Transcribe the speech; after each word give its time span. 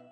you 0.00 0.06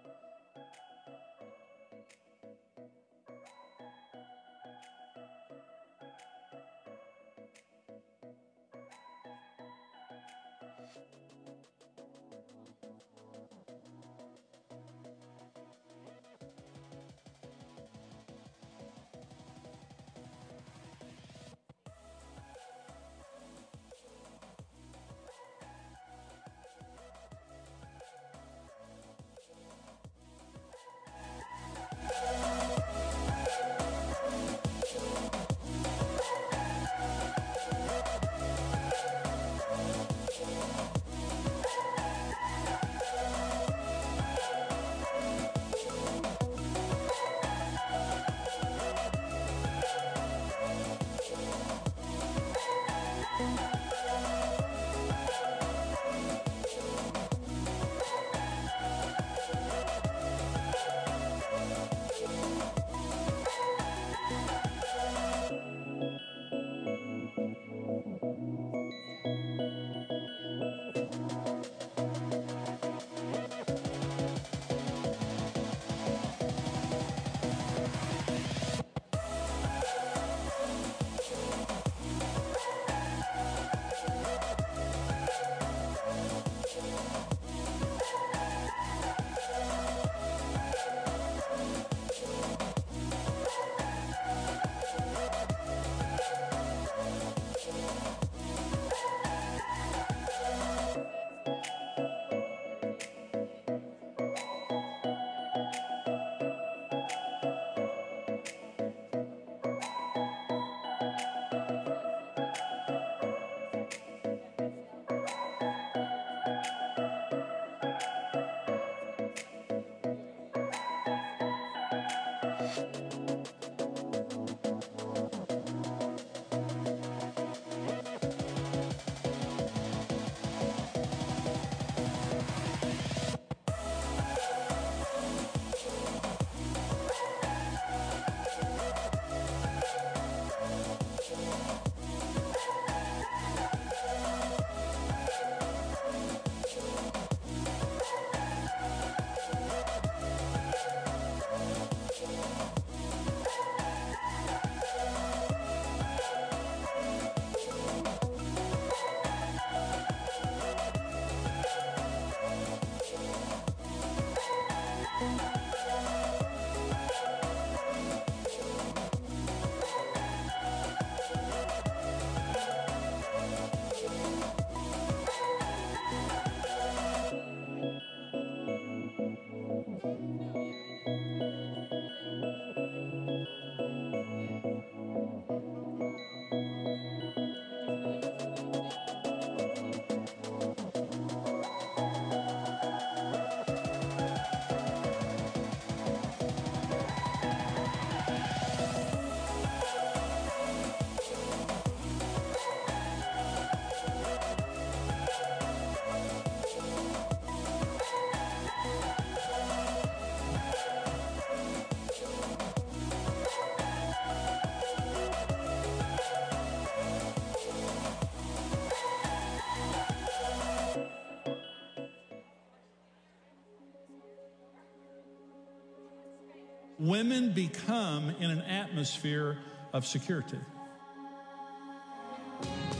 women 226.98 227.52
become 227.52 228.30
in 228.40 228.50
an 228.50 228.62
atmosphere 228.62 229.58
of 229.92 230.06
security. 230.06 230.58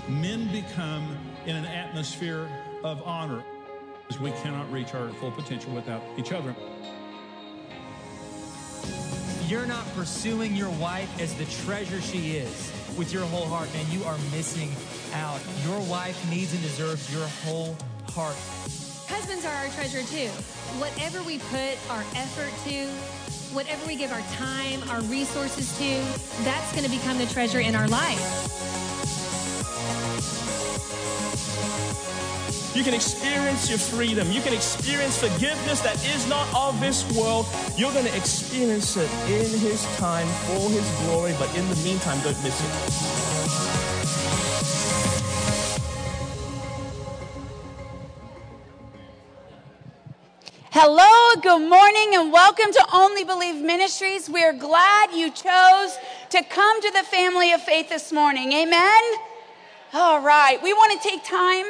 Men 0.09 0.51
become 0.53 1.17
in 1.47 1.57
an 1.57 1.65
atmosphere 1.65 2.49
of 2.85 3.03
honor. 3.03 3.43
We 4.21 4.31
cannot 4.33 4.71
reach 4.71 4.95
our 4.95 5.09
full 5.15 5.33
potential 5.33 5.73
without 5.75 6.03
each 6.17 6.33
other. 6.33 6.55
You're 9.49 9.67
not 9.67 9.85
pursuing 9.95 10.55
your 10.55 10.71
wife 10.71 11.21
as 11.21 11.35
the 11.35 11.45
treasure 11.65 12.01
she 12.01 12.37
is 12.37 12.73
with 12.97 13.13
your 13.13 13.25
whole 13.27 13.47
heart, 13.47 13.73
man. 13.75 13.87
You 13.91 14.05
are 14.05 14.19
missing 14.33 14.71
out. 15.15 15.41
Your 15.65 15.81
wife 15.89 16.19
needs 16.31 16.53
and 16.53 16.63
deserves 16.63 17.13
your 17.13 17.27
whole 17.45 17.77
heart. 18.11 18.37
Husbands 19.09 19.45
are 19.45 19.55
our 19.55 19.69
treasure 19.69 20.03
too. 20.03 20.29
Whatever 20.79 21.23
we 21.23 21.39
put 21.39 21.79
our 21.91 22.05
effort 22.15 22.53
to, 22.69 22.89
whatever 23.57 23.87
we 23.87 23.97
give 23.97 24.13
our 24.13 24.21
time, 24.33 24.83
our 24.91 25.01
resources 25.05 25.73
to, 25.79 26.45
that's 26.45 26.71
going 26.73 26.85
to 26.85 26.91
become 26.91 27.17
the 27.17 27.25
treasure 27.25 27.61
in 27.61 27.75
our 27.75 27.89
life. 27.89 28.21
You 32.77 32.85
can 32.85 32.93
experience 32.93 33.71
your 33.71 33.79
freedom. 33.79 34.31
You 34.31 34.43
can 34.43 34.53
experience 34.53 35.17
forgiveness 35.17 35.81
that 35.81 35.97
is 36.15 36.29
not 36.29 36.47
of 36.55 36.79
this 36.81 37.11
world. 37.17 37.47
You're 37.79 37.93
going 37.93 38.05
to 38.05 38.15
experience 38.15 38.99
it 38.99 39.11
in 39.25 39.59
His 39.59 39.83
time 39.97 40.29
for 40.45 40.69
His 40.69 40.89
glory, 41.07 41.35
but 41.39 41.49
in 41.57 41.67
the 41.71 41.77
meantime, 41.77 42.21
don't 42.23 42.37
miss 42.45 42.61
it. 42.61 43.16
Good 51.47 51.71
morning, 51.71 52.11
and 52.15 52.33
welcome 52.33 52.73
to 52.73 52.85
Only 52.93 53.23
Believe 53.23 53.63
Ministries. 53.63 54.29
We 54.29 54.43
are 54.43 54.53
glad 54.53 55.13
you 55.13 55.31
chose 55.31 55.97
to 56.31 56.43
come 56.43 56.83
to 56.83 56.91
the 56.91 57.05
family 57.05 57.53
of 57.53 57.63
faith 57.63 57.89
this 57.89 58.11
morning. 58.11 58.53
Amen. 58.53 59.03
All 59.93 60.21
right, 60.21 60.61
we 60.61 60.73
want 60.73 61.01
to 61.01 61.09
take 61.09 61.23
time 61.23 61.67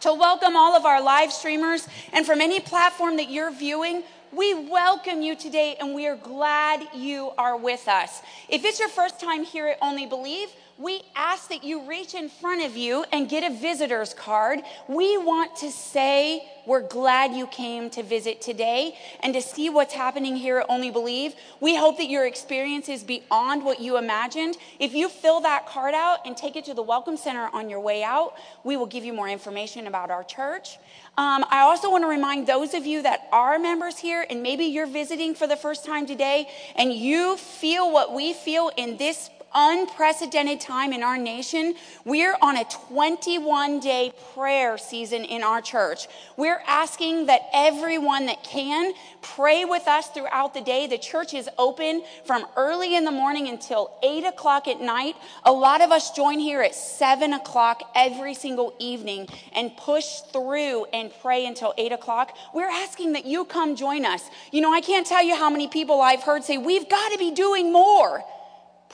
to 0.00 0.14
welcome 0.14 0.56
all 0.56 0.74
of 0.74 0.86
our 0.86 1.02
live 1.02 1.30
streamers, 1.30 1.86
and 2.14 2.24
from 2.24 2.40
any 2.40 2.58
platform 2.58 3.18
that 3.18 3.28
you're 3.28 3.50
viewing, 3.50 4.02
we 4.32 4.54
welcome 4.54 5.20
you 5.20 5.36
today 5.36 5.76
and 5.78 5.94
we 5.94 6.06
are 6.06 6.16
glad 6.16 6.82
you 6.94 7.32
are 7.36 7.56
with 7.56 7.86
us. 7.86 8.22
If 8.48 8.64
it's 8.64 8.80
your 8.80 8.88
first 8.88 9.20
time 9.20 9.44
here 9.44 9.68
at 9.68 9.78
Only 9.82 10.06
Believe, 10.06 10.48
we 10.78 11.02
ask 11.14 11.50
that 11.50 11.62
you 11.62 11.86
reach 11.86 12.14
in 12.14 12.30
front 12.30 12.64
of 12.64 12.76
you 12.76 13.04
and 13.12 13.28
get 13.28 13.48
a 13.48 13.54
visitor's 13.54 14.14
card. 14.14 14.60
We 14.88 15.18
want 15.18 15.54
to 15.56 15.70
say 15.70 16.48
we're 16.66 16.88
glad 16.88 17.34
you 17.34 17.46
came 17.46 17.90
to 17.90 18.02
visit 18.02 18.40
today 18.40 18.96
and 19.20 19.34
to 19.34 19.42
see 19.42 19.68
what's 19.68 19.92
happening 19.92 20.34
here 20.34 20.58
at 20.58 20.66
Only 20.68 20.90
Believe. 20.90 21.34
We 21.60 21.76
hope 21.76 21.98
that 21.98 22.08
your 22.08 22.26
experience 22.26 22.88
is 22.88 23.04
beyond 23.04 23.64
what 23.64 23.80
you 23.80 23.98
imagined. 23.98 24.56
If 24.80 24.94
you 24.94 25.08
fill 25.10 25.42
that 25.42 25.66
card 25.66 25.94
out 25.94 26.20
and 26.24 26.36
take 26.36 26.56
it 26.56 26.64
to 26.64 26.74
the 26.74 26.82
Welcome 26.82 27.18
Center 27.18 27.50
on 27.52 27.68
your 27.68 27.80
way 27.80 28.02
out, 28.02 28.34
we 28.64 28.76
will 28.76 28.86
give 28.86 29.04
you 29.04 29.12
more 29.12 29.28
information 29.28 29.86
about 29.86 30.10
our 30.10 30.24
church. 30.24 30.78
Um, 31.18 31.44
I 31.50 31.60
also 31.60 31.90
want 31.90 32.04
to 32.04 32.08
remind 32.08 32.46
those 32.46 32.72
of 32.72 32.86
you 32.86 33.02
that 33.02 33.28
are 33.32 33.58
members 33.58 33.98
here, 33.98 34.24
and 34.30 34.42
maybe 34.42 34.64
you're 34.64 34.86
visiting 34.86 35.34
for 35.34 35.46
the 35.46 35.56
first 35.56 35.84
time 35.84 36.06
today, 36.06 36.48
and 36.74 36.90
you 36.90 37.36
feel 37.36 37.92
what 37.92 38.14
we 38.14 38.32
feel 38.32 38.70
in 38.78 38.96
this 38.96 39.28
unprecedented 39.54 40.60
time 40.60 40.92
in 40.92 41.02
our 41.02 41.18
nation. 41.18 41.74
We're 42.04 42.36
on 42.42 42.56
a 42.56 42.64
21 42.64 43.80
day 43.80 44.12
prayer 44.34 44.78
season 44.78 45.24
in 45.24 45.42
our 45.42 45.60
church. 45.60 46.08
We're 46.36 46.62
asking 46.66 47.26
that 47.26 47.42
everyone 47.52 48.26
that 48.26 48.44
can 48.44 48.92
pray 49.20 49.64
with 49.64 49.86
us 49.86 50.08
throughout 50.08 50.54
the 50.54 50.60
day. 50.60 50.86
The 50.86 50.98
church 50.98 51.34
is 51.34 51.48
open 51.58 52.02
from 52.24 52.46
early 52.56 52.96
in 52.96 53.04
the 53.04 53.10
morning 53.10 53.48
until 53.48 53.96
8 54.02 54.24
o'clock 54.24 54.68
at 54.68 54.80
night. 54.80 55.16
A 55.44 55.52
lot 55.52 55.80
of 55.80 55.90
us 55.90 56.10
join 56.12 56.38
here 56.38 56.60
at 56.60 56.74
7 56.74 57.32
o'clock 57.32 57.82
every 57.94 58.34
single 58.34 58.74
evening 58.78 59.28
and 59.54 59.76
push 59.76 60.20
through 60.32 60.86
and 60.86 61.12
pray 61.20 61.46
until 61.46 61.74
8 61.78 61.92
o'clock. 61.92 62.36
We're 62.52 62.70
asking 62.70 63.12
that 63.12 63.24
you 63.24 63.44
come 63.44 63.76
join 63.76 64.04
us. 64.04 64.28
You 64.50 64.60
know, 64.60 64.72
I 64.72 64.80
can't 64.80 65.06
tell 65.06 65.22
you 65.22 65.36
how 65.36 65.50
many 65.50 65.68
people 65.68 66.00
I've 66.00 66.22
heard 66.22 66.44
say, 66.44 66.58
We've 66.58 66.88
got 66.88 67.12
to 67.12 67.18
be 67.18 67.30
doing 67.30 67.72
more 67.72 68.24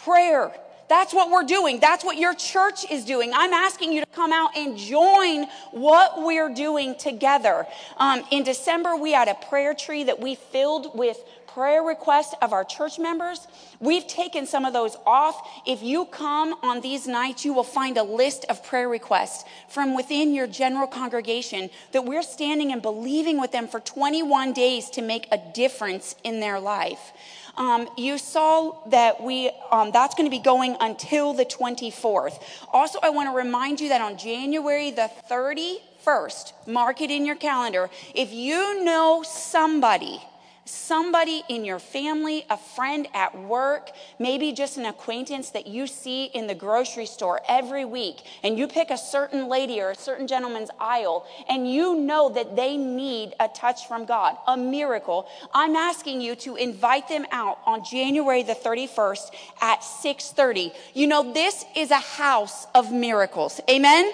prayer. 0.04 0.52
That's 0.88 1.12
what 1.12 1.30
we're 1.30 1.44
doing. 1.44 1.80
That's 1.80 2.02
what 2.02 2.16
your 2.16 2.34
church 2.34 2.90
is 2.90 3.04
doing. 3.04 3.32
I'm 3.34 3.52
asking 3.52 3.92
you 3.92 4.00
to 4.00 4.06
come 4.06 4.32
out 4.32 4.56
and 4.56 4.76
join 4.76 5.44
what 5.70 6.22
we're 6.22 6.52
doing 6.54 6.96
together. 6.96 7.66
Um, 7.98 8.24
in 8.30 8.42
December, 8.42 8.96
we 8.96 9.12
had 9.12 9.28
a 9.28 9.34
prayer 9.34 9.74
tree 9.74 10.04
that 10.04 10.18
we 10.18 10.34
filled 10.34 10.98
with 10.98 11.18
prayer 11.46 11.82
requests 11.82 12.34
of 12.40 12.52
our 12.52 12.64
church 12.64 12.98
members. 12.98 13.46
We've 13.80 14.06
taken 14.06 14.46
some 14.46 14.64
of 14.64 14.72
those 14.72 14.96
off. 15.04 15.46
If 15.66 15.82
you 15.82 16.06
come 16.06 16.54
on 16.62 16.80
these 16.80 17.06
nights, 17.06 17.44
you 17.44 17.52
will 17.52 17.64
find 17.64 17.98
a 17.98 18.02
list 18.02 18.46
of 18.48 18.64
prayer 18.64 18.88
requests 18.88 19.44
from 19.68 19.94
within 19.94 20.32
your 20.32 20.46
general 20.46 20.86
congregation 20.86 21.68
that 21.92 22.04
we're 22.04 22.22
standing 22.22 22.72
and 22.72 22.80
believing 22.80 23.40
with 23.40 23.52
them 23.52 23.68
for 23.68 23.80
21 23.80 24.52
days 24.52 24.88
to 24.90 25.02
make 25.02 25.26
a 25.32 25.38
difference 25.52 26.14
in 26.24 26.40
their 26.40 26.60
life. 26.60 27.12
Um, 27.58 27.88
you 27.96 28.18
saw 28.18 28.88
that 28.88 29.20
we 29.20 29.50
um, 29.72 29.90
that's 29.90 30.14
going 30.14 30.26
to 30.26 30.30
be 30.30 30.38
going 30.38 30.76
until 30.80 31.34
the 31.34 31.44
24th. 31.44 32.40
Also, 32.72 33.00
I 33.02 33.10
want 33.10 33.28
to 33.28 33.36
remind 33.36 33.80
you 33.80 33.88
that 33.88 34.00
on 34.00 34.16
January 34.16 34.92
the 34.92 35.10
31st, 35.28 36.52
mark 36.68 37.00
it 37.00 37.10
in 37.10 37.26
your 37.26 37.34
calendar. 37.34 37.90
If 38.14 38.32
you 38.32 38.84
know 38.84 39.24
somebody 39.24 40.22
somebody 40.68 41.42
in 41.48 41.64
your 41.64 41.78
family, 41.78 42.44
a 42.50 42.56
friend 42.56 43.08
at 43.14 43.36
work, 43.38 43.90
maybe 44.18 44.52
just 44.52 44.76
an 44.76 44.84
acquaintance 44.84 45.50
that 45.50 45.66
you 45.66 45.86
see 45.86 46.26
in 46.26 46.46
the 46.46 46.54
grocery 46.54 47.06
store 47.06 47.40
every 47.48 47.84
week, 47.84 48.22
and 48.42 48.58
you 48.58 48.68
pick 48.68 48.90
a 48.90 48.98
certain 48.98 49.48
lady 49.48 49.80
or 49.80 49.90
a 49.90 49.94
certain 49.94 50.26
gentleman's 50.26 50.70
aisle, 50.78 51.26
and 51.48 51.70
you 51.70 51.94
know 51.94 52.28
that 52.28 52.56
they 52.56 52.76
need 52.76 53.34
a 53.40 53.48
touch 53.48 53.86
from 53.86 54.04
God, 54.04 54.36
a 54.46 54.56
miracle, 54.56 55.26
I'm 55.54 55.76
asking 55.76 56.20
you 56.20 56.36
to 56.36 56.56
invite 56.56 57.08
them 57.08 57.26
out 57.32 57.58
on 57.66 57.84
January 57.84 58.42
the 58.42 58.54
31st 58.54 59.30
at 59.60 59.82
6:30. 59.82 60.72
You 60.94 61.06
know, 61.06 61.32
this 61.32 61.64
is 61.74 61.90
a 61.90 61.96
house 61.96 62.66
of 62.74 62.92
miracles. 62.92 63.60
Amen. 63.70 64.10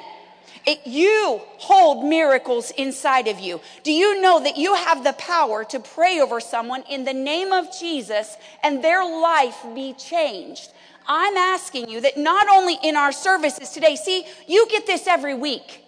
It, 0.66 0.86
you 0.86 1.42
hold 1.58 2.06
miracles 2.06 2.70
inside 2.70 3.28
of 3.28 3.38
you. 3.38 3.60
Do 3.82 3.92
you 3.92 4.20
know 4.22 4.42
that 4.42 4.56
you 4.56 4.74
have 4.74 5.04
the 5.04 5.12
power 5.12 5.64
to 5.64 5.78
pray 5.78 6.20
over 6.20 6.40
someone 6.40 6.84
in 6.88 7.04
the 7.04 7.12
name 7.12 7.52
of 7.52 7.66
Jesus 7.78 8.36
and 8.62 8.82
their 8.82 9.04
life 9.04 9.58
be 9.74 9.92
changed? 9.92 10.72
I'm 11.06 11.36
asking 11.36 11.90
you 11.90 12.00
that 12.00 12.16
not 12.16 12.48
only 12.48 12.78
in 12.82 12.96
our 12.96 13.12
services 13.12 13.70
today, 13.70 13.94
see, 13.96 14.24
you 14.46 14.66
get 14.70 14.86
this 14.86 15.06
every 15.06 15.34
week. 15.34 15.83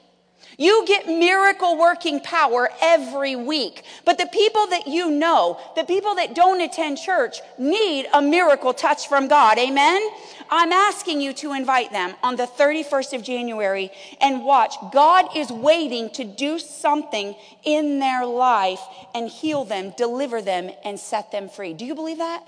You 0.59 0.85
get 0.87 1.07
miracle 1.07 1.77
working 1.77 2.21
power 2.21 2.71
every 2.81 3.37
week. 3.37 3.83
But 4.05 4.17
the 4.17 4.27
people 4.27 4.67
that 4.69 4.87
you 4.87 5.11
know, 5.11 5.61
the 5.75 5.85
people 5.85 6.15
that 6.15 6.35
don't 6.35 6.61
attend 6.61 6.99
church, 6.99 7.41
need 7.59 8.07
a 8.15 8.23
miracle 8.23 8.73
touch 8.73 9.09
from 9.09 9.29
God. 9.29 9.59
Amen? 9.59 10.09
I'm 10.51 10.73
asking 10.73 11.21
you 11.21 11.33
to 11.35 11.53
invite 11.53 11.93
them 11.93 12.15
on 12.23 12.37
the 12.37 12.47
31st 12.47 13.13
of 13.15 13.23
January 13.23 13.91
and 14.21 14.45
watch. 14.45 14.77
God 14.93 15.37
is 15.37 15.51
waiting 15.51 16.09
to 16.11 16.25
do 16.25 16.59
something 16.59 17.35
in 17.65 17.99
their 17.99 18.25
life 18.25 18.81
and 19.15 19.29
heal 19.29 19.65
them, 19.65 19.93
deliver 19.97 20.41
them, 20.41 20.71
and 20.85 20.99
set 20.99 21.33
them 21.33 21.49
free. 21.49 21.75
Do 21.75 21.85
you 21.85 21.95
believe 21.95 22.19
that? 22.19 22.47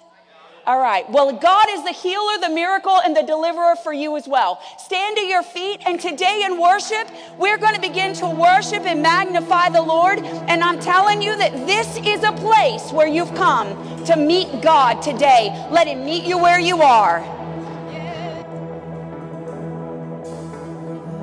All 0.68 0.78
right. 0.78 1.08
Well, 1.08 1.32
God 1.32 1.66
is 1.70 1.82
the 1.82 1.92
healer, 1.92 2.38
the 2.42 2.50
miracle, 2.50 3.00
and 3.02 3.16
the 3.16 3.22
deliverer 3.22 3.74
for 3.74 3.90
you 3.90 4.18
as 4.18 4.28
well. 4.28 4.60
Stand 4.76 5.16
to 5.16 5.22
your 5.22 5.42
feet, 5.42 5.80
and 5.86 5.98
today 5.98 6.42
in 6.44 6.60
worship, 6.60 7.08
we're 7.38 7.56
going 7.56 7.74
to 7.74 7.80
begin 7.80 8.12
to 8.16 8.28
worship 8.28 8.82
and 8.82 9.00
magnify 9.00 9.70
the 9.70 9.80
Lord. 9.80 10.18
And 10.18 10.62
I'm 10.62 10.78
telling 10.78 11.22
you 11.22 11.34
that 11.38 11.54
this 11.66 11.96
is 12.04 12.22
a 12.22 12.32
place 12.32 12.92
where 12.92 13.08
you've 13.08 13.34
come 13.34 14.04
to 14.04 14.16
meet 14.16 14.60
God 14.60 15.00
today. 15.00 15.48
Let 15.70 15.86
Him 15.86 16.04
meet 16.04 16.24
you 16.24 16.36
where 16.36 16.60
you 16.60 16.82
are. 16.82 17.20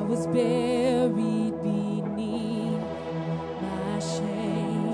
was 0.07 0.25
buried 0.27 1.61
beneath 1.61 2.81
my 3.61 3.99
shame. 3.99 4.85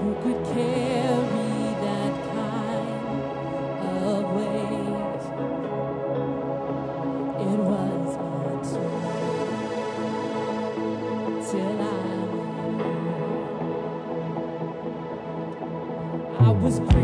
Who 0.00 0.14
could 0.22 0.44
carry 0.54 1.23
was 16.64 16.80
my 16.80 17.03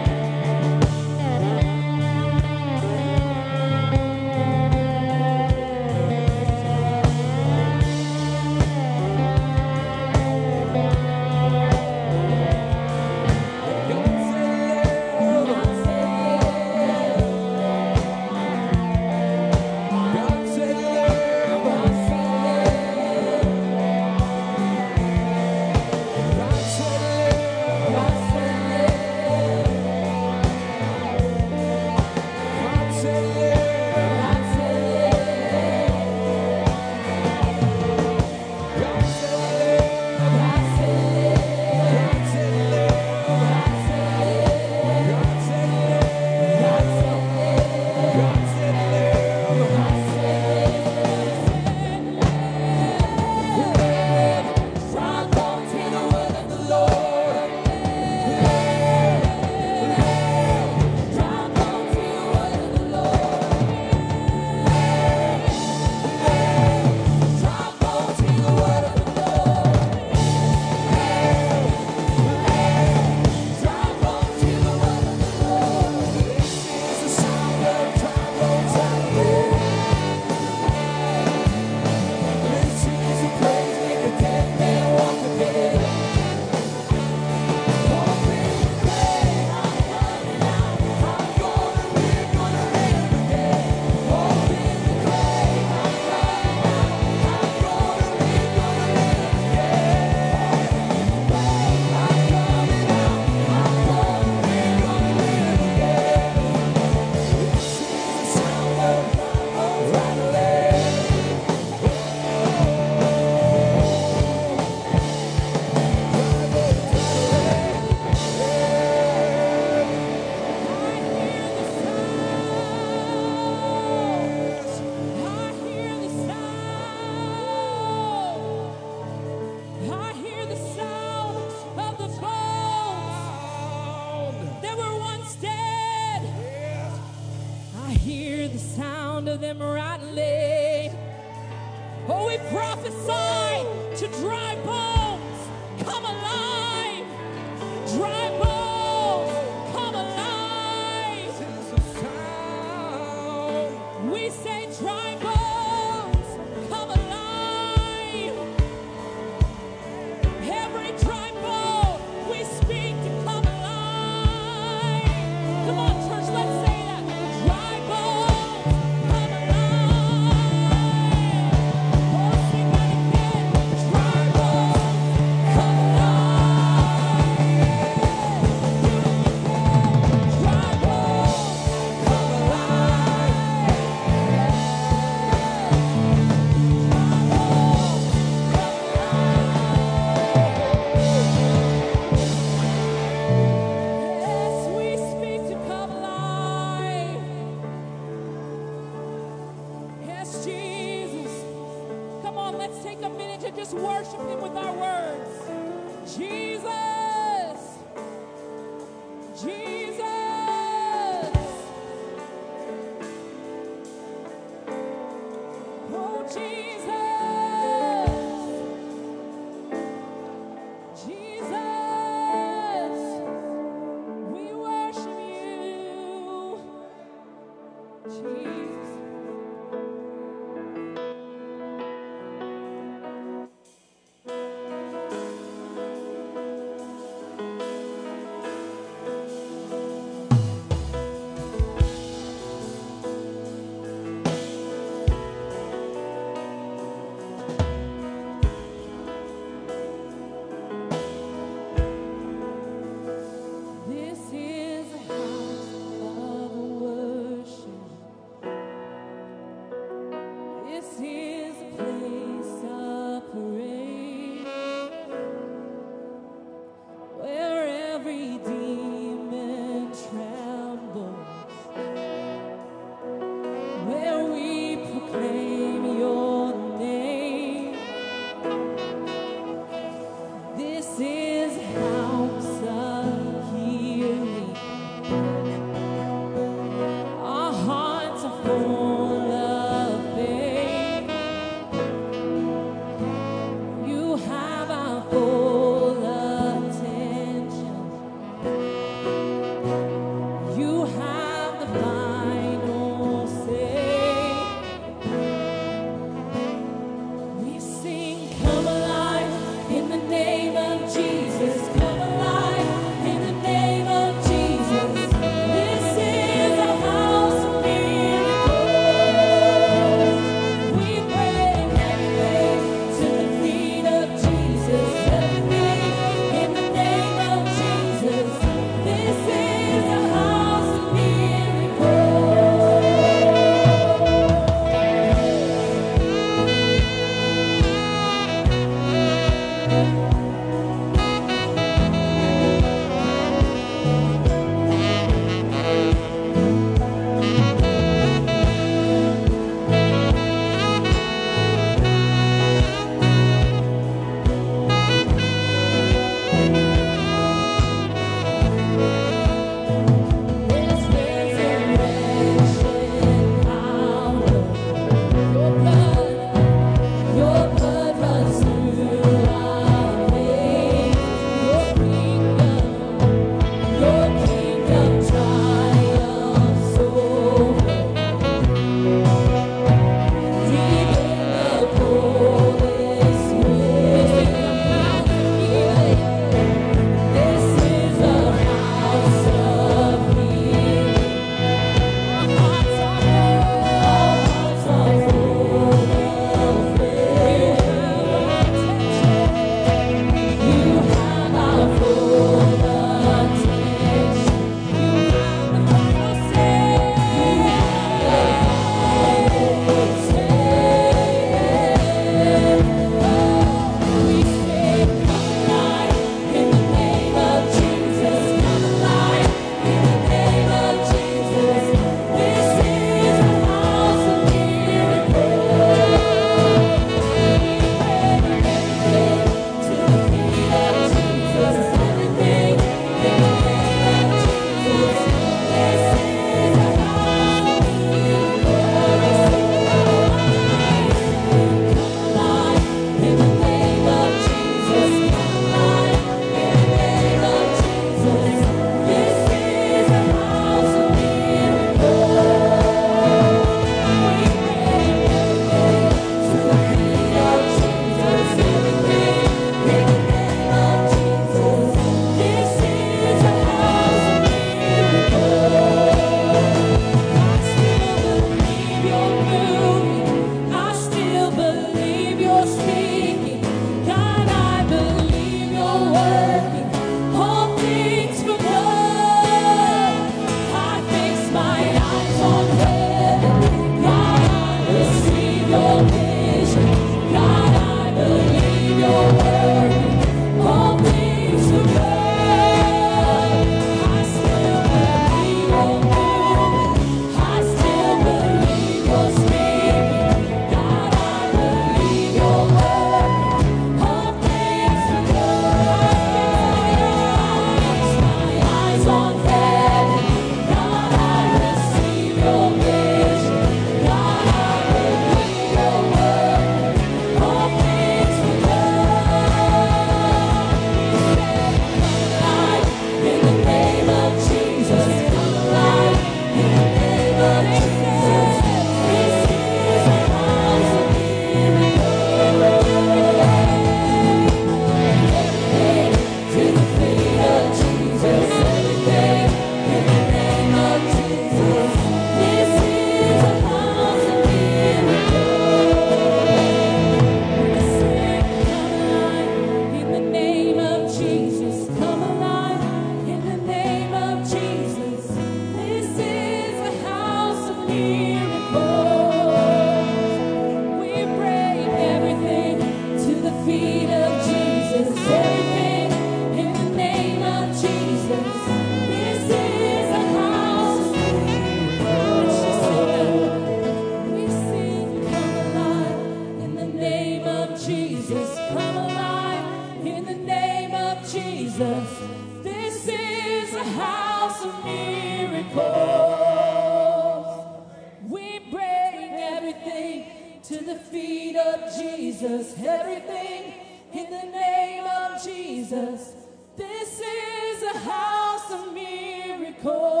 in 593.93 594.09
the 594.09 594.23
name 594.23 594.85
of 594.85 595.21
Jesus. 595.23 596.13
This 596.55 596.99
is 596.99 597.63
a 597.63 597.77
house 597.79 598.51
of 598.51 598.73
miracles. 598.73 600.00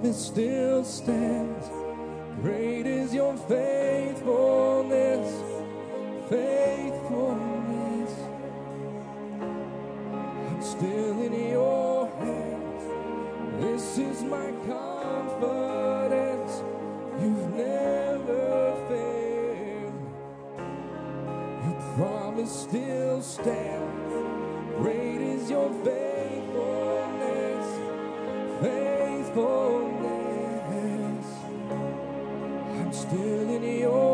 Promise 0.00 0.26
still 0.26 0.82
stands. 0.82 1.68
Great 2.40 2.86
is 2.86 3.12
your 3.12 3.36
faithfulness, 3.36 5.42
faithfulness. 6.30 8.10
I'm 10.48 10.62
still 10.62 11.22
in 11.22 11.50
your 11.50 12.08
hands. 12.16 12.84
This 13.60 13.98
is 13.98 14.22
my 14.22 14.50
confidence. 14.66 16.62
You've 17.20 17.54
never 17.54 18.74
failed. 18.88 19.92
Your 21.66 21.76
promise 21.96 22.50
still 22.50 23.20
stands. 23.20 24.14
Great 24.78 25.20
is 25.20 25.50
your 25.50 25.68
faithfulness, 25.84 27.66
faithfulness. 28.62 29.89
Still 33.10 33.50
in 33.50 33.80
your 33.80 34.09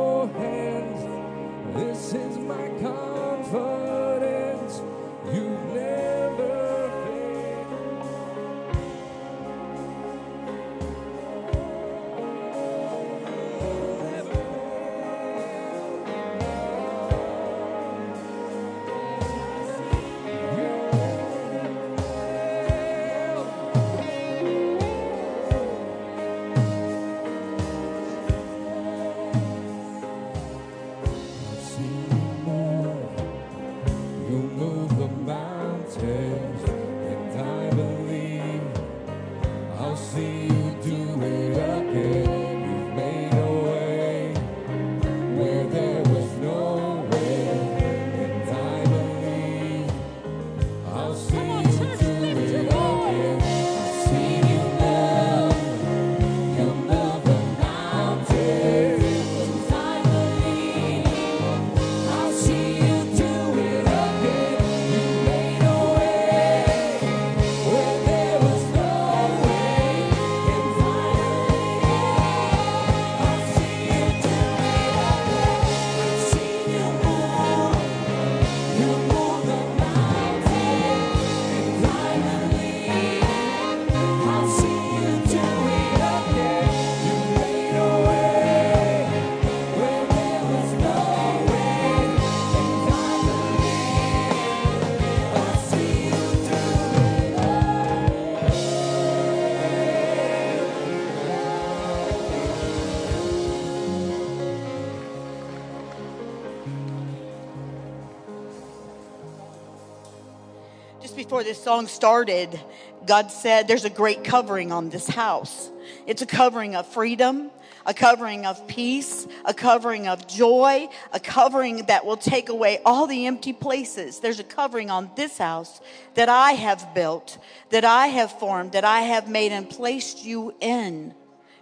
before 111.37 111.45
this 111.45 111.63
song 111.63 111.87
started, 111.87 112.59
God 113.05 113.31
said 113.31 113.69
there's 113.69 113.85
a 113.85 113.91
great 113.91 114.25
covering 114.25 114.73
on 114.73 114.89
this 114.89 115.07
house. 115.07 115.71
It's 116.07 116.23
a 116.23 116.27
covering 116.27 116.75
of 116.75 116.87
freedom, 116.87 117.51
a 117.85 117.93
covering 117.93 118.47
of 118.47 118.67
peace, 118.67 119.27
a 119.45 119.53
covering 119.53 120.09
of 120.09 120.27
joy, 120.27 120.89
a 121.13 121.21
covering 121.21 121.85
that 121.89 122.07
will 122.07 122.17
take 122.17 122.49
away 122.49 122.81
all 122.87 123.07
the 123.07 123.27
empty 123.27 123.53
places. 123.53 124.19
There's 124.21 124.41
a 124.41 124.45
covering 124.45 124.89
on 124.89 125.11
this 125.15 125.37
house 125.37 125.83
that 126.15 126.31
I 126.31 126.53
have 126.53 126.95
built, 126.95 127.37
that 127.69 127.85
I 127.85 128.07
have 128.07 128.33
formed, 128.39 128.73
that 128.73 128.85
I 128.85 129.03
have 129.03 129.29
made 129.29 129.53
and 129.53 129.69
placed 129.69 130.25
you 130.25 130.55
in. 130.63 131.15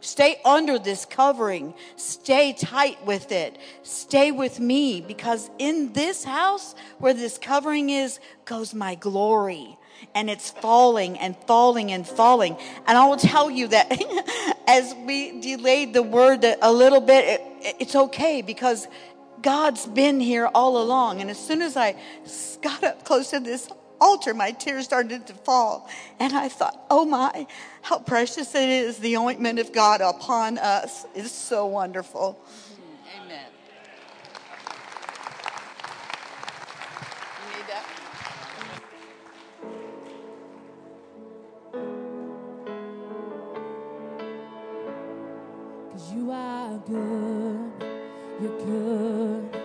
Stay 0.04 0.38
under 0.44 0.78
this 0.78 1.06
covering. 1.06 1.72
Stay 1.96 2.52
tight 2.52 3.02
with 3.06 3.32
it. 3.32 3.56
Stay 3.82 4.32
with 4.32 4.60
me 4.60 5.00
because 5.00 5.48
in 5.58 5.94
this 5.94 6.24
house 6.24 6.74
where 6.98 7.14
this 7.14 7.38
covering 7.38 7.88
is 7.88 8.20
goes 8.44 8.74
my 8.74 8.96
glory. 8.96 9.78
And 10.14 10.28
it's 10.28 10.50
falling 10.50 11.18
and 11.18 11.34
falling 11.46 11.90
and 11.90 12.06
falling. 12.06 12.58
And 12.86 12.98
I 12.98 13.06
will 13.06 13.16
tell 13.16 13.50
you 13.50 13.68
that 13.68 13.90
as 14.66 14.94
we 15.06 15.40
delayed 15.40 15.94
the 15.94 16.02
word 16.02 16.44
a 16.60 16.70
little 16.70 17.00
bit, 17.00 17.24
it, 17.24 17.76
it's 17.80 17.96
okay 17.96 18.42
because 18.42 18.86
God's 19.40 19.86
been 19.86 20.20
here 20.20 20.50
all 20.54 20.82
along. 20.82 21.22
And 21.22 21.30
as 21.30 21.38
soon 21.38 21.62
as 21.62 21.78
I 21.78 21.96
got 22.60 22.84
up 22.84 23.04
close 23.06 23.30
to 23.30 23.40
this 23.40 23.70
altar, 24.02 24.34
my 24.34 24.50
tears 24.50 24.84
started 24.84 25.26
to 25.28 25.32
fall. 25.32 25.88
And 26.20 26.34
I 26.34 26.48
thought, 26.50 26.84
oh 26.90 27.06
my, 27.06 27.46
how 27.84 27.98
precious 27.98 28.54
it 28.54 28.66
is, 28.66 28.96
the 28.98 29.18
ointment 29.18 29.58
of 29.58 29.70
God 29.70 30.00
upon 30.00 30.56
us 30.56 31.04
is 31.14 31.30
so 31.30 31.66
wonderful. 31.66 32.40
Amen. 33.22 33.44
You 37.42 37.58
need 37.58 37.66
that? 37.68 37.84
Cause 45.92 46.12
you 46.14 46.30
are 46.30 46.78
good, 46.86 47.72
you're 48.40 48.58
good. 48.64 49.63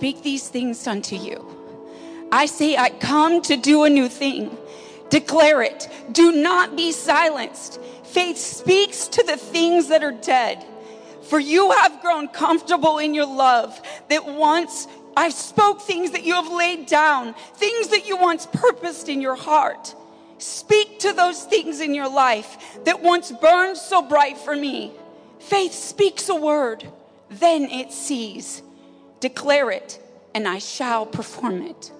Speak 0.00 0.22
these 0.22 0.48
things 0.48 0.86
unto 0.86 1.14
you. 1.14 1.44
I 2.32 2.46
say, 2.46 2.74
I 2.74 2.88
come 2.88 3.42
to 3.42 3.56
do 3.58 3.84
a 3.84 3.90
new 3.90 4.08
thing. 4.08 4.56
Declare 5.10 5.60
it. 5.60 5.88
Do 6.10 6.32
not 6.32 6.74
be 6.74 6.90
silenced. 6.90 7.78
Faith 8.04 8.38
speaks 8.38 9.08
to 9.08 9.22
the 9.22 9.36
things 9.36 9.88
that 9.88 10.02
are 10.02 10.10
dead. 10.10 10.64
For 11.24 11.38
you 11.38 11.72
have 11.72 12.00
grown 12.00 12.28
comfortable 12.28 12.96
in 12.96 13.12
your 13.12 13.26
love 13.26 13.78
that 14.08 14.24
once 14.24 14.88
I 15.18 15.28
spoke 15.28 15.82
things 15.82 16.12
that 16.12 16.24
you 16.24 16.32
have 16.32 16.50
laid 16.50 16.86
down, 16.86 17.34
things 17.56 17.88
that 17.88 18.08
you 18.08 18.16
once 18.16 18.46
purposed 18.46 19.10
in 19.10 19.20
your 19.20 19.36
heart. 19.36 19.94
Speak 20.38 21.00
to 21.00 21.12
those 21.12 21.44
things 21.44 21.82
in 21.82 21.94
your 21.94 22.10
life 22.10 22.78
that 22.86 23.02
once 23.02 23.30
burned 23.32 23.76
so 23.76 24.00
bright 24.00 24.38
for 24.38 24.56
me. 24.56 24.92
Faith 25.40 25.74
speaks 25.74 26.30
a 26.30 26.34
word, 26.34 26.90
then 27.28 27.64
it 27.64 27.92
sees. 27.92 28.62
Declare 29.20 29.70
it, 29.70 29.98
and 30.34 30.48
I 30.48 30.58
shall 30.58 31.06
perform 31.06 31.62
it. 31.62 31.92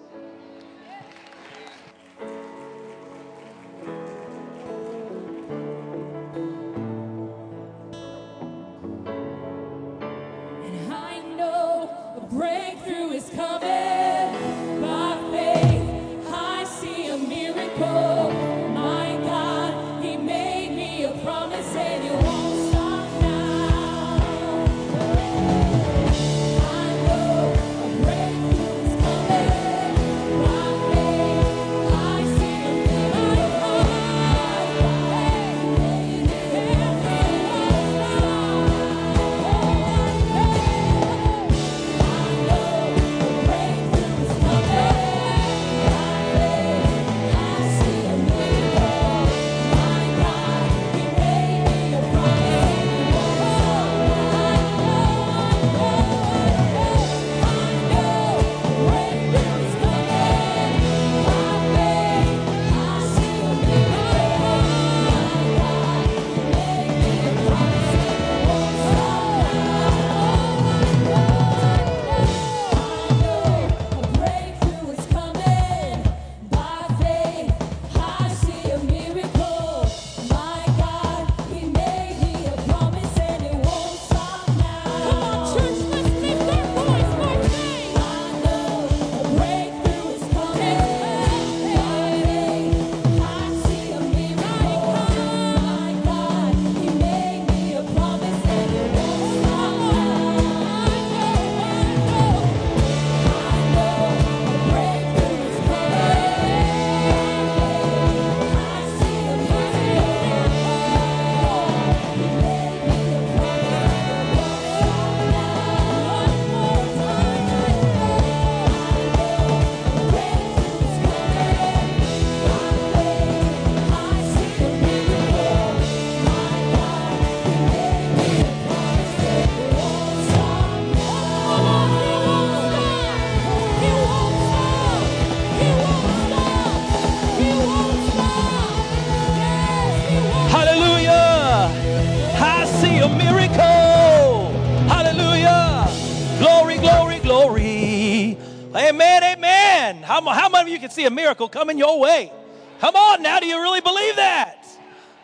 See 151.01 151.07
a 151.07 151.11
miracle 151.11 151.49
coming 151.49 151.79
your 151.79 151.99
way? 151.99 152.31
Come 152.79 152.95
on 152.95 153.23
now, 153.23 153.41
do 153.41 153.47
you 153.47 153.59
really 153.59 153.81
believe 153.81 154.17
that? 154.17 154.67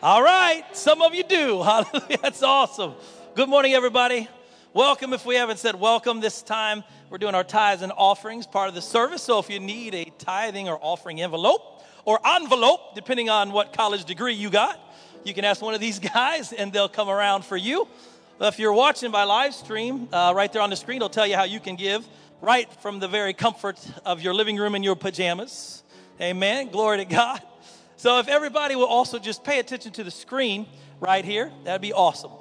All 0.01 0.23
right, 0.23 0.63
some 0.75 1.03
of 1.03 1.13
you 1.13 1.23
do. 1.23 1.61
Hallelujah. 1.63 2.17
That's 2.19 2.41
awesome. 2.41 2.93
Good 3.35 3.47
morning, 3.47 3.73
everybody. 3.73 4.27
Welcome. 4.73 5.13
If 5.13 5.23
we 5.23 5.35
haven't 5.35 5.59
said 5.59 5.75
welcome 5.75 6.19
this 6.19 6.41
time, 6.41 6.83
we're 7.11 7.19
doing 7.19 7.35
our 7.35 7.43
tithes 7.43 7.83
and 7.83 7.91
offerings, 7.95 8.47
part 8.47 8.69
of 8.69 8.73
the 8.73 8.81
service. 8.81 9.21
So 9.21 9.37
if 9.37 9.51
you 9.51 9.59
need 9.59 9.93
a 9.93 10.05
tithing 10.17 10.67
or 10.67 10.79
offering 10.81 11.21
envelope 11.21 11.83
or 12.05 12.19
envelope, 12.25 12.95
depending 12.95 13.29
on 13.29 13.51
what 13.51 13.71
college 13.71 14.05
degree 14.05 14.33
you 14.33 14.49
got, 14.49 14.79
you 15.23 15.35
can 15.35 15.45
ask 15.45 15.61
one 15.61 15.75
of 15.75 15.79
these 15.79 15.99
guys 16.15 16.53
and 16.53 16.73
they'll 16.73 16.89
come 16.89 17.07
around 17.07 17.45
for 17.45 17.57
you. 17.57 17.87
If 18.41 18.57
you're 18.57 18.73
watching 18.73 19.11
by 19.11 19.25
live 19.25 19.53
stream, 19.53 20.09
uh, 20.11 20.33
right 20.35 20.51
there 20.51 20.63
on 20.63 20.71
the 20.71 20.75
screen, 20.75 20.97
it'll 20.97 21.09
tell 21.09 21.27
you 21.27 21.35
how 21.35 21.43
you 21.43 21.59
can 21.59 21.75
give 21.75 22.07
right 22.41 22.71
from 22.81 22.99
the 22.99 23.07
very 23.07 23.33
comfort 23.33 23.79
of 24.05 24.21
your 24.21 24.33
living 24.33 24.57
room 24.57 24.75
in 24.75 24.83
your 24.83 24.95
pajamas. 24.95 25.83
Amen. 26.21 26.69
Glory 26.69 26.97
to 26.97 27.05
God. 27.05 27.41
So 27.95 28.19
if 28.19 28.27
everybody 28.27 28.75
will 28.75 28.85
also 28.85 29.19
just 29.19 29.43
pay 29.43 29.59
attention 29.59 29.91
to 29.93 30.03
the 30.03 30.11
screen 30.11 30.67
right 30.99 31.25
here, 31.25 31.51
that'd 31.63 31.81
be 31.81 31.93
awesome. 31.93 32.31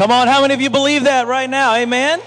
Come 0.00 0.12
on, 0.12 0.28
how 0.28 0.40
many 0.40 0.54
of 0.54 0.62
you 0.62 0.70
believe 0.70 1.04
that 1.04 1.26
right 1.26 1.50
now? 1.50 1.74
Amen? 1.74 2.22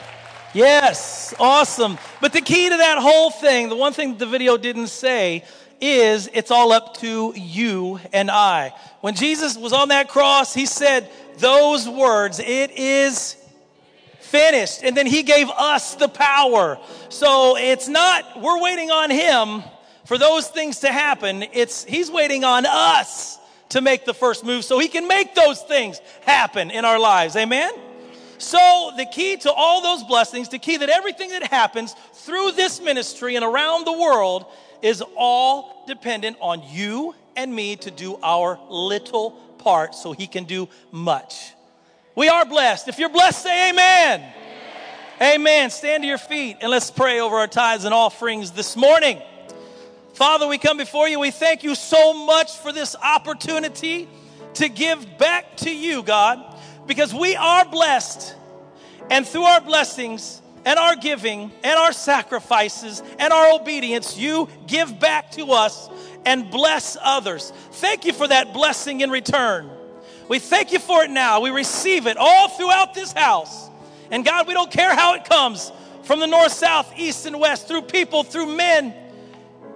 Yes, 0.53 1.33
awesome. 1.39 1.97
But 2.21 2.31
the 2.31 2.41
key 2.41 2.69
to 2.69 2.77
that 2.77 2.99
whole 2.99 3.31
thing, 3.31 3.67
the 3.67 3.75
one 3.75 3.93
thing 3.93 4.15
the 4.15 4.27
video 4.27 4.57
didn't 4.57 4.89
say, 4.89 5.43
is 5.81 6.29
it's 6.33 6.51
all 6.51 6.71
up 6.71 6.97
to 6.97 7.33
you 7.35 7.99
and 8.13 8.29
I. 8.29 8.75
When 9.01 9.15
Jesus 9.15 9.57
was 9.57 9.73
on 9.73 9.87
that 9.87 10.07
cross, 10.07 10.53
he 10.53 10.67
said 10.67 11.09
those 11.39 11.89
words, 11.89 12.37
it 12.37 12.77
is 12.77 13.37
finished. 14.19 14.83
And 14.83 14.95
then 14.95 15.07
he 15.07 15.23
gave 15.23 15.49
us 15.49 15.95
the 15.95 16.09
power. 16.09 16.77
So 17.09 17.57
it's 17.57 17.87
not, 17.87 18.39
we're 18.39 18.61
waiting 18.61 18.91
on 18.91 19.09
him 19.09 19.63
for 20.05 20.19
those 20.19 20.47
things 20.47 20.81
to 20.81 20.91
happen. 20.91 21.43
It's, 21.53 21.83
he's 21.85 22.11
waiting 22.11 22.43
on 22.43 22.67
us 22.67 23.39
to 23.73 23.81
make 23.81 24.05
the 24.05 24.13
first 24.13 24.45
move 24.45 24.63
so 24.63 24.77
he 24.77 24.87
can 24.87 25.07
make 25.07 25.33
those 25.33 25.59
things 25.63 25.99
happen 26.21 26.69
in 26.69 26.85
our 26.85 26.99
lives. 26.99 27.35
Amen? 27.35 27.73
So, 28.37 28.91
the 28.97 29.05
key 29.05 29.35
to 29.37 29.51
all 29.51 29.81
those 29.81 30.03
blessings, 30.03 30.49
the 30.49 30.59
key 30.59 30.77
that 30.77 30.89
everything 30.89 31.29
that 31.29 31.43
happens 31.43 31.95
through 32.13 32.51
this 32.51 32.79
ministry 32.79 33.35
and 33.35 33.43
around 33.43 33.85
the 33.85 33.93
world 33.93 34.45
is 34.83 35.01
all 35.15 35.85
dependent 35.87 36.37
on 36.39 36.61
you 36.69 37.15
and 37.35 37.53
me 37.53 37.75
to 37.77 37.89
do 37.89 38.19
our 38.21 38.59
little 38.69 39.31
part 39.57 39.95
so 39.95 40.11
he 40.11 40.27
can 40.27 40.43
do 40.43 40.69
much. 40.91 41.53
We 42.13 42.29
are 42.29 42.45
blessed. 42.45 42.89
If 42.89 42.99
you're 42.99 43.09
blessed, 43.09 43.41
say 43.41 43.71
amen. 43.71 44.19
amen. 45.19 45.35
Amen. 45.35 45.69
Stand 45.71 46.03
to 46.03 46.07
your 46.07 46.19
feet 46.19 46.57
and 46.61 46.69
let's 46.69 46.91
pray 46.91 47.21
over 47.21 47.37
our 47.37 47.47
tithes 47.47 47.85
and 47.85 47.93
offerings 47.93 48.51
this 48.51 48.75
morning. 48.75 49.19
Father, 50.23 50.47
we 50.47 50.57
come 50.57 50.77
before 50.77 51.09
you. 51.09 51.19
We 51.19 51.31
thank 51.31 51.65
you 51.65 51.75
so 51.75 52.13
much 52.13 52.55
for 52.55 52.71
this 52.71 52.95
opportunity 52.95 54.07
to 54.53 54.69
give 54.69 55.17
back 55.17 55.57
to 55.57 55.75
you, 55.75 56.01
God, 56.01 56.41
because 56.87 57.13
we 57.13 57.35
are 57.35 57.65
blessed. 57.65 58.33
And 59.11 59.27
through 59.27 59.43
our 59.43 59.59
blessings 59.59 60.41
and 60.63 60.79
our 60.79 60.95
giving 60.95 61.51
and 61.61 61.77
our 61.77 61.91
sacrifices 61.91 63.03
and 63.19 63.33
our 63.33 63.59
obedience, 63.59 64.17
you 64.17 64.47
give 64.65 64.97
back 64.97 65.31
to 65.31 65.51
us 65.51 65.89
and 66.25 66.49
bless 66.49 66.95
others. 67.01 67.51
Thank 67.73 68.05
you 68.05 68.13
for 68.13 68.25
that 68.25 68.53
blessing 68.53 69.01
in 69.01 69.09
return. 69.09 69.69
We 70.29 70.39
thank 70.39 70.71
you 70.71 70.79
for 70.79 71.03
it 71.03 71.11
now. 71.11 71.41
We 71.41 71.49
receive 71.49 72.07
it 72.07 72.15
all 72.15 72.47
throughout 72.47 72.93
this 72.93 73.11
house. 73.11 73.69
And 74.09 74.23
God, 74.23 74.47
we 74.47 74.53
don't 74.53 74.71
care 74.71 74.95
how 74.95 75.15
it 75.15 75.25
comes 75.25 75.69
from 76.03 76.21
the 76.21 76.27
north, 76.27 76.53
south, 76.53 76.93
east, 76.95 77.25
and 77.25 77.41
west, 77.41 77.67
through 77.67 77.81
people, 77.81 78.23
through 78.23 78.55
men. 78.55 78.93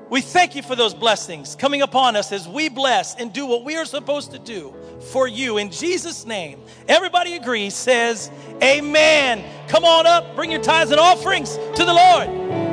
We 0.09 0.21
thank 0.21 0.55
you 0.55 0.63
for 0.63 0.75
those 0.75 0.93
blessings 0.93 1.55
coming 1.55 1.81
upon 1.81 2.15
us 2.15 2.31
as 2.31 2.47
we 2.47 2.69
bless 2.69 3.15
and 3.15 3.33
do 3.33 3.45
what 3.45 3.65
we 3.65 3.75
are 3.75 3.85
supposed 3.85 4.31
to 4.31 4.39
do 4.39 4.73
for 5.11 5.27
you. 5.27 5.57
In 5.57 5.69
Jesus' 5.69 6.25
name, 6.25 6.61
everybody 6.87 7.35
agrees, 7.35 7.75
says, 7.75 8.31
Amen. 8.63 9.43
Come 9.67 9.83
on 9.83 10.07
up, 10.07 10.35
bring 10.35 10.49
your 10.49 10.61
tithes 10.61 10.91
and 10.91 10.99
offerings 10.99 11.57
to 11.75 11.83
the 11.83 11.93
Lord. 11.93 12.66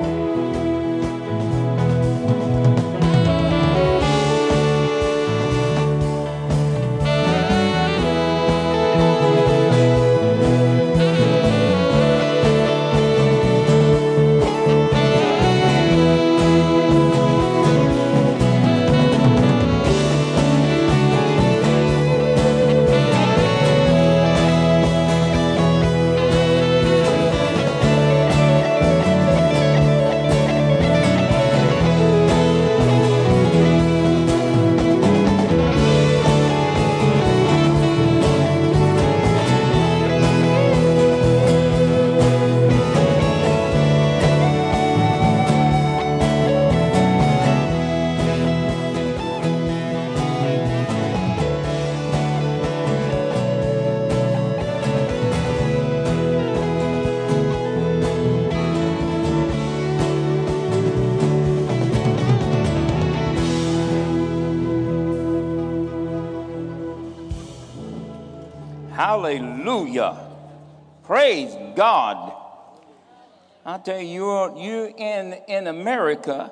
Tell 73.85 74.01
you, 74.01 74.07
you're, 74.07 74.57
you 74.57 74.95
in, 74.97 75.35
in 75.47 75.67
America 75.67 76.51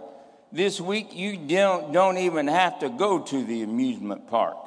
this 0.52 0.82
week, 0.82 1.14
you 1.14 1.38
don't, 1.38 1.90
don't 1.90 2.18
even 2.18 2.46
have 2.46 2.80
to 2.80 2.90
go 2.90 3.20
to 3.20 3.42
the 3.42 3.62
amusement 3.62 4.28
park. 4.28 4.58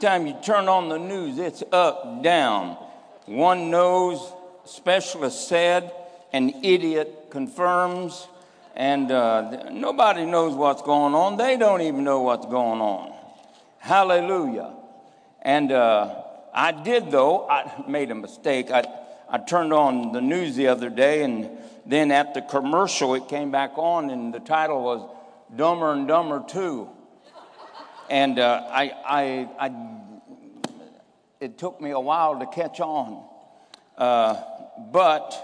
Time 0.00 0.26
you 0.26 0.36
turn 0.44 0.68
on 0.68 0.88
the 0.88 0.98
news, 0.98 1.38
it's 1.38 1.62
up, 1.70 2.24
down. 2.24 2.76
One 3.26 3.70
knows, 3.70 4.32
specialist 4.64 5.46
said, 5.46 5.92
an 6.32 6.64
idiot 6.64 7.28
confirms, 7.30 8.26
and 8.74 9.12
uh, 9.12 9.70
nobody 9.70 10.26
knows 10.26 10.56
what's 10.56 10.82
going 10.82 11.14
on. 11.14 11.36
They 11.36 11.56
don't 11.56 11.82
even 11.82 12.02
know 12.02 12.22
what's 12.22 12.46
going 12.46 12.80
on. 12.80 13.14
Hallelujah. 13.78 14.72
And 15.42 15.70
uh, 15.70 16.20
I 16.52 16.72
did, 16.72 17.12
though, 17.12 17.48
I 17.48 17.84
made 17.88 18.10
a 18.10 18.16
mistake. 18.16 18.72
I, 18.72 18.82
I 19.30 19.36
turned 19.36 19.74
on 19.74 20.12
the 20.12 20.22
news 20.22 20.56
the 20.56 20.68
other 20.68 20.88
day, 20.88 21.22
and 21.22 21.50
then 21.84 22.10
at 22.10 22.32
the 22.32 22.40
commercial, 22.40 23.14
it 23.14 23.28
came 23.28 23.50
back 23.50 23.72
on, 23.76 24.08
and 24.08 24.32
the 24.32 24.40
title 24.40 24.82
was 24.82 25.14
Dumber 25.54 25.92
and 25.92 26.08
Dumber 26.08 26.42
2. 26.48 26.88
And 28.08 28.38
uh, 28.38 28.66
I, 28.70 28.92
I, 29.06 29.48
I, 29.68 30.70
it 31.40 31.58
took 31.58 31.78
me 31.78 31.90
a 31.90 32.00
while 32.00 32.38
to 32.38 32.46
catch 32.46 32.80
on. 32.80 33.22
Uh, 33.98 34.40
but 34.90 35.34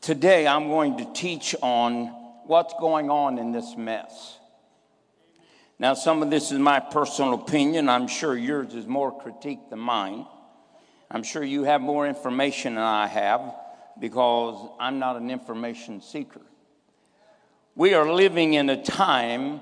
today 0.00 0.48
I'm 0.48 0.66
going 0.68 0.98
to 0.98 1.12
teach 1.12 1.54
on 1.62 2.06
what's 2.46 2.74
going 2.80 3.10
on 3.10 3.38
in 3.38 3.52
this 3.52 3.76
mess. 3.76 4.38
Now, 5.78 5.94
some 5.94 6.20
of 6.22 6.30
this 6.30 6.50
is 6.50 6.58
my 6.58 6.80
personal 6.80 7.34
opinion. 7.34 7.88
I'm 7.88 8.08
sure 8.08 8.36
yours 8.36 8.74
is 8.74 8.88
more 8.88 9.16
critique 9.16 9.70
than 9.70 9.78
mine. 9.78 10.26
I'm 11.10 11.22
sure 11.24 11.42
you 11.42 11.64
have 11.64 11.80
more 11.80 12.06
information 12.06 12.76
than 12.76 12.84
I 12.84 13.06
have 13.08 13.54
because 13.98 14.70
I'm 14.78 14.98
not 14.98 15.16
an 15.16 15.30
information 15.30 16.00
seeker. 16.00 16.42
We 17.74 17.94
are 17.94 18.12
living 18.12 18.54
in 18.54 18.70
a 18.70 18.80
time 18.80 19.60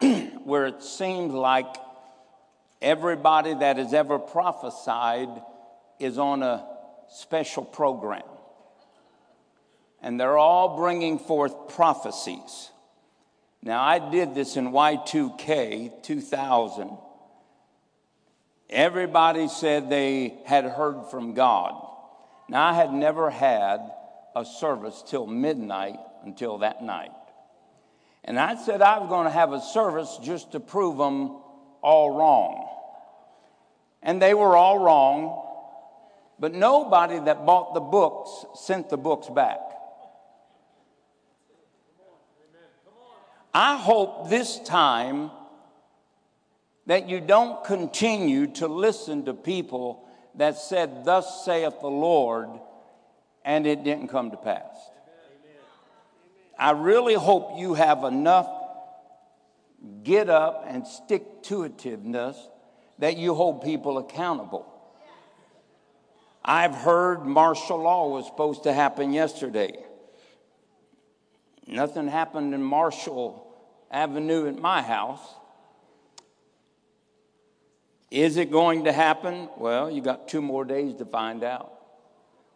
where 0.44 0.66
it 0.66 0.82
seems 0.82 1.32
like 1.32 1.76
everybody 2.82 3.54
that 3.54 3.76
has 3.76 3.94
ever 3.94 4.18
prophesied 4.18 5.28
is 6.00 6.18
on 6.18 6.42
a 6.42 6.66
special 7.08 7.64
program. 7.64 8.22
And 10.02 10.18
they're 10.18 10.38
all 10.38 10.76
bringing 10.76 11.18
forth 11.18 11.68
prophecies. 11.68 12.70
Now, 13.62 13.82
I 13.82 14.10
did 14.10 14.34
this 14.34 14.56
in 14.56 14.72
Y2K 14.72 16.02
2000. 16.02 16.96
Everybody 18.70 19.48
said 19.48 19.90
they 19.90 20.38
had 20.46 20.64
heard 20.64 21.10
from 21.10 21.34
God. 21.34 21.74
Now, 22.48 22.68
I 22.68 22.72
had 22.72 22.92
never 22.92 23.28
had 23.28 23.80
a 24.36 24.44
service 24.44 25.02
till 25.06 25.26
midnight 25.26 25.98
until 26.24 26.58
that 26.58 26.82
night. 26.82 27.10
And 28.22 28.38
I 28.38 28.54
said 28.54 28.80
I 28.80 28.98
was 28.98 29.08
going 29.08 29.24
to 29.24 29.32
have 29.32 29.52
a 29.52 29.60
service 29.60 30.20
just 30.22 30.52
to 30.52 30.60
prove 30.60 30.96
them 30.98 31.38
all 31.82 32.16
wrong. 32.16 32.68
And 34.04 34.22
they 34.22 34.34
were 34.34 34.56
all 34.56 34.78
wrong, 34.78 35.46
but 36.38 36.54
nobody 36.54 37.18
that 37.18 37.44
bought 37.44 37.74
the 37.74 37.80
books 37.80 38.46
sent 38.54 38.88
the 38.88 38.96
books 38.96 39.28
back. 39.28 39.58
I 43.52 43.76
hope 43.76 44.30
this 44.30 44.60
time 44.60 45.32
that 46.90 47.08
you 47.08 47.20
don't 47.20 47.62
continue 47.62 48.48
to 48.48 48.66
listen 48.66 49.24
to 49.24 49.32
people 49.32 50.08
that 50.34 50.56
said, 50.58 51.04
Thus 51.04 51.44
saith 51.44 51.80
the 51.80 51.86
Lord, 51.86 52.48
and 53.44 53.64
it 53.64 53.84
didn't 53.84 54.08
come 54.08 54.32
to 54.32 54.36
pass. 54.36 54.74
I 56.58 56.72
really 56.72 57.14
hope 57.14 57.60
you 57.60 57.74
have 57.74 58.02
enough 58.02 58.50
get 60.02 60.28
up 60.28 60.64
and 60.66 60.84
stick 60.84 61.44
to 61.44 61.60
itiveness 61.60 62.34
that 62.98 63.16
you 63.16 63.34
hold 63.34 63.62
people 63.62 63.98
accountable. 63.98 64.66
I've 66.44 66.74
heard 66.74 67.24
martial 67.24 67.80
law 67.80 68.08
was 68.08 68.26
supposed 68.26 68.64
to 68.64 68.72
happen 68.72 69.12
yesterday. 69.12 69.76
Nothing 71.68 72.08
happened 72.08 72.52
in 72.52 72.64
Marshall 72.64 73.46
Avenue 73.92 74.48
at 74.48 74.58
my 74.58 74.82
house. 74.82 75.36
Is 78.10 78.36
it 78.36 78.50
going 78.50 78.84
to 78.84 78.92
happen? 78.92 79.48
Well, 79.56 79.90
you 79.90 80.02
got 80.02 80.28
two 80.28 80.42
more 80.42 80.64
days 80.64 80.96
to 80.96 81.04
find 81.04 81.44
out. 81.44 81.72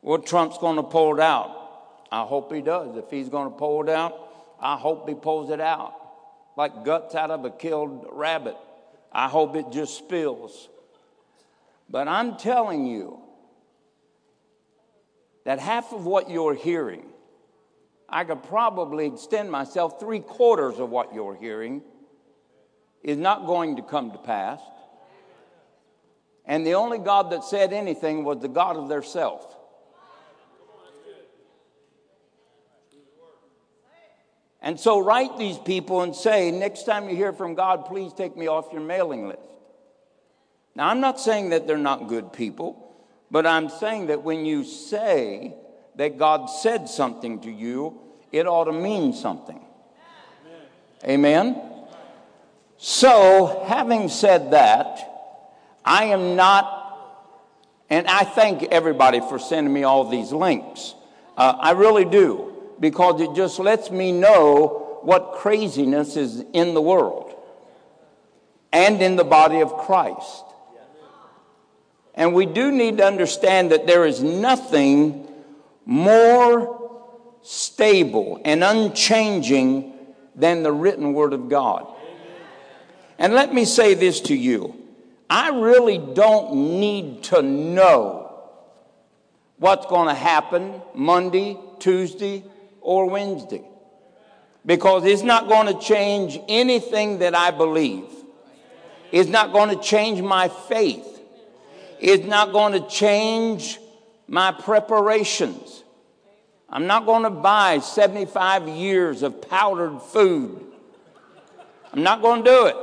Well, 0.03 0.19
Trump's 0.19 0.59
going 0.59 0.77
to 0.77 0.83
pull 0.83 1.15
it 1.15 1.21
out. 1.21 2.05
I 2.11 2.23
hope 2.23 2.53
he 2.53 2.61
does. 2.61 2.97
If 2.97 3.11
he's 3.11 3.29
going 3.29 3.51
to 3.51 3.57
pull 3.57 3.83
it 3.83 3.89
out, 3.89 4.15
I 4.61 4.77
hope 4.77 5.09
he 5.09 5.15
pulls 5.15 5.51
it 5.51 5.61
out. 5.61 5.95
Like 6.57 6.85
guts 6.85 7.15
out 7.15 7.31
of 7.31 7.45
a 7.45 7.51
killed 7.51 8.07
rabbit. 8.11 8.57
I 9.13 9.29
hope 9.29 9.55
it 9.57 9.67
just 9.73 9.97
spills. 9.97 10.69
But 11.89 12.09
I'm 12.09 12.37
telling 12.37 12.87
you 12.87 13.21
that 15.45 15.59
half 15.59 15.93
of 15.93 16.07
what 16.07 16.31
you're 16.31 16.55
hearing, 16.55 17.07
I 18.09 18.25
could 18.25 18.43
probably 18.43 19.07
extend 19.07 19.51
myself 19.51 20.01
three 20.01 20.21
quarters 20.21 20.79
of 20.79 20.91
what 20.91 21.15
you're 21.15 21.37
hearing, 21.37 21.83
is 23.03 23.19
not 23.19 23.47
going 23.47 23.77
to 23.77 23.83
come 23.83 24.13
to 24.13 24.19
pass. 24.19 24.61
And 26.47 26.67
the 26.67 26.75
only 26.75 26.99
God 26.99 27.31
that 27.31 27.45
said 27.45 27.73
anything 27.73 28.25
was 28.25 28.41
the 28.41 28.49
God 28.49 28.77
of 28.77 28.89
their 28.89 29.03
self. 29.03 29.55
And 34.61 34.81
so 34.81 34.99
write 34.99 35.37
these 35.37 35.59
people 35.59 36.01
and 36.01 36.17
say, 36.17 36.51
next 36.51 36.85
time 36.85 37.11
you 37.11 37.17
hear 37.17 37.35
from 37.35 37.55
God, 37.55 37.85
please 37.85 38.15
take 38.15 38.35
me 38.35 38.47
off 38.47 38.73
your 38.73 38.81
mailing 38.81 39.29
list. 39.29 39.41
Now, 40.75 40.89
I'm 40.89 41.01
not 41.01 41.21
saying 41.21 41.51
that 41.51 41.67
they're 41.67 41.77
not 41.77 42.09
good 42.09 42.33
people, 42.33 42.95
but 43.31 43.47
I'm 43.47 43.69
saying 43.69 44.07
that 44.07 44.23
when 44.23 44.47
you 44.47 44.65
say 44.65 45.55
that 45.97 46.19
God 46.19 46.47
said 46.47 46.89
something 46.89 47.41
to 47.41 47.51
you, 47.51 48.01
it 48.33 48.47
ought 48.47 48.65
to 48.65 48.73
mean 48.73 49.13
something. 49.13 49.61
Amen? 51.07 51.61
So, 52.79 53.65
having 53.67 54.09
said 54.09 54.53
that, 54.53 55.14
I 55.85 56.07
am 56.07 56.37
not, 56.37 57.29
and 57.91 58.07
I 58.07 58.25
thank 58.25 58.63
everybody 58.65 59.21
for 59.21 59.39
sending 59.39 59.73
me 59.73 59.85
all 59.85 60.09
these 60.09 60.33
links. 60.33 60.95
Uh, 61.37 61.57
I 61.59 61.73
really 61.73 62.05
do 62.05 62.53
because 62.81 63.21
it 63.21 63.35
just 63.35 63.59
lets 63.59 63.91
me 63.91 64.13
know 64.13 65.01
what 65.03 65.35
craziness 65.35 66.17
is 66.17 66.43
in 66.53 66.75
the 66.75 66.81
world 66.81 67.35
and 68.73 69.03
in 69.03 69.17
the 69.17 69.25
body 69.25 69.61
of 69.61 69.77
Christ. 69.77 70.45
And 72.15 72.33
we 72.33 72.47
do 72.47 72.71
need 72.71 72.99
to 72.99 73.05
understand 73.05 73.73
that 73.73 73.87
there 73.87 74.07
is 74.07 74.23
nothing 74.23 75.29
more 75.85 76.81
stable 77.43 78.41
and 78.45 78.65
unchanging 78.65 79.93
than 80.35 80.63
the 80.63 80.73
written 80.73 81.13
word 81.13 81.33
of 81.33 81.49
God. 81.49 81.87
And 83.19 83.35
let 83.35 83.53
me 83.53 83.65
say 83.65 83.95
this 83.95 84.21
to 84.23 84.35
you 84.35 84.84
I 85.29 85.49
really 85.51 85.99
don't 85.99 86.79
need 86.81 87.25
to 87.25 87.43
know 87.43 88.25
what's 89.59 89.87
going 89.87 90.09
to 90.09 90.15
happen 90.15 90.83
Monday, 90.95 91.59
Tuesday, 91.79 92.45
or 92.81 93.09
Wednesday 93.09 93.63
because 94.67 95.05
it's 95.05 95.23
not 95.23 95.49
going 95.49 95.67
to 95.67 95.81
change 95.81 96.39
anything 96.49 97.19
that 97.19 97.35
I 97.35 97.51
believe. 97.51 98.05
It's 99.13 99.29
not 99.29 99.53
going 99.53 99.77
to 99.77 99.83
change 99.83 100.21
my 100.21 100.49
faith. 100.49 101.07
It's 102.01 102.25
not 102.25 102.53
going 102.53 102.73
to 102.73 102.89
change 102.89 103.79
my 104.27 104.53
preparations. 104.53 105.85
I'm 106.69 106.87
not 106.87 107.07
going 107.07 107.23
to 107.23 107.31
buy 107.31 107.79
75 107.79 108.69
years 108.69 109.23
of 109.23 109.49
powdered 109.49 110.01
food. 110.01 110.65
I'm 111.93 112.03
not 112.03 112.21
going 112.21 112.43
to 112.43 112.51
do 112.51 112.67
it 112.67 112.77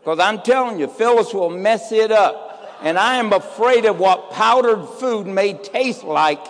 because 0.00 0.18
I'm 0.18 0.40
telling 0.40 0.80
you, 0.80 0.88
Phyllis 0.88 1.34
will 1.34 1.50
mess 1.50 1.92
it 1.92 2.10
up. 2.10 2.78
And 2.82 2.98
I 2.98 3.16
am 3.16 3.32
afraid 3.34 3.84
of 3.84 3.98
what 3.98 4.30
powdered 4.30 4.86
food 4.86 5.26
may 5.26 5.52
taste 5.52 6.02
like 6.02 6.40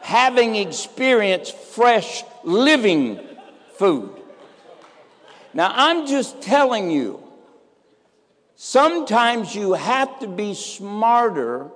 having 0.00 0.56
experienced 0.56 1.54
fresh 1.54 2.24
living 2.42 3.20
food. 3.74 4.10
Now, 5.52 5.70
I'm 5.74 6.06
just 6.06 6.40
telling 6.40 6.90
you, 6.90 7.22
sometimes 8.56 9.54
you 9.54 9.74
have 9.74 10.20
to 10.20 10.26
be 10.26 10.54
smarter 10.54 11.70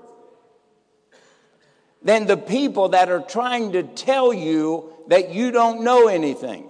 than 2.03 2.27
the 2.27 2.37
people 2.37 2.91
that 2.91 3.11
are 3.11 3.21
trying 3.21 3.73
to 3.73 3.83
tell 3.83 4.33
you 4.33 4.93
that 5.09 5.35
you 5.35 5.51
don't 5.51 5.85
know 5.85 6.09
anything. 6.09 6.68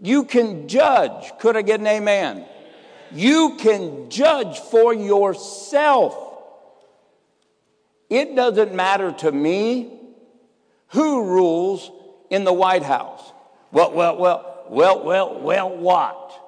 You 0.00 0.24
can 0.24 0.68
judge. 0.68 1.32
Could 1.38 1.56
I 1.56 1.62
get 1.62 1.80
an 1.80 1.86
amen? 1.86 2.44
You 3.12 3.56
can 3.58 4.10
judge 4.10 4.58
for 4.58 4.92
yourself. 4.92 6.22
It 8.10 8.36
doesn't 8.36 8.74
matter 8.74 9.12
to 9.12 9.32
me 9.32 9.92
who 10.88 11.24
rules 11.24 11.90
in 12.30 12.44
the 12.44 12.52
White 12.52 12.82
House? 12.82 13.32
Well, 13.72 13.92
well, 13.92 14.16
well, 14.16 14.64
well, 14.68 15.04
well, 15.04 15.40
well, 15.40 15.76
what? 15.76 16.42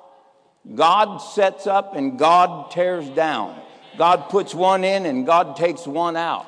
God 0.75 1.19
sets 1.19 1.67
up 1.67 1.97
and 1.97 2.19
God 2.19 2.71
tears 2.71 3.09
down. 3.11 3.61
God 3.97 4.29
puts 4.29 4.55
one 4.55 4.85
in 4.85 5.07
and 5.07 5.27
God 5.27 5.57
takes 5.57 5.87
one 5.87 6.17
out. 6.17 6.47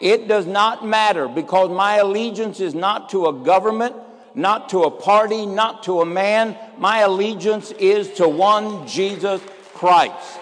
It 0.00 0.28
does 0.28 0.46
not 0.46 0.86
matter 0.86 1.28
because 1.28 1.70
my 1.70 1.96
allegiance 1.96 2.60
is 2.60 2.74
not 2.74 3.10
to 3.10 3.26
a 3.26 3.32
government, 3.32 3.94
not 4.34 4.68
to 4.70 4.84
a 4.84 4.90
party, 4.90 5.46
not 5.46 5.84
to 5.84 6.00
a 6.00 6.06
man. 6.06 6.56
My 6.78 7.00
allegiance 7.00 7.72
is 7.72 8.12
to 8.14 8.28
one 8.28 8.86
Jesus 8.86 9.42
Christ. 9.74 10.38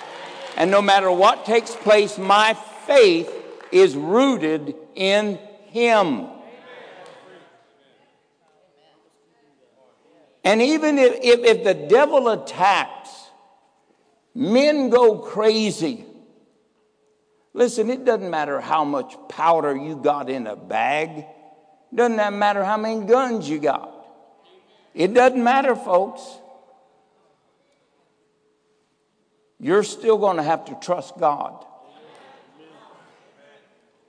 And 0.57 0.71
no 0.71 0.83
matter 0.83 1.11
what 1.11 1.45
takes 1.45 1.75
place, 1.75 2.19
my 2.19 2.55
faith 2.87 3.33
is 3.71 3.97
rooted 3.97 4.75
in 4.95 5.39
Him. 5.67 6.27
And 10.45 10.63
even 10.63 10.99
if, 10.99 11.15
if, 11.23 11.41
if 11.41 11.65
the 11.65 11.75
devil 11.75 12.29
attacks, 12.29 13.11
men 14.35 14.89
go 14.89 15.19
crazy. 15.19 16.07
Listen, 17.53 17.91
it 17.91 18.05
doesn't 18.05 18.31
matter 18.31 18.61
how 18.61 18.85
much 18.85 19.15
powder 19.29 19.77
you 19.77 19.97
got 19.97 20.31
in 20.31 20.47
a 20.47 20.57
bag. 20.57 21.27
Doesn't 21.95 22.17
that 22.17 22.33
matter 22.33 22.65
how 22.65 22.77
many 22.77 23.05
guns 23.05 23.49
you 23.49 23.59
got. 23.59 23.95
It 24.95 25.15
doesn't 25.15 25.43
matter, 25.43 25.75
folks. 25.75 26.23
You're 29.61 29.83
still 29.83 30.19
going 30.19 30.37
to 30.37 30.43
have 30.43 30.67
to 30.67 30.75
trust 30.81 31.19
God. 31.19 31.65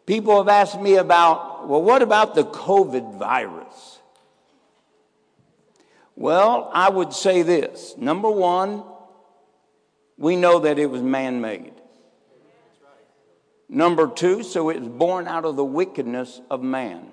People 0.06 0.38
have 0.38 0.48
asked 0.48 0.80
me 0.82 0.96
about, 0.96 1.68
well, 1.68 1.82
what 1.82 2.02
about 2.02 2.34
the 2.34 2.44
COVID 2.44 3.20
virus? 3.20 4.00
Well, 6.16 6.70
I 6.74 6.90
would 6.90 7.14
say 7.14 7.44
this. 7.44 7.96
Number 7.98 8.30
one, 8.30 8.84
we 10.18 10.36
know 10.36 10.60
that 10.60 10.80
it 10.80 10.88
was 10.88 11.02
man 11.02 11.42
made. 11.42 11.74
Number 13.70 14.08
two, 14.08 14.42
so 14.44 14.70
it 14.70 14.80
was 14.80 14.90
born 14.90 15.28
out 15.28 15.46
of 15.46 15.56
the 15.56 15.64
wickedness 15.64 16.42
of 16.50 16.64
man. 16.64 17.12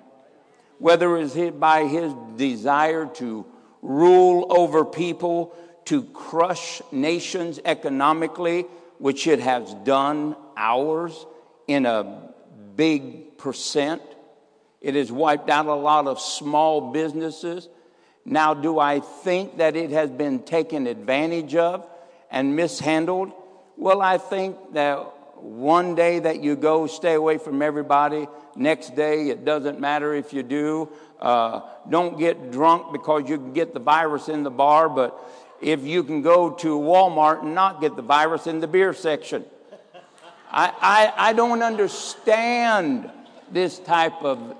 Whether 0.79 1.17
it's 1.17 1.35
by 1.57 1.85
his 1.85 2.13
desire 2.35 3.07
to 3.15 3.45
rule 3.81 4.45
over 4.49 4.85
people, 4.85 5.55
to 5.85 6.03
crush 6.03 6.81
nations 6.91 7.59
economically, 7.63 8.63
which 8.97 9.25
it 9.27 9.39
has 9.39 9.73
done 9.83 10.35
ours 10.55 11.25
in 11.67 11.85
a 11.85 12.31
big 12.75 13.37
percent. 13.37 14.01
It 14.81 14.95
has 14.95 15.11
wiped 15.11 15.49
out 15.49 15.65
a 15.65 15.73
lot 15.73 16.07
of 16.07 16.19
small 16.19 16.91
businesses. 16.91 17.67
Now, 18.25 18.53
do 18.53 18.77
I 18.79 18.99
think 18.99 19.57
that 19.57 19.75
it 19.75 19.91
has 19.91 20.09
been 20.09 20.43
taken 20.43 20.87
advantage 20.87 21.55
of 21.55 21.87
and 22.29 22.55
mishandled? 22.55 23.31
Well, 23.77 24.01
I 24.01 24.17
think 24.17 24.73
that 24.73 25.13
one 25.41 25.95
day 25.95 26.19
that 26.19 26.43
you 26.43 26.55
go 26.55 26.87
stay 26.87 27.13
away 27.13 27.37
from 27.37 27.61
everybody, 27.61 28.27
next 28.55 28.95
day 28.95 29.29
it 29.29 29.45
doesn't 29.45 29.79
matter 29.79 30.13
if 30.13 30.33
you 30.33 30.43
do. 30.43 30.89
Uh, 31.19 31.61
don't 31.89 32.17
get 32.17 32.51
drunk 32.51 32.91
because 32.91 33.29
you 33.29 33.37
can 33.37 33.53
get 33.53 33.73
the 33.73 33.79
virus 33.79 34.29
in 34.29 34.43
the 34.43 34.51
bar, 34.51 34.89
but 34.89 35.17
if 35.61 35.83
you 35.83 36.03
can 36.03 36.21
go 36.21 36.51
to 36.51 36.79
Walmart 36.79 37.41
and 37.43 37.55
not 37.55 37.81
get 37.81 37.95
the 37.95 38.01
virus 38.01 38.47
in 38.47 38.59
the 38.59 38.67
beer 38.67 38.93
section. 38.93 39.45
I, 40.51 40.71
I, 40.79 41.29
I 41.29 41.33
don't 41.33 41.61
understand 41.61 43.09
this 43.51 43.79
type 43.79 44.23
of 44.23 44.55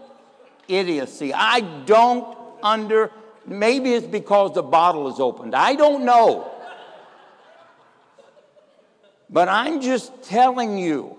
idiocy. 0.67 1.34
I 1.34 1.61
don't 1.86 2.38
under 2.61 3.11
Maybe 3.47 3.93
it's 3.93 4.05
because 4.05 4.53
the 4.53 4.61
bottle 4.61 5.07
is 5.07 5.21
opened. 5.21 5.55
I 5.55 5.75
don't 5.75 6.03
know. 6.03 6.51
But 9.30 9.49
I'm 9.49 9.82
just 9.82 10.23
telling 10.23 10.78
you 10.78 11.17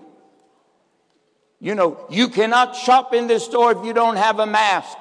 You 1.59 1.75
know, 1.75 2.05
you 2.09 2.29
cannot 2.29 2.75
shop 2.75 3.13
in 3.13 3.27
this 3.27 3.43
store 3.43 3.73
if 3.73 3.85
you 3.85 3.93
don't 3.93 4.15
have 4.15 4.39
a 4.39 4.45
mask. 4.45 4.97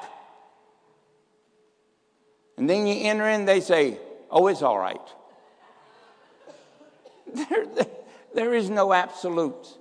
And 2.57 2.69
then 2.69 2.87
you 2.87 3.05
enter 3.05 3.29
in, 3.29 3.45
they 3.45 3.61
say, 3.61 3.99
oh, 4.31 4.49
it's 4.49 4.63
all 4.63 4.79
right. 4.79 5.01
There, 7.35 7.67
there, 8.35 8.55
is 8.55 8.71
no 8.71 8.93
absolutes. 8.95 9.77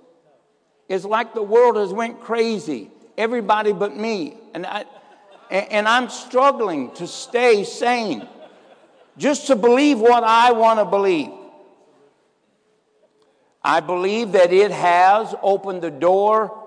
It's 0.86 1.04
like 1.04 1.32
the 1.32 1.42
world 1.42 1.76
has 1.76 1.92
went 1.94 2.20
crazy. 2.20 2.90
Everybody 3.16 3.72
but 3.72 3.96
me. 3.96 4.36
And, 4.52 4.66
I, 4.66 4.84
and 5.50 5.88
I'm 5.88 6.10
struggling 6.10 6.92
to 6.96 7.06
stay 7.06 7.64
sane. 7.64 8.28
Just 9.16 9.46
to 9.46 9.56
believe 9.56 9.98
what 9.98 10.24
I 10.24 10.52
want 10.52 10.78
to 10.78 10.84
believe. 10.84 11.30
I 13.62 13.80
believe 13.80 14.32
that 14.32 14.52
it 14.52 14.70
has 14.70 15.34
opened 15.42 15.82
the 15.82 15.90
door 15.90 16.64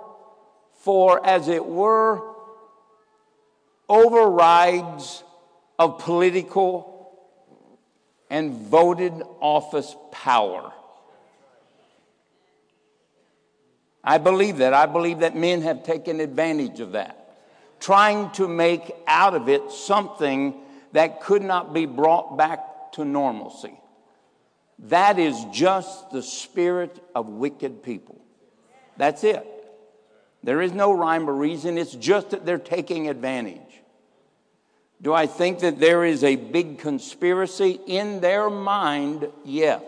for, 0.74 1.26
as 1.26 1.48
it 1.48 1.66
were, 1.66 2.22
overrides 3.88 5.24
of 5.78 6.00
political 6.00 6.92
and 8.30 8.54
voted 8.54 9.14
office 9.40 9.96
power. 10.12 10.72
I 14.04 14.18
believe 14.18 14.58
that. 14.58 14.74
I 14.74 14.86
believe 14.86 15.20
that 15.20 15.36
men 15.36 15.62
have 15.62 15.84
taken 15.84 16.20
advantage 16.20 16.80
of 16.80 16.94
that, 16.94 17.38
trying 17.80 18.32
to 18.32 18.48
make 18.48 18.92
out 19.08 19.36
of 19.36 19.50
it 19.50 19.72
something 19.72 20.56
that 20.94 21.22
could 21.22 21.42
not 21.42 21.74
be 21.74 21.86
brought 21.86 22.38
back 22.38 22.92
to 22.94 23.06
normalcy. 23.06 23.81
That 24.82 25.20
is 25.20 25.46
just 25.52 26.12
the 26.12 26.24
spirit 26.24 27.00
of 27.14 27.30
wicked 27.30 27.84
people. 27.84 28.20
That's 28.98 29.24
it. 29.24 29.48
There 30.44 30.62
is 30.62 30.74
no 30.74 30.92
rhyme 30.92 31.30
or 31.30 31.34
reason. 31.34 31.78
It's 31.78 31.94
just 31.94 32.32
that 32.32 32.46
they're 32.46 32.58
taking 32.58 33.08
advantage. 33.08 33.60
Do 35.02 35.14
I 35.14 35.28
think 35.28 35.60
that 35.60 35.80
there 35.80 36.04
is 36.04 36.24
a 36.24 36.36
big 36.36 36.80
conspiracy 36.80 37.80
in 37.88 38.22
their 38.22 38.50
mind? 38.50 39.28
Yes. 39.44 39.84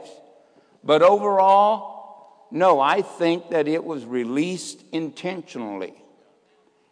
But 0.84 1.02
overall, 1.02 2.48
no, 2.52 2.80
I 2.80 3.02
think 3.02 3.50
that 3.50 3.68
it 3.68 3.84
was 3.84 4.06
released 4.06 4.84
intentionally. 4.92 5.94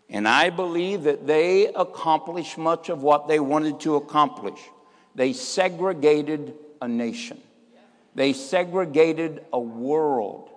And 0.09 0.27
I 0.27 0.49
believe 0.49 1.03
that 1.03 1.25
they 1.25 1.67
accomplished 1.67 2.57
much 2.57 2.89
of 2.89 3.01
what 3.01 3.27
they 3.27 3.39
wanted 3.39 3.79
to 3.81 3.95
accomplish. 3.95 4.59
They 5.15 5.33
segregated 5.33 6.55
a 6.81 6.87
nation, 6.87 7.39
they 8.15 8.33
segregated 8.33 9.45
a 9.53 9.59
world. 9.59 10.49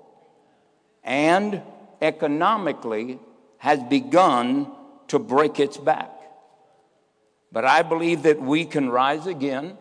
And 1.02 1.62
economically 2.00 3.18
has 3.58 3.82
begun 3.82 4.70
to 5.08 5.18
break 5.18 5.58
its 5.58 5.76
back. 5.76 6.10
But 7.50 7.64
I 7.64 7.82
believe 7.82 8.24
that 8.24 8.40
we 8.40 8.64
can 8.64 8.90
rise 8.90 9.26
again. 9.26 9.78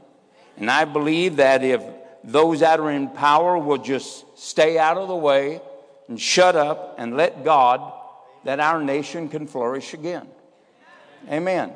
And 0.57 0.69
I 0.69 0.85
believe 0.85 1.37
that 1.37 1.63
if 1.63 1.83
those 2.23 2.61
that 2.61 2.79
are 2.79 2.91
in 2.91 3.09
power 3.09 3.57
will 3.57 3.79
just 3.79 4.25
stay 4.37 4.77
out 4.77 4.97
of 4.97 5.07
the 5.07 5.15
way 5.15 5.61
and 6.07 6.19
shut 6.19 6.55
up 6.55 6.95
and 6.97 7.17
let 7.17 7.43
God, 7.43 7.91
that 8.45 8.59
our 8.59 8.81
nation 8.81 9.27
can 9.29 9.47
flourish 9.47 9.93
again. 9.93 10.27
Amen. 11.29 11.73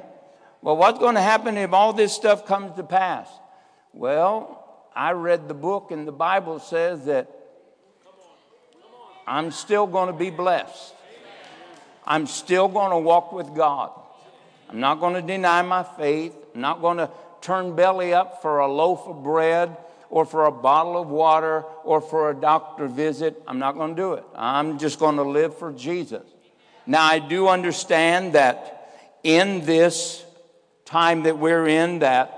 Well, 0.62 0.78
what's 0.78 1.00
going 1.00 1.16
to 1.16 1.22
happen 1.22 1.58
if 1.58 1.74
all 1.74 1.93
this 1.93 2.14
stuff 2.14 2.45
comes 2.45 2.76
to 2.76 2.84
pass? 2.84 3.28
Well, 3.93 4.57
I 4.98 5.12
read 5.12 5.48
the 5.48 5.54
book, 5.54 5.91
and 5.91 6.08
the 6.08 6.12
Bible 6.12 6.60
says 6.60 7.06
that 7.06 7.30
I'm 9.28 9.52
still 9.52 9.86
going 9.86 10.08
to 10.08 10.18
be 10.18 10.32
blessed. 10.32 10.95
I'm 12.04 12.26
still 12.26 12.68
going 12.68 12.89
to 12.89 12.98
walk 12.98 13.32
with 13.32 13.54
God. 13.54 13.91
I'm 14.68 14.80
not 14.80 15.00
going 15.00 15.14
to 15.14 15.22
deny 15.22 15.62
my 15.62 15.84
faith. 15.84 16.34
I'm 16.56 16.62
not 16.62 16.82
going 16.82 16.98
to 16.98 17.12
turn 17.41 17.76
belly 17.76 18.12
up 18.12 18.41
for 18.41 18.58
a 18.58 18.68
loaf 18.68 19.06
of 19.06 19.24
bread 19.24 19.78
or 20.10 20.26
for 20.26 20.45
a 20.45 20.52
bottle 20.52 21.00
of 21.00 21.10
water 21.10 21.62
or 21.84 22.02
for 22.02 22.32
a 22.32 22.34
doctor 22.34 22.88
visit. 22.88 23.39
I'm 23.48 23.60
not 23.60 23.76
going 23.76 23.95
to 23.95 24.02
do 24.02 24.14
it. 24.14 24.24
I'm 24.36 24.80
just 24.80 24.98
going 24.98 25.18
to 25.18 25.24
live 25.24 25.56
for 25.56 25.72
Jesus. 25.74 26.24
Now, 26.88 27.04
I 27.04 27.20
do 27.20 27.50
understand 27.50 28.34
that 28.34 28.89
in 29.22 29.64
this 29.64 30.26
time 30.86 31.24
that 31.24 31.38
we're 31.38 31.68
in, 31.68 32.00
that 32.00 32.37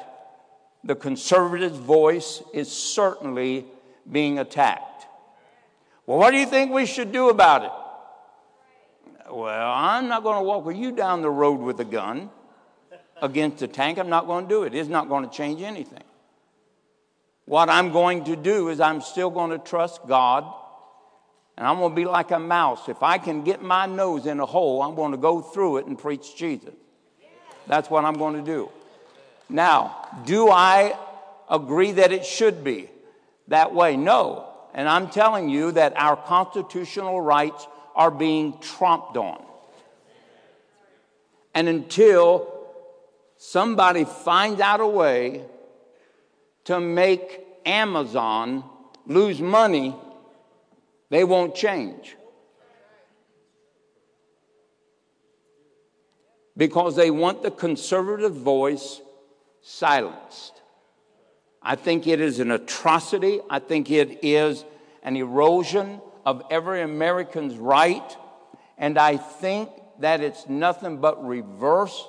the 0.83 0.95
conservative 0.95 1.73
voice 1.73 2.41
is 2.53 2.71
certainly 2.71 3.65
being 4.09 4.39
attacked. 4.39 5.05
Well, 6.05 6.17
what 6.17 6.31
do 6.31 6.37
you 6.37 6.45
think 6.45 6.71
we 6.71 6.85
should 6.85 7.11
do 7.11 7.29
about 7.29 7.65
it? 7.65 7.71
Well, 9.31 9.71
I'm 9.71 10.07
not 10.07 10.23
going 10.23 10.37
to 10.37 10.43
walk 10.43 10.65
with 10.65 10.77
you 10.77 10.91
down 10.91 11.21
the 11.21 11.29
road 11.29 11.59
with 11.59 11.79
a 11.79 11.85
gun 11.85 12.31
against 13.21 13.61
a 13.61 13.67
tank. 13.67 13.99
I'm 13.99 14.09
not 14.09 14.25
going 14.25 14.45
to 14.45 14.49
do 14.49 14.63
it. 14.63 14.73
It's 14.73 14.89
not 14.89 15.07
going 15.07 15.29
to 15.29 15.35
change 15.35 15.61
anything. 15.61 16.03
What 17.45 17.69
I'm 17.69 17.91
going 17.91 18.25
to 18.25 18.35
do 18.35 18.69
is 18.69 18.79
I'm 18.79 19.01
still 19.01 19.29
going 19.29 19.51
to 19.51 19.59
trust 19.59 20.01
God 20.07 20.51
and 21.57 21.67
I'm 21.67 21.77
going 21.77 21.91
to 21.91 21.95
be 21.95 22.05
like 22.05 22.31
a 22.31 22.39
mouse. 22.39 22.87
If 22.87 23.03
I 23.03 23.17
can 23.17 23.43
get 23.43 23.61
my 23.61 23.85
nose 23.85 24.25
in 24.25 24.39
a 24.39 24.45
hole, 24.45 24.81
I'm 24.81 24.95
going 24.95 25.11
to 25.11 25.17
go 25.17 25.41
through 25.41 25.77
it 25.77 25.87
and 25.87 25.99
preach 25.99 26.35
Jesus. 26.35 26.73
That's 27.67 27.89
what 27.89 28.05
I'm 28.05 28.13
going 28.13 28.35
to 28.35 28.41
do. 28.41 28.69
Now, 29.49 30.07
do 30.25 30.49
I 30.49 30.97
agree 31.49 31.93
that 31.93 32.11
it 32.11 32.25
should 32.25 32.63
be 32.63 32.89
that 33.47 33.73
way? 33.73 33.97
No. 33.97 34.45
And 34.73 34.87
I'm 34.87 35.09
telling 35.09 35.49
you 35.49 35.71
that 35.71 35.93
our 35.97 36.15
constitutional 36.15 37.19
rights 37.19 37.67
are 37.95 38.11
being 38.11 38.53
tromped 38.53 39.15
on. 39.15 39.43
And 41.55 41.67
until 41.67 42.53
somebody 43.37 44.05
finds 44.05 44.61
out 44.61 44.79
a 44.79 44.87
way 44.87 45.43
to 46.65 46.79
make 46.79 47.41
Amazon 47.65 48.63
lose 49.07 49.41
money, 49.41 49.95
they 51.09 51.23
won't 51.23 51.55
change. 51.55 52.15
Because 56.55 56.95
they 56.95 57.09
want 57.09 57.41
the 57.41 57.51
conservative 57.51 58.35
voice 58.35 59.01
silenced. 59.61 60.61
I 61.61 61.75
think 61.75 62.07
it 62.07 62.21
is 62.21 62.39
an 62.39 62.51
atrocity. 62.51 63.39
I 63.49 63.59
think 63.59 63.91
it 63.91 64.23
is 64.23 64.63
an 65.03 65.15
erosion 65.15 66.01
of 66.25 66.43
every 66.49 66.81
American's 66.81 67.57
right. 67.57 68.17
And 68.77 68.97
I 68.97 69.17
think 69.17 69.69
that 69.99 70.21
it's 70.21 70.47
nothing 70.47 70.97
but 70.97 71.25
reverse 71.25 72.07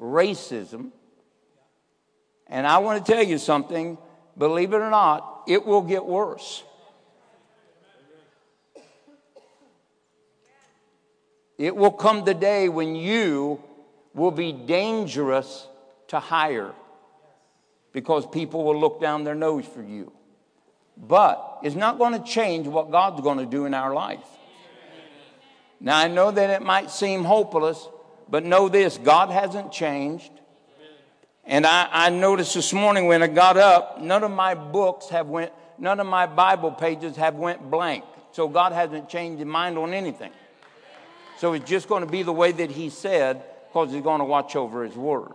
racism. 0.00 0.90
And 2.46 2.66
I 2.66 2.78
want 2.78 3.04
to 3.04 3.12
tell 3.12 3.22
you 3.22 3.38
something 3.38 3.96
believe 4.36 4.72
it 4.72 4.78
or 4.78 4.90
not, 4.90 5.42
it 5.46 5.64
will 5.64 5.82
get 5.82 6.04
worse. 6.04 6.64
It 11.58 11.76
will 11.76 11.90
come 11.90 12.24
the 12.24 12.32
day 12.32 12.70
when 12.70 12.96
you 12.96 13.62
will 14.14 14.30
be 14.30 14.50
dangerous 14.52 15.68
to 16.08 16.18
hire 16.18 16.72
because 17.92 18.26
people 18.26 18.64
will 18.64 18.78
look 18.78 19.00
down 19.00 19.24
their 19.24 19.34
nose 19.34 19.66
for 19.66 19.82
you. 19.82 20.12
But 20.96 21.58
it's 21.62 21.76
not 21.76 21.98
going 21.98 22.12
to 22.12 22.24
change 22.28 22.66
what 22.66 22.90
God's 22.90 23.20
going 23.22 23.38
to 23.38 23.46
do 23.46 23.64
in 23.64 23.74
our 23.74 23.94
life. 23.94 24.24
Now, 25.80 25.98
I 25.98 26.08
know 26.08 26.30
that 26.30 26.50
it 26.50 26.62
might 26.62 26.90
seem 26.90 27.24
hopeless, 27.24 27.88
but 28.28 28.44
know 28.44 28.68
this 28.68 28.98
God 28.98 29.30
hasn't 29.30 29.72
changed. 29.72 30.30
And 31.44 31.66
I, 31.66 31.88
I 31.90 32.10
noticed 32.10 32.54
this 32.54 32.72
morning 32.72 33.06
when 33.06 33.22
I 33.22 33.26
got 33.26 33.56
up, 33.56 34.00
none 34.00 34.22
of 34.22 34.30
my 34.30 34.54
books 34.54 35.08
have 35.08 35.26
went, 35.26 35.52
none 35.78 35.98
of 35.98 36.06
my 36.06 36.26
Bible 36.26 36.70
pages 36.70 37.16
have 37.16 37.34
went 37.34 37.70
blank. 37.70 38.04
So 38.32 38.46
God 38.46 38.72
hasn't 38.72 39.08
changed 39.08 39.38
his 39.38 39.48
mind 39.48 39.78
on 39.78 39.94
anything. 39.94 40.30
So 41.38 41.54
it's 41.54 41.68
just 41.68 41.88
going 41.88 42.04
to 42.04 42.10
be 42.10 42.22
the 42.22 42.32
way 42.32 42.52
that 42.52 42.70
he 42.70 42.90
said 42.90 43.42
because 43.68 43.90
he's 43.90 44.02
going 44.02 44.18
to 44.18 44.26
watch 44.26 44.54
over 44.54 44.84
his 44.84 44.94
word. 44.94 45.32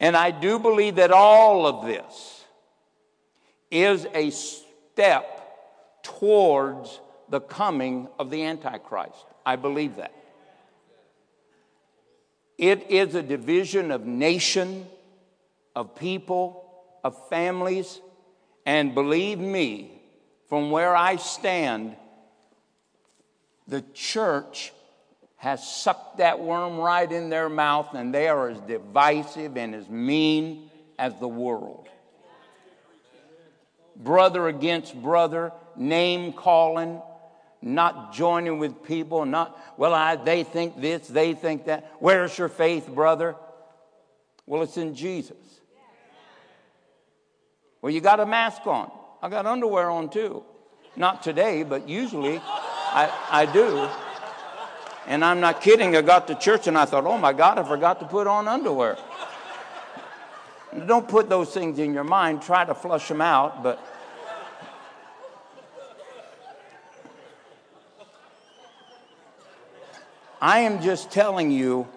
And 0.00 0.16
I 0.16 0.30
do 0.30 0.58
believe 0.58 0.96
that 0.96 1.12
all 1.12 1.66
of 1.66 1.86
this 1.86 2.44
is 3.70 4.06
a 4.14 4.30
step 4.30 6.02
towards 6.02 7.00
the 7.28 7.40
coming 7.40 8.08
of 8.18 8.30
the 8.30 8.44
Antichrist. 8.44 9.26
I 9.44 9.56
believe 9.56 9.96
that. 9.96 10.12
It 12.56 12.90
is 12.90 13.14
a 13.14 13.22
division 13.22 13.90
of 13.90 14.06
nation, 14.06 14.86
of 15.76 15.94
people, 15.94 16.66
of 17.04 17.28
families, 17.28 18.00
and 18.66 18.94
believe 18.94 19.38
me, 19.38 20.02
from 20.48 20.70
where 20.70 20.94
I 20.94 21.16
stand, 21.16 21.96
the 23.66 23.82
church 23.94 24.72
has 25.40 25.66
sucked 25.66 26.18
that 26.18 26.38
worm 26.38 26.76
right 26.76 27.10
in 27.10 27.30
their 27.30 27.48
mouth, 27.48 27.94
and 27.94 28.14
they 28.14 28.28
are 28.28 28.50
as 28.50 28.60
divisive 28.60 29.56
and 29.56 29.74
as 29.74 29.88
mean 29.88 30.70
as 30.98 31.18
the 31.18 31.26
world. 31.26 31.88
Brother 33.96 34.48
against 34.48 34.94
brother, 34.94 35.52
name 35.76 36.34
calling, 36.34 37.00
not 37.62 38.12
joining 38.12 38.58
with 38.58 38.82
people, 38.84 39.24
not, 39.24 39.58
well, 39.78 39.94
I, 39.94 40.16
they 40.16 40.44
think 40.44 40.78
this, 40.78 41.08
they 41.08 41.32
think 41.32 41.64
that. 41.64 41.90
Where's 42.00 42.36
your 42.36 42.50
faith, 42.50 42.86
brother? 42.86 43.34
Well, 44.44 44.60
it's 44.60 44.76
in 44.76 44.94
Jesus. 44.94 45.38
Well, 47.80 47.90
you 47.90 48.02
got 48.02 48.20
a 48.20 48.26
mask 48.26 48.66
on. 48.66 48.90
I 49.22 49.30
got 49.30 49.46
underwear 49.46 49.88
on 49.88 50.10
too. 50.10 50.44
Not 50.96 51.22
today, 51.22 51.62
but 51.62 51.88
usually 51.88 52.42
I, 52.44 53.10
I 53.30 53.46
do. 53.46 53.88
And 55.10 55.24
I'm 55.24 55.40
not 55.40 55.60
kidding. 55.60 55.96
I 55.96 56.02
got 56.02 56.28
to 56.28 56.36
church 56.36 56.68
and 56.68 56.78
I 56.78 56.84
thought, 56.84 57.04
oh 57.04 57.18
my 57.18 57.32
God, 57.32 57.58
I 57.58 57.64
forgot 57.64 57.98
to 57.98 58.06
put 58.06 58.28
on 58.28 58.46
underwear. 58.46 58.96
Don't 60.86 61.08
put 61.08 61.28
those 61.28 61.52
things 61.52 61.80
in 61.80 61.92
your 61.92 62.04
mind. 62.04 62.42
Try 62.42 62.64
to 62.64 62.76
flush 62.76 63.08
them 63.08 63.20
out, 63.20 63.64
but. 63.64 63.84
I 70.40 70.60
am 70.60 70.80
just 70.80 71.10
telling 71.10 71.50
you, 71.50 71.88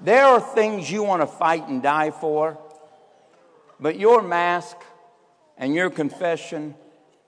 there 0.00 0.24
are 0.26 0.40
things 0.40 0.88
you 0.88 1.02
want 1.02 1.22
to 1.22 1.26
fight 1.26 1.66
and 1.66 1.82
die 1.82 2.12
for, 2.12 2.56
but 3.80 3.98
your 3.98 4.22
mask 4.22 4.76
and 5.58 5.74
your 5.74 5.90
confession, 5.90 6.76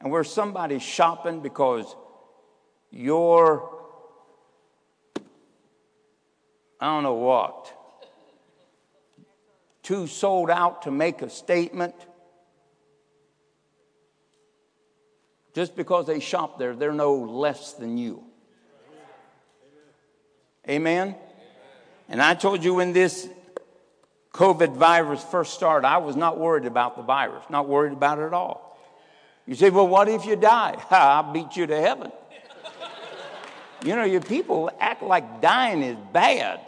and 0.00 0.12
where 0.12 0.22
somebody's 0.22 0.84
shopping 0.84 1.40
because 1.40 1.96
you're, 2.92 3.81
I 6.82 6.86
don't 6.86 7.04
know 7.04 7.14
what, 7.14 7.72
too 9.84 10.08
sold 10.08 10.50
out 10.50 10.82
to 10.82 10.90
make 10.90 11.22
a 11.22 11.30
statement. 11.30 11.94
Just 15.54 15.76
because 15.76 16.08
they 16.08 16.18
shop 16.18 16.58
there, 16.58 16.74
they're 16.74 16.92
no 16.92 17.14
less 17.14 17.74
than 17.74 17.98
you. 17.98 18.24
Amen? 20.68 21.14
And 22.08 22.20
I 22.20 22.34
told 22.34 22.64
you 22.64 22.74
when 22.74 22.92
this 22.92 23.28
COVID 24.32 24.74
virus 24.74 25.22
first 25.22 25.54
started, 25.54 25.86
I 25.86 25.98
was 25.98 26.16
not 26.16 26.36
worried 26.36 26.64
about 26.66 26.96
the 26.96 27.02
virus, 27.02 27.44
not 27.48 27.68
worried 27.68 27.92
about 27.92 28.18
it 28.18 28.22
at 28.22 28.34
all. 28.34 28.76
You 29.46 29.54
say, 29.54 29.70
well, 29.70 29.86
what 29.86 30.08
if 30.08 30.26
you 30.26 30.34
die? 30.34 30.82
I'll 30.90 31.32
beat 31.32 31.54
you 31.54 31.64
to 31.68 31.80
heaven. 31.80 32.10
you 33.84 33.94
know, 33.94 34.02
your 34.02 34.20
people 34.20 34.68
act 34.80 35.04
like 35.04 35.40
dying 35.40 35.84
is 35.84 35.96
bad. 36.12 36.58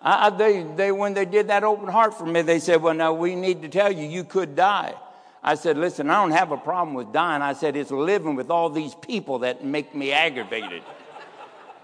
I, 0.00 0.30
they, 0.30 0.62
they, 0.62 0.92
when 0.92 1.14
they 1.14 1.24
did 1.24 1.48
that 1.48 1.64
open 1.64 1.88
heart 1.88 2.16
for 2.16 2.24
me, 2.24 2.42
they 2.42 2.60
said, 2.60 2.80
well, 2.80 2.94
now 2.94 3.12
we 3.12 3.34
need 3.34 3.62
to 3.62 3.68
tell 3.68 3.90
you, 3.90 4.06
you 4.06 4.22
could 4.22 4.54
die. 4.54 4.94
I 5.42 5.54
said, 5.54 5.76
listen, 5.76 6.10
I 6.10 6.20
don't 6.20 6.32
have 6.32 6.52
a 6.52 6.56
problem 6.56 6.94
with 6.94 7.12
dying. 7.12 7.42
I 7.42 7.52
said, 7.52 7.76
it's 7.76 7.90
living 7.90 8.36
with 8.36 8.50
all 8.50 8.70
these 8.70 8.94
people 8.94 9.40
that 9.40 9.64
make 9.64 9.94
me 9.94 10.12
aggravated. 10.12 10.82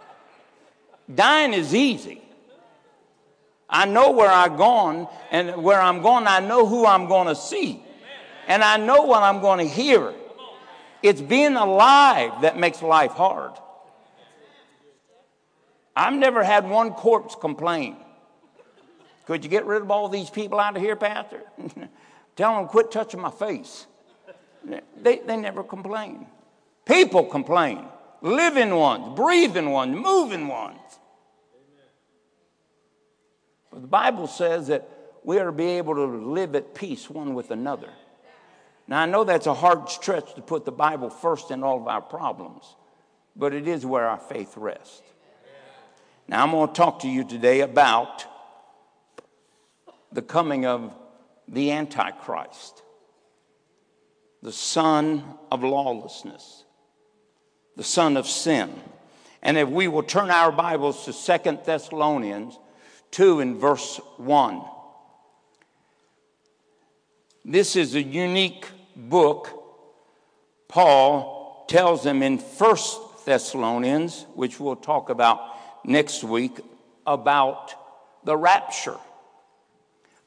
Dying 1.15 1.53
is 1.53 1.75
easy. 1.75 2.21
I 3.69 3.87
know 3.87 4.13
where 4.13 4.31
I'm 4.31 4.57
going, 4.57 5.09
and 5.31 5.63
where 5.63 5.81
I'm 5.81 6.03
going, 6.03 6.27
I 6.27 6.41
know 6.41 6.67
who 6.67 6.87
I'm 6.87 7.07
going 7.07 7.29
to 7.29 7.35
see. 7.35 7.83
And 8.47 8.63
I 8.63 8.77
know 8.77 9.03
what 9.03 9.23
I'm 9.23 9.41
going 9.41 9.67
to 9.67 9.73
hear. 9.73 10.13
It's 11.03 11.21
being 11.21 11.57
alive 11.57 12.43
that 12.43 12.59
makes 12.59 12.83
life 12.83 13.13
hard. 13.13 13.53
I've 15.97 16.15
never 16.15 16.43
had 16.43 16.69
one 16.69 16.93
corpse 16.93 17.35
complain. 17.35 17.97
Could 19.27 19.45
you 19.45 19.51
get 19.51 19.65
rid 19.65 19.83
of 19.83 19.91
all 19.91 20.09
these 20.09 20.31
people 20.31 20.61
out 20.61 20.77
of 20.77 20.83
here, 20.83 20.97
Pastor? 20.97 21.43
Tell 22.37 22.57
them 22.57 22.67
quit 22.69 22.91
touching 22.91 23.21
my 23.21 23.31
face. 23.31 23.87
They, 25.01 25.19
they 25.19 25.37
never 25.37 25.63
complain. 25.63 26.27
People 26.85 27.25
complain. 27.25 27.85
Living 28.23 28.75
ones, 28.75 29.17
breathing 29.17 29.71
ones, 29.71 29.97
moving 29.97 30.49
ones. 30.49 30.79
But 33.71 33.83
the 33.83 33.89
Bible 33.89 34.27
says 34.27 34.69
that 34.69 34.89
we 35.25 35.39
are 35.39 35.47
to 35.47 35.53
be 35.53 35.65
able 35.65 35.95
to 35.95 36.05
live 36.05 36.55
at 36.55 36.75
peace 36.75 37.09
one 37.11 37.35
with 37.35 37.51
another. 37.51 37.91
Now, 38.87 39.01
I 39.01 39.07
know 39.07 39.25
that's 39.25 39.47
a 39.47 39.55
hard 39.55 39.89
stretch 39.89 40.35
to 40.35 40.43
put 40.43 40.65
the 40.65 40.73
Bible 40.73 41.09
first 41.09 41.51
in 41.51 41.63
all 41.63 41.81
of 41.81 41.89
our 41.89 42.03
problems, 42.03 42.77
but 43.35 43.55
it 43.55 43.67
is 43.67 43.85
where 43.87 44.07
our 44.07 44.19
faith 44.19 44.57
rests. 44.57 45.03
Now, 46.29 46.43
I'm 46.43 46.51
going 46.51 46.69
to 46.69 46.75
talk 46.75 47.01
to 47.01 47.09
you 47.09 47.25
today 47.25 47.61
about 47.61 48.27
the 50.15 50.23
coming 50.23 50.65
of 50.65 50.95
the 51.49 51.73
Antichrist, 51.73 52.83
the 54.43 54.53
son 54.53 55.25
of 55.51 55.63
lawlessness, 55.65 56.65
the 57.77 57.85
son 57.85 58.17
of 58.17 58.27
sin. 58.27 58.73
And 59.43 59.59
if 59.59 59.69
we 59.69 59.89
will 59.89 60.05
turn 60.05 60.31
our 60.31 60.53
Bibles 60.53 61.05
to 61.05 61.13
Second 61.13 61.59
Thessalonians 61.67 62.59
2 63.11 63.41
in 63.41 63.59
verse 63.59 64.01
1. 64.17 64.63
This 67.45 67.77
is 67.77 67.95
a 67.95 68.03
unique 68.03 68.67
book. 68.97 69.51
Paul 70.69 71.67
tells 71.69 72.05
them 72.05 72.23
in 72.23 72.39
First 72.39 72.99
Thessalonians, 73.27 74.27
which 74.35 74.59
we'll 74.61 74.77
talk 74.77 75.11
about 75.11 75.41
next 75.85 76.25
week, 76.25 76.61
about 77.07 77.75
the 78.25 78.37
rapture. 78.37 78.99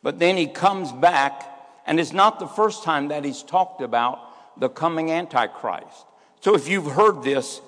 But 0.07 0.19
then 0.19 0.37
he 0.37 0.47
comes 0.47 0.93
back, 0.93 1.43
and 1.85 1.99
it's 1.99 2.13
not 2.13 2.39
the 2.39 2.47
first 2.47 2.85
time 2.85 3.09
that 3.09 3.25
he's 3.25 3.43
talked 3.43 3.81
about 3.81 4.57
the 4.57 4.69
coming 4.69 5.11
Antichrist. 5.11 6.05
So 6.39 6.55
if 6.55 6.69
you've 6.69 6.89
heard 6.89 7.23
this 7.23 7.59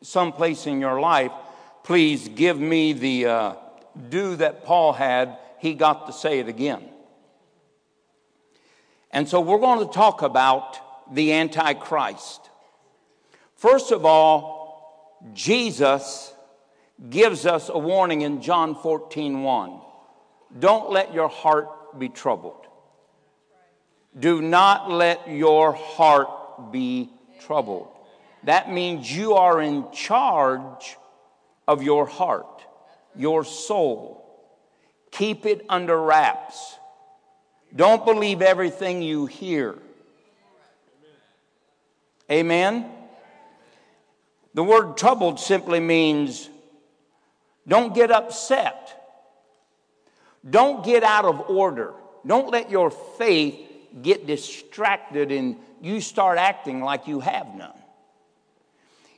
someplace 0.00 0.68
in 0.68 0.80
your 0.80 1.00
life, 1.00 1.32
please 1.82 2.28
give 2.28 2.60
me 2.60 2.92
the. 2.92 3.26
Uh, 3.26 3.54
do 4.08 4.36
that 4.36 4.64
Paul 4.64 4.92
had, 4.92 5.36
he 5.58 5.74
got 5.74 6.06
to 6.06 6.12
say 6.12 6.38
it 6.38 6.46
again. 6.46 6.84
And 9.10 9.28
so 9.28 9.40
we're 9.40 9.58
going 9.58 9.84
to 9.84 9.92
talk 9.92 10.22
about 10.22 11.12
the 11.12 11.32
Antichrist. 11.32 12.50
First 13.56 13.90
of 13.90 14.04
all, 14.04 15.18
Jesus 15.32 16.32
gives 17.10 17.46
us 17.46 17.68
a 17.68 17.78
warning 17.80 18.20
in 18.20 18.42
John 18.42 18.76
14 18.76 19.42
1. 19.42 19.80
Don't 20.58 20.90
let 20.90 21.12
your 21.12 21.28
heart 21.28 21.98
be 21.98 22.08
troubled. 22.08 22.66
Do 24.18 24.40
not 24.40 24.90
let 24.90 25.28
your 25.28 25.72
heart 25.72 26.72
be 26.72 27.10
troubled. 27.40 27.88
That 28.44 28.70
means 28.70 29.10
you 29.10 29.34
are 29.34 29.60
in 29.60 29.90
charge 29.90 30.96
of 31.66 31.82
your 31.82 32.06
heart 32.06 32.54
your 33.16 33.44
soul. 33.44 34.20
Keep 35.10 35.46
it 35.46 35.64
under 35.68 36.00
wraps. 36.00 36.76
Don't 37.74 38.04
believe 38.04 38.42
everything 38.42 39.02
you 39.02 39.26
hear. 39.26 39.78
Amen? 42.30 42.90
The 44.54 44.64
word 44.64 44.96
troubled 44.96 45.38
simply 45.38 45.80
means 45.80 46.48
don't 47.66 47.94
get 47.94 48.10
upset. 48.10 49.03
Don't 50.48 50.84
get 50.84 51.02
out 51.02 51.24
of 51.24 51.48
order. 51.48 51.94
Don't 52.26 52.50
let 52.50 52.70
your 52.70 52.90
faith 52.90 53.58
get 54.02 54.26
distracted 54.26 55.32
and 55.32 55.56
you 55.80 56.00
start 56.00 56.38
acting 56.38 56.80
like 56.80 57.06
you 57.06 57.20
have 57.20 57.54
none. 57.54 57.72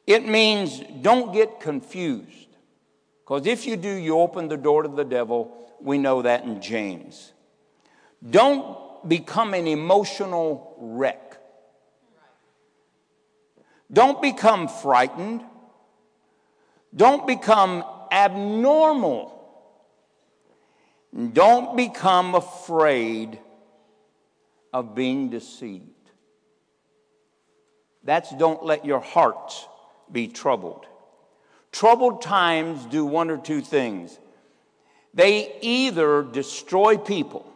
It 0.07 0.27
means 0.27 0.81
don't 1.03 1.33
get 1.33 1.61
confused. 1.61 2.49
Because 3.25 3.47
if 3.47 3.67
you 3.67 3.77
do, 3.77 3.93
you 3.93 4.19
open 4.19 4.49
the 4.49 4.57
door 4.57 4.83
to 4.83 4.89
the 4.89 5.05
devil. 5.05 5.69
We 5.81 5.99
know 5.99 6.23
that 6.23 6.45
in 6.45 6.61
James. 6.61 7.33
Don't 8.29 9.09
become 9.09 9.53
an 9.55 9.67
emotional 9.67 10.77
wreck. 10.79 11.39
Don't 13.93 14.21
become 14.23 14.69
frightened. 14.69 15.43
Don't 16.95 17.27
become 17.27 17.85
abnormal. 18.11 19.36
Don't 21.17 21.77
become 21.77 22.35
afraid 22.35 23.39
of 24.73 24.95
being 24.95 25.31
deceived. 25.31 25.85
That's 28.05 28.31
don't 28.33 28.63
let 28.63 28.85
your 28.85 29.01
hearts 29.01 29.67
be 30.13 30.29
troubled. 30.29 30.85
Troubled 31.73 32.21
times 32.21 32.85
do 32.85 33.07
one 33.07 33.31
or 33.31 33.39
two 33.39 33.63
things. 33.63 34.19
They 35.15 35.57
either 35.63 36.23
destroy 36.23 36.99
people. 36.99 37.51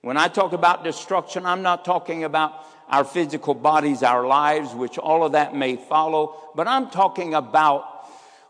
When 0.00 0.16
I 0.16 0.26
talk 0.26 0.52
about 0.52 0.82
destruction, 0.82 1.46
I'm 1.46 1.62
not 1.62 1.84
talking 1.84 2.24
about 2.24 2.66
our 2.88 3.04
physical 3.04 3.54
bodies, 3.54 4.02
our 4.02 4.26
lives, 4.26 4.74
which 4.74 4.98
all 4.98 5.24
of 5.24 5.32
that 5.32 5.54
may 5.54 5.76
follow, 5.76 6.36
but 6.56 6.66
I'm 6.66 6.90
talking 6.90 7.32
about 7.32 8.08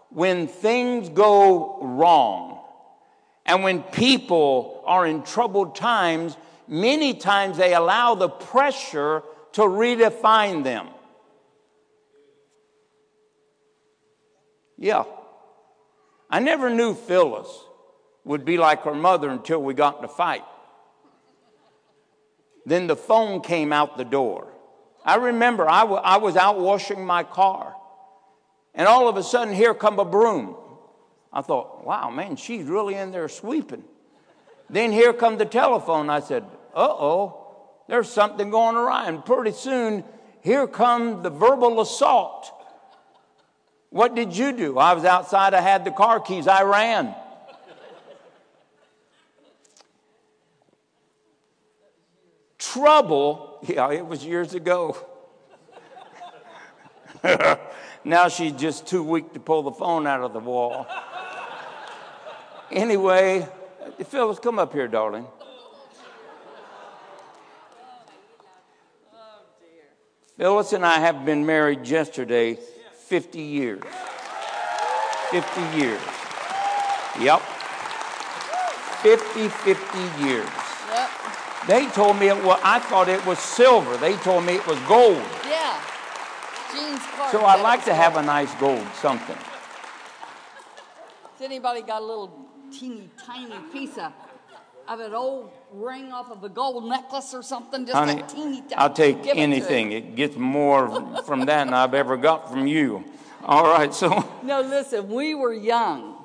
when 0.08 0.48
things 0.48 1.10
go 1.10 1.78
wrong 1.82 2.63
and 3.46 3.62
when 3.62 3.82
people 3.82 4.82
are 4.86 5.06
in 5.06 5.22
troubled 5.22 5.76
times, 5.76 6.36
many 6.66 7.14
times 7.14 7.56
they 7.56 7.74
allow 7.74 8.14
the 8.14 8.28
pressure 8.28 9.22
to 9.52 9.62
redefine 9.62 10.64
them. 10.64 10.88
Yeah. 14.78 15.04
I 16.30 16.40
never 16.40 16.70
knew 16.70 16.94
Phyllis 16.94 17.48
would 18.24 18.44
be 18.44 18.56
like 18.56 18.82
her 18.82 18.94
mother 18.94 19.28
until 19.28 19.62
we 19.62 19.74
got 19.74 19.98
in 19.98 20.04
a 20.04 20.08
fight. 20.08 20.44
Then 22.66 22.86
the 22.86 22.96
phone 22.96 23.42
came 23.42 23.72
out 23.72 23.98
the 23.98 24.04
door. 24.04 24.48
I 25.04 25.16
remember 25.16 25.68
I 25.68 25.84
wa- 25.84 26.00
I 26.02 26.16
was 26.16 26.34
out 26.34 26.58
washing 26.58 27.04
my 27.04 27.24
car, 27.24 27.76
and 28.74 28.88
all 28.88 29.06
of 29.06 29.18
a 29.18 29.22
sudden, 29.22 29.54
here 29.54 29.74
come 29.74 29.98
a 29.98 30.04
broom. 30.04 30.56
I 31.34 31.42
thought, 31.42 31.84
wow, 31.84 32.10
man, 32.10 32.36
she's 32.36 32.64
really 32.64 32.94
in 32.94 33.10
there 33.10 33.28
sweeping. 33.28 33.82
Then 34.70 34.92
here 34.92 35.12
come 35.12 35.36
the 35.36 35.44
telephone. 35.44 36.08
I 36.08 36.20
said, 36.20 36.44
uh 36.74 36.88
oh, 36.88 37.72
there's 37.88 38.08
something 38.08 38.50
going 38.50 38.76
awry. 38.76 39.08
And 39.08 39.24
pretty 39.24 39.50
soon, 39.50 40.04
here 40.42 40.68
come 40.68 41.24
the 41.24 41.30
verbal 41.30 41.80
assault. 41.80 42.52
What 43.90 44.14
did 44.14 44.36
you 44.36 44.52
do? 44.52 44.78
I 44.78 44.94
was 44.94 45.04
outside, 45.04 45.54
I 45.54 45.60
had 45.60 45.84
the 45.84 45.90
car 45.90 46.20
keys, 46.20 46.46
I 46.46 46.62
ran. 46.62 47.14
Trouble, 52.58 53.58
yeah, 53.62 53.90
it 53.92 54.06
was 54.06 54.24
years 54.24 54.54
ago. 54.54 54.96
now 58.04 58.28
she's 58.28 58.52
just 58.52 58.86
too 58.86 59.02
weak 59.02 59.32
to 59.32 59.40
pull 59.40 59.62
the 59.62 59.72
phone 59.72 60.06
out 60.06 60.20
of 60.20 60.32
the 60.32 60.40
wall. 60.40 60.86
Anyway, 62.74 63.48
Phyllis, 64.08 64.40
come 64.40 64.58
up 64.58 64.72
here, 64.72 64.88
darling. 64.88 65.26
Phyllis 70.36 70.72
and 70.72 70.84
I 70.84 70.98
have 70.98 71.24
been 71.24 71.46
married 71.46 71.86
yesterday 71.86 72.58
50 73.06 73.40
years. 73.40 73.80
50 75.30 75.60
years. 75.78 76.00
Yep. 77.20 77.40
50, 79.02 79.48
50 79.48 80.24
years. 80.24 80.48
Yep. 80.90 81.10
They 81.68 81.86
told 81.90 82.18
me 82.18 82.26
it 82.26 82.42
was, 82.42 82.58
I 82.64 82.80
thought 82.80 83.08
it 83.08 83.24
was 83.24 83.38
silver. 83.38 83.96
They 83.98 84.16
told 84.16 84.44
me 84.44 84.54
it 84.54 84.66
was 84.66 84.80
gold. 84.80 85.22
Yeah. 85.48 85.80
Jeans 86.72 87.00
Clark. 87.14 87.30
So 87.30 87.44
I'd 87.44 87.62
like 87.62 87.84
to 87.84 87.94
have 87.94 88.16
a 88.16 88.22
nice 88.22 88.52
gold 88.56 88.84
something. 89.00 89.36
Has 89.36 91.40
anybody 91.40 91.82
got 91.82 92.02
a 92.02 92.04
little 92.04 92.43
teeny 92.78 93.08
tiny 93.24 93.54
piece 93.72 93.96
of, 93.98 94.12
of 94.88 95.00
an 95.00 95.14
old 95.14 95.50
ring 95.72 96.12
off 96.12 96.30
of 96.30 96.42
a 96.44 96.48
gold 96.48 96.84
necklace 96.88 97.34
or 97.34 97.42
something? 97.42 97.86
Just 97.86 97.96
Honey, 97.96 98.20
a 98.20 98.26
teeny 98.26 98.60
tiny. 98.62 98.74
I'll 98.76 98.92
take 98.92 99.22
Give 99.22 99.36
it 99.36 99.40
anything. 99.40 99.92
him. 99.92 99.98
It 99.98 100.16
gets 100.16 100.36
more 100.36 100.88
from 101.24 101.40
that 101.46 101.64
than 101.64 101.74
I've 101.74 101.94
ever 101.94 102.16
got 102.16 102.50
from 102.50 102.66
you. 102.66 103.04
All 103.44 103.64
right, 103.64 103.92
so 103.92 104.08
No, 104.42 104.60
listen, 104.62 105.08
we 105.10 105.34
were 105.34 105.52
young. 105.52 106.16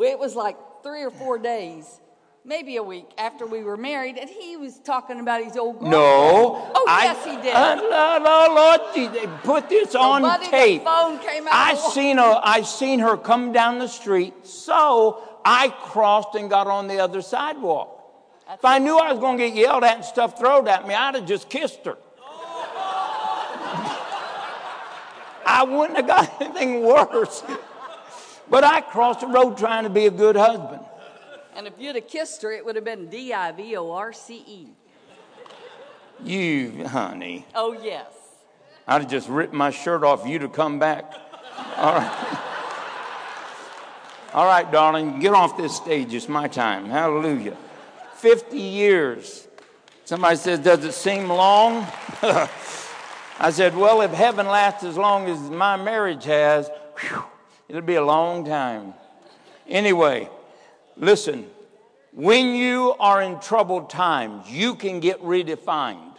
It 0.00 0.18
was 0.18 0.34
like 0.36 0.56
three 0.82 1.02
or 1.02 1.10
four 1.10 1.38
days, 1.38 2.00
maybe 2.44 2.76
a 2.76 2.82
week 2.82 3.06
after 3.18 3.46
we 3.46 3.62
were 3.64 3.76
married, 3.76 4.16
and 4.16 4.28
he 4.30 4.56
was 4.56 4.78
talking 4.78 5.18
about 5.20 5.42
his 5.44 5.56
old 5.56 5.74
girlfriend. 5.80 5.92
no. 5.92 6.70
Oh, 6.74 6.84
I- 6.88 7.04
yes, 7.04 7.24
he 7.24 7.36
did. 7.42 7.54
Uh, 7.54 7.74
no, 7.76 8.18
no, 8.22 8.54
Lord, 8.54 8.80
gee, 8.94 9.26
put 9.44 9.68
this 9.68 9.94
on 9.96 10.22
buddy, 10.22 10.44
the 10.46 10.50
tape. 10.50 10.84
phone 10.84 11.18
came 11.18 11.46
out 11.46 11.52
I 11.52 11.74
seen 11.74 12.18
her. 12.18 12.40
I 12.42 12.62
seen 12.62 13.00
her 13.00 13.16
come 13.16 13.52
down 13.52 13.78
the 13.80 13.88
street, 13.88 14.46
so 14.46 15.22
I 15.44 15.68
crossed 15.68 16.34
and 16.34 16.50
got 16.50 16.66
on 16.66 16.88
the 16.88 17.00
other 17.00 17.22
sidewalk. 17.22 17.94
if 18.50 18.64
I 18.64 18.78
knew 18.78 18.98
I 18.98 19.12
was 19.12 19.20
going 19.20 19.38
to 19.38 19.48
get 19.48 19.56
yelled 19.56 19.84
at 19.84 19.96
and 19.96 20.04
stuff 20.04 20.38
thrown 20.38 20.68
at 20.68 20.86
me, 20.86 20.94
I'd 20.94 21.14
have 21.14 21.26
just 21.26 21.48
kissed 21.48 21.84
her. 21.84 21.96
I 25.46 25.64
wouldn't 25.68 25.96
have 25.96 26.06
got 26.06 26.40
anything 26.42 26.82
worse. 26.82 27.42
But 28.50 28.64
I 28.64 28.80
crossed 28.80 29.20
the 29.20 29.26
road 29.26 29.58
trying 29.58 29.84
to 29.84 29.90
be 29.90 30.06
a 30.06 30.10
good 30.10 30.36
husband. 30.36 30.82
And 31.54 31.66
if 31.66 31.74
you'd 31.78 31.96
have 31.96 32.08
kissed 32.08 32.42
her, 32.42 32.52
it 32.52 32.64
would 32.64 32.76
have 32.76 32.84
been 32.84 33.08
D 33.08 33.32
I 33.32 33.52
V 33.52 33.76
O 33.76 33.90
R 33.90 34.12
C 34.12 34.44
E. 34.46 34.68
You, 36.24 36.86
honey. 36.86 37.46
Oh, 37.54 37.72
yes. 37.72 38.06
I'd 38.86 39.02
have 39.02 39.10
just 39.10 39.28
ripped 39.28 39.52
my 39.52 39.70
shirt 39.70 40.02
off 40.02 40.26
you 40.26 40.38
to 40.40 40.48
come 40.48 40.78
back. 40.78 41.12
All 41.76 41.94
right. 41.94 42.38
All 44.34 44.44
right, 44.44 44.70
darling, 44.70 45.20
get 45.20 45.32
off 45.32 45.56
this 45.56 45.74
stage. 45.74 46.12
It's 46.12 46.28
my 46.28 46.48
time. 46.48 46.86
Hallelujah. 46.86 47.56
50 48.16 48.58
years. 48.58 49.48
Somebody 50.04 50.36
says, 50.36 50.58
Does 50.58 50.84
it 50.84 50.92
seem 50.92 51.28
long? 51.28 51.86
I 53.40 53.50
said, 53.50 53.74
Well, 53.74 54.02
if 54.02 54.10
heaven 54.10 54.46
lasts 54.46 54.84
as 54.84 54.98
long 54.98 55.30
as 55.30 55.38
my 55.38 55.76
marriage 55.76 56.24
has, 56.24 56.68
whew, 56.98 57.24
it'll 57.68 57.80
be 57.82 57.94
a 57.94 58.04
long 58.04 58.44
time. 58.44 58.92
Anyway, 59.66 60.28
listen. 60.96 61.46
When 62.12 62.54
you 62.54 62.94
are 62.98 63.22
in 63.22 63.38
troubled 63.38 63.90
times, 63.90 64.50
you 64.50 64.74
can 64.74 64.98
get 65.00 65.22
redefined. 65.22 66.16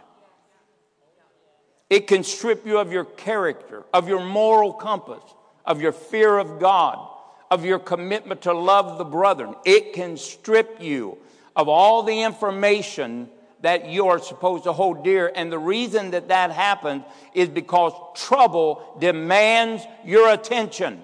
It 1.89 2.07
can 2.07 2.23
strip 2.23 2.65
you 2.65 2.77
of 2.77 2.91
your 2.91 3.03
character, 3.03 3.83
of 3.93 4.07
your 4.07 4.23
moral 4.23 4.71
compass, 4.71 5.21
of 5.65 5.81
your 5.81 5.91
fear 5.91 6.37
of 6.37 6.59
God, 6.59 7.05
of 7.51 7.65
your 7.65 7.79
commitment 7.79 8.41
to 8.43 8.53
love 8.53 8.97
the 8.97 9.05
brethren. 9.05 9.55
It 9.65 9.93
can 9.93 10.17
strip 10.17 10.81
you 10.81 11.17
of 11.55 11.67
all 11.67 12.03
the 12.03 12.21
information 12.21 13.29
that 13.61 13.89
you 13.89 14.07
are 14.07 14.19
supposed 14.19 14.63
to 14.63 14.73
hold 14.73 15.03
dear. 15.03 15.31
And 15.35 15.51
the 15.51 15.59
reason 15.59 16.11
that 16.11 16.29
that 16.29 16.51
happens 16.51 17.03
is 17.33 17.49
because 17.49 17.93
trouble 18.15 18.97
demands 18.99 19.83
your 20.05 20.31
attention. 20.31 21.03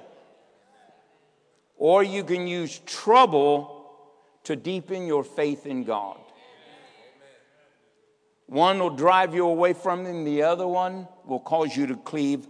Or 1.77 2.03
you 2.03 2.23
can 2.23 2.47
use 2.47 2.79
trouble 2.85 3.71
to 4.45 4.55
deepen 4.55 5.07
your 5.07 5.23
faith 5.23 5.65
in 5.65 5.83
God. 5.83 6.17
One 8.47 8.79
will 8.79 8.91
drive 8.91 9.33
you 9.33 9.47
away 9.47 9.73
from 9.73 10.05
him, 10.05 10.23
the 10.23 10.43
other 10.43 10.67
one 10.67 11.07
will 11.25 11.39
cause 11.39 11.75
you 11.75 11.87
to 11.87 11.95
cleave 11.95 12.47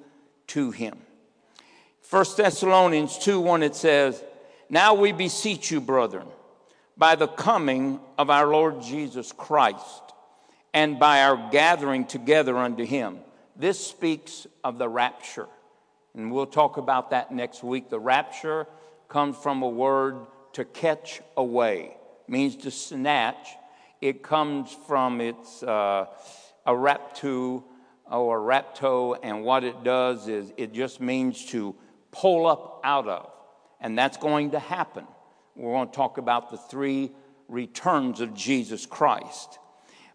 to 0.48 0.72
him. 0.72 0.98
1 2.10 2.26
Thessalonians 2.38 3.18
2 3.18 3.40
1, 3.40 3.64
it 3.64 3.76
says, 3.76 4.24
Now 4.70 4.94
we 4.94 5.12
beseech 5.12 5.72
you, 5.72 5.82
brethren, 5.82 6.28
by 6.96 7.16
the 7.16 7.28
coming 7.28 8.00
of 8.18 8.30
our 8.30 8.48
Lord 8.48 8.82
Jesus 8.82 9.32
Christ 9.32 10.04
and 10.72 11.00
by 11.00 11.24
our 11.24 11.50
gathering 11.52 12.06
together 12.06 12.58
unto 12.58 12.86
him. 12.86 13.20
This 13.56 13.86
speaks 13.86 14.46
of 14.64 14.78
the 14.78 14.88
rapture. 14.88 15.48
And 16.14 16.32
we'll 16.32 16.46
talk 16.46 16.78
about 16.78 17.10
that 17.10 17.32
next 17.32 17.64
week. 17.64 17.90
The 17.90 18.00
rapture 18.00 18.68
comes 19.10 19.36
from 19.38 19.64
a 19.64 19.70
word 19.70 20.18
to 20.54 20.64
catch 20.64 21.22
away, 21.36 21.98
means 22.28 22.56
to 22.58 22.72
snatch. 22.72 23.48
It 24.00 24.22
comes 24.22 24.78
from 24.88 25.22
its 25.22 25.64
uh, 25.64 26.06
a 26.66 26.72
raptu 26.72 27.64
or 28.12 28.38
a 28.38 28.62
rapto, 28.62 29.18
and 29.24 29.44
what 29.44 29.64
it 29.64 29.84
does 29.84 30.28
is 30.28 30.54
it 30.56 30.72
just 30.72 31.02
means 31.02 31.44
to 31.48 31.76
pull 32.20 32.48
up 32.48 32.82
out 32.84 33.08
of. 33.08 33.32
And 33.80 33.98
that's 33.98 34.18
going 34.18 34.52
to 34.52 34.60
happen. 34.60 35.06
We're 35.56 35.74
going 35.74 35.90
to 35.90 35.96
talk 35.96 36.18
about 36.18 36.52
the 36.52 36.58
three 36.58 37.12
returns 37.48 38.22
of 38.22 38.34
Jesus 38.34 38.86
Christ. 38.86 39.60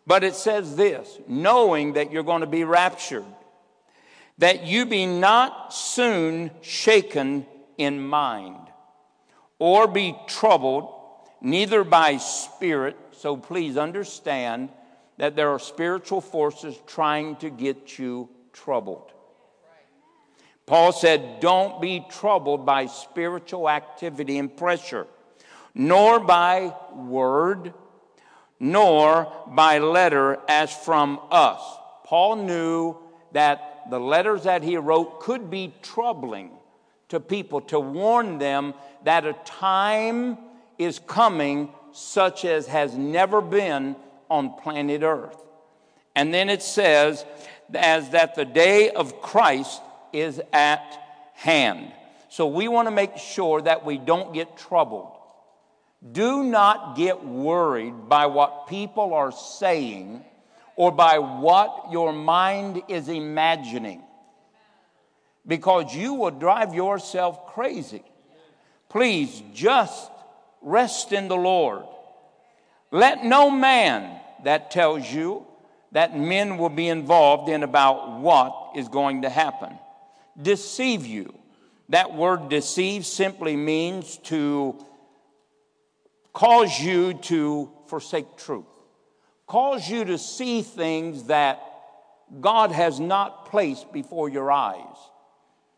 But 0.06 0.24
it 0.24 0.34
says 0.34 0.76
this 0.76 1.18
knowing 1.28 1.94
that 1.94 2.10
you're 2.10 2.22
going 2.22 2.40
to 2.40 2.46
be 2.46 2.64
raptured, 2.64 3.24
that 4.38 4.66
you 4.66 4.86
be 4.86 5.06
not 5.06 5.72
soon 5.72 6.50
shaken 6.62 7.46
in 7.78 8.00
mind, 8.00 8.56
or 9.58 9.86
be 9.86 10.16
troubled, 10.26 10.92
neither 11.40 11.84
by 11.84 12.16
spirit. 12.16 12.96
So 13.12 13.36
please 13.36 13.76
understand 13.76 14.70
that 15.18 15.36
there 15.36 15.50
are 15.50 15.58
spiritual 15.58 16.20
forces 16.20 16.78
trying 16.86 17.36
to 17.36 17.50
get 17.50 17.98
you 17.98 18.28
troubled. 18.52 19.12
Paul 20.70 20.92
said, 20.92 21.40
Don't 21.40 21.80
be 21.80 22.06
troubled 22.08 22.64
by 22.64 22.86
spiritual 22.86 23.68
activity 23.68 24.38
and 24.38 24.56
pressure, 24.56 25.08
nor 25.74 26.20
by 26.20 26.72
word, 26.94 27.74
nor 28.60 29.32
by 29.48 29.78
letter 29.78 30.38
as 30.46 30.72
from 30.72 31.18
us. 31.32 31.60
Paul 32.04 32.36
knew 32.36 32.96
that 33.32 33.90
the 33.90 33.98
letters 33.98 34.44
that 34.44 34.62
he 34.62 34.76
wrote 34.76 35.18
could 35.18 35.50
be 35.50 35.74
troubling 35.82 36.52
to 37.08 37.18
people 37.18 37.62
to 37.62 37.80
warn 37.80 38.38
them 38.38 38.72
that 39.02 39.26
a 39.26 39.32
time 39.44 40.38
is 40.78 41.00
coming 41.00 41.70
such 41.90 42.44
as 42.44 42.68
has 42.68 42.96
never 42.96 43.40
been 43.40 43.96
on 44.30 44.54
planet 44.54 45.02
Earth. 45.02 45.42
And 46.14 46.32
then 46.32 46.48
it 46.48 46.62
says, 46.62 47.26
as 47.74 48.10
that 48.10 48.36
the 48.36 48.44
day 48.44 48.90
of 48.90 49.20
Christ 49.20 49.82
is 50.12 50.40
at 50.52 50.98
hand. 51.34 51.92
So 52.28 52.46
we 52.46 52.68
want 52.68 52.86
to 52.86 52.92
make 52.92 53.16
sure 53.16 53.60
that 53.62 53.84
we 53.84 53.98
don't 53.98 54.32
get 54.32 54.56
troubled. 54.56 55.16
Do 56.12 56.44
not 56.44 56.96
get 56.96 57.24
worried 57.24 58.08
by 58.08 58.26
what 58.26 58.68
people 58.68 59.14
are 59.14 59.32
saying 59.32 60.24
or 60.76 60.92
by 60.92 61.18
what 61.18 61.88
your 61.90 62.12
mind 62.12 62.82
is 62.88 63.08
imagining. 63.08 64.02
because 65.46 65.94
you 65.94 66.14
will 66.14 66.30
drive 66.30 66.74
yourself 66.74 67.46
crazy. 67.46 68.02
Please 68.88 69.42
just 69.54 70.10
rest 70.62 71.12
in 71.12 71.28
the 71.28 71.36
Lord. 71.36 71.84
Let 72.90 73.24
no 73.24 73.50
man 73.50 74.20
that 74.44 74.70
tells 74.70 75.10
you 75.10 75.46
that 75.92 76.16
men 76.16 76.58
will 76.58 76.68
be 76.70 76.88
involved 76.88 77.48
in 77.48 77.62
about 77.62 78.20
what 78.20 78.72
is 78.76 78.88
going 78.88 79.22
to 79.22 79.28
happen 79.30 79.78
deceive 80.40 81.06
you. 81.06 81.34
That 81.88 82.14
word 82.14 82.48
deceive 82.48 83.04
simply 83.04 83.56
means 83.56 84.16
to 84.24 84.84
cause 86.32 86.78
you 86.78 87.14
to 87.14 87.70
forsake 87.88 88.36
truth, 88.36 88.64
cause 89.46 89.88
you 89.88 90.04
to 90.04 90.18
see 90.18 90.62
things 90.62 91.24
that 91.24 91.60
God 92.40 92.70
has 92.70 93.00
not 93.00 93.46
placed 93.46 93.92
before 93.92 94.28
your 94.28 94.52
eyes. 94.52 94.96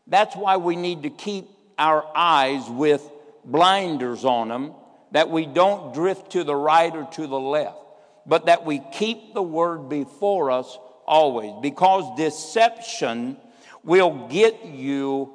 That's 0.05 0.35
why 0.35 0.57
we 0.57 0.75
need 0.75 1.03
to 1.03 1.09
keep 1.09 1.45
our 1.79 2.05
eyes 2.15 2.69
with 2.69 3.09
blinders 3.43 4.23
on 4.23 4.49
them, 4.49 4.73
that 5.11 5.29
we 5.29 5.47
don't 5.47 5.93
drift 5.93 6.33
to 6.33 6.43
the 6.43 6.55
right 6.55 6.95
or 6.95 7.07
to 7.13 7.25
the 7.25 7.39
left, 7.39 7.77
but 8.25 8.45
that 8.45 8.65
we 8.65 8.81
keep 8.91 9.33
the 9.33 9.41
word 9.41 9.89
before 9.89 10.51
us 10.51 10.77
always. 11.07 11.53
Because 11.61 12.17
deception 12.17 13.37
will 13.83 14.27
get 14.27 14.65
you 14.65 15.33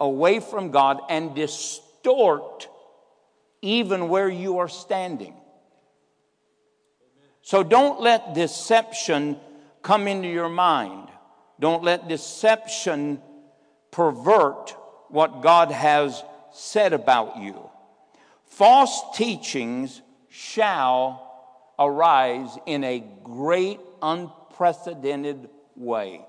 away 0.00 0.40
from 0.40 0.70
God 0.70 1.00
and 1.08 1.34
distort 1.34 2.68
even 3.62 4.08
where 4.08 4.28
you 4.28 4.58
are 4.58 4.68
standing. 4.68 5.34
So 7.42 7.62
don't 7.62 8.00
let 8.00 8.34
deception 8.34 9.38
come 9.82 10.06
into 10.06 10.28
your 10.28 10.48
mind. 10.48 11.08
Don't 11.58 11.82
let 11.82 12.08
deception 12.08 13.20
pervert 13.90 14.76
what 15.08 15.42
God 15.42 15.70
has 15.70 16.22
said 16.52 16.92
about 16.92 17.38
you. 17.38 17.68
False 18.44 19.02
teachings 19.14 20.02
shall 20.28 21.24
arise 21.78 22.50
in 22.66 22.84
a 22.84 23.02
great, 23.24 23.80
unprecedented 24.02 25.48
way. 25.74 26.24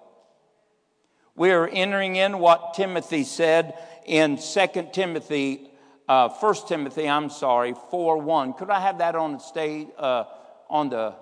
We 1.39 1.51
are 1.51 1.69
entering 1.69 2.17
in 2.17 2.39
what 2.39 2.73
Timothy 2.73 3.23
said 3.23 3.73
in 4.05 4.37
2 4.37 4.89
Timothy, 4.91 5.69
uh, 6.05 6.27
1 6.27 6.55
Timothy, 6.67 7.07
I'm 7.07 7.29
sorry, 7.29 7.73
4 7.91 8.17
1. 8.17 8.55
Could 8.55 8.69
I 8.69 8.81
have 8.81 8.97
that 8.97 9.15
on 9.15 9.31
the 9.31 9.39
stage, 9.39 9.87
uh, 9.97 10.25
on 10.69 10.89
the, 10.89 11.15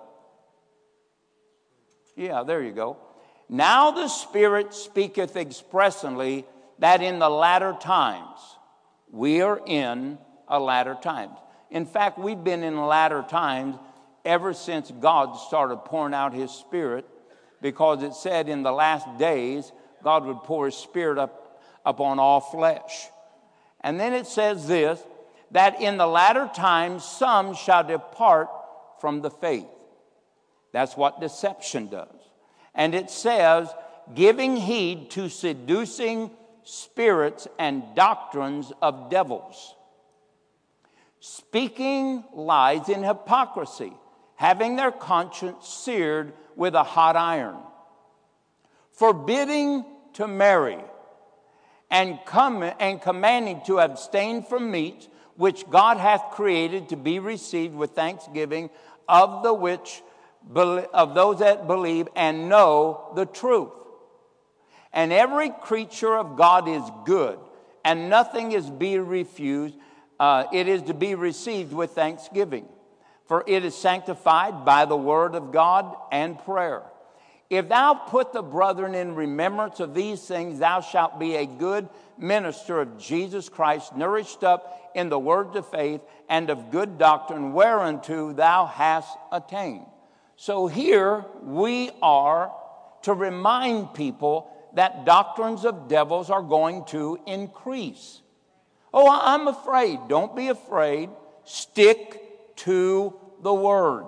yeah, 2.15 2.41
there 2.41 2.63
you 2.63 2.71
go. 2.71 2.97
Now 3.47 3.91
the 3.91 4.07
Spirit 4.07 4.73
speaketh 4.73 5.35
expressly 5.35 6.47
that 6.79 7.03
in 7.03 7.19
the 7.19 7.29
latter 7.29 7.77
times, 7.79 8.39
we 9.11 9.41
are 9.41 9.61
in 9.67 10.17
a 10.47 10.59
latter 10.59 10.97
times. 10.99 11.37
In 11.69 11.85
fact, 11.85 12.17
we've 12.17 12.43
been 12.43 12.63
in 12.63 12.75
latter 12.75 13.23
times 13.29 13.75
ever 14.25 14.55
since 14.55 14.89
God 14.99 15.35
started 15.35 15.85
pouring 15.85 16.15
out 16.15 16.33
His 16.33 16.49
Spirit, 16.49 17.05
because 17.61 18.01
it 18.01 18.15
said 18.15 18.49
in 18.49 18.63
the 18.63 18.71
last 18.71 19.19
days, 19.19 19.71
God 20.07 20.23
would 20.23 20.43
pour 20.43 20.67
His 20.67 20.75
Spirit 20.75 21.17
up 21.17 21.61
upon 21.85 22.17
all 22.17 22.39
flesh. 22.39 23.09
And 23.81 23.99
then 23.99 24.13
it 24.13 24.25
says 24.25 24.65
this 24.65 25.03
that 25.51 25.81
in 25.81 25.97
the 25.97 26.07
latter 26.07 26.49
times 26.55 27.03
some 27.03 27.53
shall 27.53 27.83
depart 27.83 28.47
from 29.01 29.19
the 29.19 29.29
faith. 29.29 29.67
That's 30.71 30.95
what 30.95 31.19
deception 31.19 31.87
does. 31.87 32.07
And 32.73 32.95
it 32.95 33.09
says, 33.09 33.67
giving 34.15 34.55
heed 34.55 35.11
to 35.11 35.27
seducing 35.27 36.31
spirits 36.63 37.45
and 37.59 37.83
doctrines 37.93 38.71
of 38.81 39.09
devils, 39.09 39.75
speaking 41.19 42.23
lies 42.31 42.87
in 42.87 43.03
hypocrisy, 43.03 43.91
having 44.37 44.77
their 44.77 44.93
conscience 44.93 45.67
seared 45.67 46.31
with 46.55 46.75
a 46.75 46.83
hot 46.83 47.17
iron, 47.17 47.57
forbidding 48.93 49.83
to 50.17 50.27
marry, 50.27 50.79
and, 51.89 52.19
com- 52.25 52.71
and 52.79 53.01
commanding 53.01 53.61
to 53.65 53.79
abstain 53.79 54.43
from 54.43 54.71
meats 54.71 55.07
which 55.35 55.69
God 55.69 55.97
hath 55.97 56.31
created 56.31 56.89
to 56.89 56.95
be 56.95 57.19
received 57.19 57.75
with 57.75 57.91
thanksgiving 57.91 58.71
of 59.07 59.43
the 59.43 59.53
which 59.53 60.01
of 60.55 61.13
those 61.13 61.39
that 61.39 61.67
believe 61.67 62.07
and 62.15 62.49
know 62.49 63.11
the 63.15 63.27
truth. 63.27 63.69
And 64.91 65.13
every 65.13 65.51
creature 65.51 66.17
of 66.17 66.35
God 66.35 66.67
is 66.67 66.81
good, 67.05 67.37
and 67.85 68.09
nothing 68.09 68.53
is 68.53 68.67
be 68.69 68.97
refused. 68.97 69.75
Uh, 70.19 70.45
it 70.51 70.67
is 70.67 70.81
to 70.83 70.95
be 70.95 71.13
received 71.13 71.73
with 71.73 71.91
thanksgiving, 71.91 72.67
for 73.27 73.43
it 73.45 73.63
is 73.63 73.75
sanctified 73.75 74.65
by 74.65 74.85
the 74.85 74.97
word 74.97 75.35
of 75.35 75.51
God 75.51 75.95
and 76.11 76.39
prayer. 76.39 76.81
If 77.49 77.69
thou 77.69 77.93
put 77.93 78.33
the 78.33 78.41
brethren 78.41 78.93
in 78.93 79.15
remembrance 79.15 79.79
of 79.79 79.93
these 79.93 80.21
things, 80.21 80.59
thou 80.59 80.81
shalt 80.81 81.17
be 81.17 81.35
a 81.35 81.45
good 81.45 81.87
minister 82.17 82.81
of 82.81 82.97
Jesus 82.97 83.47
Christ, 83.47 83.95
nourished 83.95 84.43
up 84.43 84.91
in 84.95 85.09
the 85.09 85.19
words 85.19 85.55
of 85.55 85.69
faith 85.69 86.01
and 86.27 86.49
of 86.49 86.71
good 86.71 86.97
doctrine, 86.97 87.53
whereunto 87.53 88.33
thou 88.33 88.65
hast 88.65 89.17
attained. 89.31 89.85
So 90.35 90.67
here 90.67 91.25
we 91.41 91.91
are 92.01 92.51
to 93.03 93.13
remind 93.13 93.93
people 93.93 94.51
that 94.73 95.05
doctrines 95.05 95.63
of 95.63 95.87
devils 95.87 96.29
are 96.29 96.41
going 96.41 96.83
to 96.85 97.19
increase. 97.25 98.21
Oh, 98.93 99.09
I'm 99.09 99.47
afraid. 99.47 99.99
Don't 100.09 100.35
be 100.35 100.49
afraid. 100.49 101.09
Stick 101.45 102.55
to 102.57 103.17
the 103.41 103.53
word. 103.53 104.05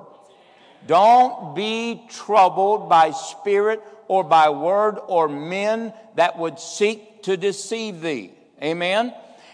Don't 0.88 1.56
be 1.56 2.06
troubled 2.10 2.90
by 2.90 3.12
spirit 3.12 3.82
or 4.08 4.24
by 4.24 4.50
word 4.50 4.98
or 5.08 5.30
men 5.30 5.94
that 6.16 6.38
would 6.38 6.60
seek 6.60 7.24
to 7.24 7.38
deceive 7.38 8.02
thee. 8.02 8.32
Amen. 8.62 9.14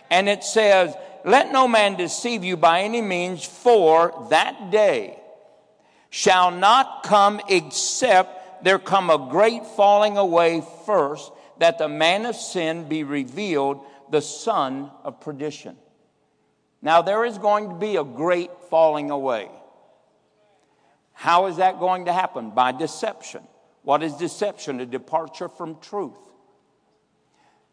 And 0.09 0.29
it 0.29 0.43
says, 0.43 0.95
Let 1.23 1.51
no 1.51 1.67
man 1.67 1.95
deceive 1.95 2.43
you 2.43 2.57
by 2.57 2.81
any 2.81 3.01
means, 3.01 3.43
for 3.43 4.27
that 4.29 4.71
day 4.71 5.19
shall 6.09 6.51
not 6.51 7.03
come 7.03 7.41
except 7.49 8.63
there 8.63 8.79
come 8.79 9.09
a 9.09 9.29
great 9.29 9.65
falling 9.65 10.17
away 10.17 10.63
first, 10.85 11.31
that 11.57 11.77
the 11.77 11.89
man 11.89 12.25
of 12.25 12.35
sin 12.35 12.87
be 12.87 13.03
revealed, 13.03 13.85
the 14.09 14.21
son 14.21 14.89
of 15.03 15.19
perdition. 15.19 15.75
Now, 16.81 17.01
there 17.01 17.25
is 17.25 17.37
going 17.37 17.69
to 17.69 17.75
be 17.75 17.97
a 17.97 18.03
great 18.03 18.51
falling 18.69 19.11
away. 19.11 19.49
How 21.15 21.47
is 21.47 21.57
that 21.57 21.79
going 21.79 22.05
to 22.05 22.13
happen? 22.13 22.51
By 22.51 22.71
deception. 22.71 23.41
What 23.81 24.03
is 24.03 24.13
deception? 24.13 24.79
A 24.79 24.85
departure 24.85 25.49
from 25.49 25.79
truth. 25.79 26.17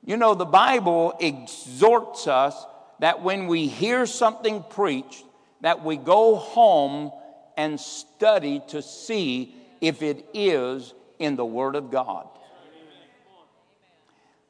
You 0.05 0.17
know, 0.17 0.35
the 0.35 0.45
Bible 0.47 1.15
exhorts 1.21 2.27
us 2.27 2.55
that 3.01 3.23
when 3.23 3.49
we 3.49 3.67
hear 3.67 4.07
something 4.07 4.65
preached, 4.71 5.25
that 5.61 5.85
we 5.85 5.97
go 5.97 6.37
home 6.37 7.13
and 7.57 7.79
study 7.79 8.63
to 8.69 8.81
see 8.81 9.55
if 9.81 10.03
it 10.03 10.25
is 10.33 10.95
in 11.19 11.37
the 11.37 11.45
Word 11.45 11.77
of 11.77 11.91
God. 11.91 12.29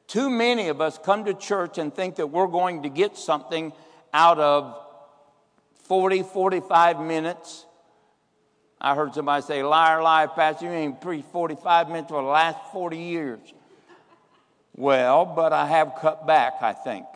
Too 0.06 0.28
many 0.28 0.69
of 0.69 0.82
us 0.82 0.98
come 1.02 1.24
to 1.24 1.35
church 1.35 1.78
and 1.78 1.94
think 1.94 2.16
that 2.16 2.27
we're 2.27 2.47
going 2.47 2.82
to 2.82 2.90
get 2.90 3.16
something 3.16 3.73
out 4.12 4.39
of 4.39 4.78
40, 5.85 6.23
45 6.23 7.01
minutes. 7.01 7.64
I 8.85 8.97
heard 8.97 9.15
somebody 9.15 9.43
say, 9.45 9.63
liar, 9.63 10.03
liar, 10.03 10.27
pastor, 10.27 10.65
you 10.65 10.73
ain't 10.73 11.01
preached 11.01 11.29
45 11.29 11.87
minutes 11.87 12.09
for 12.09 12.21
the 12.21 12.29
last 12.29 12.59
40 12.73 12.99
years. 12.99 13.39
Well, 14.75 15.25
but 15.25 15.53
I 15.53 15.67
have 15.67 15.93
cut 16.01 16.27
back, 16.27 16.55
I 16.61 16.73
think. 16.73 17.07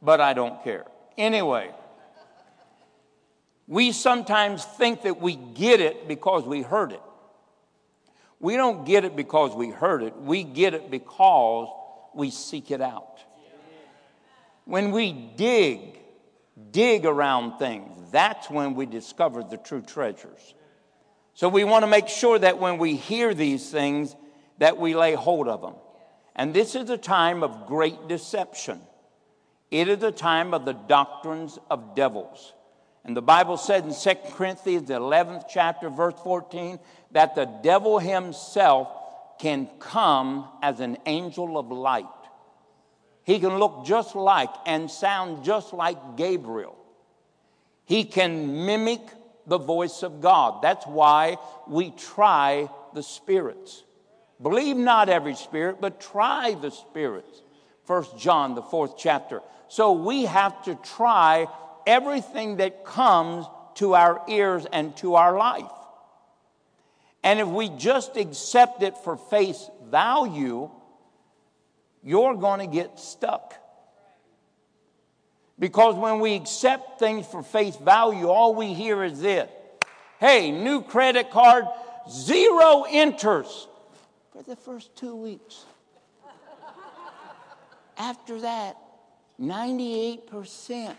But 0.00 0.22
I 0.22 0.32
don't 0.32 0.64
care. 0.64 0.86
Anyway, 1.18 1.70
we 3.68 3.92
sometimes 3.92 4.64
think 4.64 5.02
that 5.02 5.20
we 5.20 5.36
get 5.36 5.80
it 5.80 6.08
because 6.08 6.44
we 6.44 6.62
heard 6.62 6.92
it. 6.92 7.02
We 8.40 8.56
don't 8.56 8.86
get 8.86 9.04
it 9.04 9.14
because 9.14 9.54
we 9.54 9.68
heard 9.68 10.02
it, 10.02 10.16
we 10.16 10.44
get 10.44 10.72
it 10.72 10.90
because 10.90 11.68
we 12.14 12.30
seek 12.30 12.70
it 12.70 12.80
out. 12.80 13.18
When 14.64 14.92
we 14.92 15.12
dig, 15.12 15.98
dig 16.70 17.04
around 17.04 17.58
things, 17.58 18.10
that's 18.10 18.48
when 18.48 18.74
we 18.74 18.86
discover 18.86 19.42
the 19.42 19.56
true 19.56 19.82
treasures. 19.82 20.54
So 21.34 21.48
we 21.48 21.64
want 21.64 21.82
to 21.82 21.88
make 21.88 22.08
sure 22.08 22.38
that 22.38 22.58
when 22.58 22.78
we 22.78 22.94
hear 22.96 23.34
these 23.34 23.70
things, 23.70 24.14
that 24.58 24.78
we 24.78 24.94
lay 24.94 25.14
hold 25.14 25.48
of 25.48 25.60
them. 25.62 25.74
And 26.36 26.54
this 26.54 26.74
is 26.74 26.90
a 26.90 26.98
time 26.98 27.42
of 27.42 27.66
great 27.66 28.08
deception. 28.08 28.80
It 29.70 29.88
is 29.88 30.02
a 30.02 30.12
time 30.12 30.54
of 30.54 30.64
the 30.64 30.72
doctrines 30.72 31.58
of 31.70 31.96
devils. 31.96 32.52
And 33.04 33.16
the 33.16 33.22
Bible 33.22 33.56
said 33.56 33.84
in 33.84 33.94
2 33.94 34.14
Corinthians, 34.32 34.88
the 34.88 34.94
11th 34.94 35.44
chapter, 35.52 35.90
verse 35.90 36.14
14, 36.22 36.78
that 37.10 37.34
the 37.34 37.46
devil 37.62 37.98
himself 37.98 38.88
can 39.38 39.68
come 39.78 40.48
as 40.62 40.80
an 40.80 40.96
angel 41.06 41.58
of 41.58 41.70
light. 41.70 42.06
He 43.24 43.38
can 43.38 43.58
look 43.58 43.84
just 43.86 44.14
like 44.14 44.50
and 44.66 44.90
sound 44.90 45.44
just 45.44 45.72
like 45.72 46.16
Gabriel. 46.16 46.76
He 47.86 48.04
can 48.04 48.66
mimic 48.66 49.00
the 49.46 49.58
voice 49.58 50.02
of 50.02 50.20
God. 50.20 50.62
That's 50.62 50.86
why 50.86 51.38
we 51.66 51.90
try 51.90 52.68
the 52.94 53.02
spirits. 53.02 53.82
Believe 54.40 54.76
not 54.76 55.08
every 55.08 55.34
spirit, 55.34 55.80
but 55.80 56.00
try 56.00 56.54
the 56.54 56.70
spirits. 56.70 57.42
First 57.84 58.18
John, 58.18 58.54
the 58.54 58.62
fourth 58.62 58.96
chapter. 58.98 59.40
So 59.68 59.92
we 59.92 60.24
have 60.24 60.64
to 60.64 60.74
try 60.74 61.46
everything 61.86 62.56
that 62.56 62.84
comes 62.84 63.46
to 63.76 63.94
our 63.94 64.22
ears 64.28 64.66
and 64.72 64.96
to 64.98 65.14
our 65.14 65.36
life. 65.36 65.70
And 67.22 67.40
if 67.40 67.48
we 67.48 67.70
just 67.70 68.16
accept 68.16 68.82
it 68.82 68.96
for 68.98 69.16
face 69.16 69.70
value, 69.90 70.70
you're 72.04 72.34
going 72.34 72.60
to 72.60 72.66
get 72.66 73.00
stuck. 73.00 73.54
Because 75.58 75.94
when 75.94 76.20
we 76.20 76.34
accept 76.34 76.98
things 76.98 77.26
for 77.26 77.42
face 77.42 77.76
value, 77.76 78.28
all 78.28 78.54
we 78.54 78.74
hear 78.74 79.02
is 79.02 79.20
this 79.20 79.48
hey, 80.20 80.50
new 80.50 80.82
credit 80.82 81.30
card, 81.30 81.64
zero 82.10 82.84
interest 82.90 83.68
for 84.32 84.42
the 84.42 84.56
first 84.56 84.94
two 84.96 85.14
weeks. 85.14 85.64
After 87.96 88.40
that, 88.40 88.76
98%. 89.40 90.96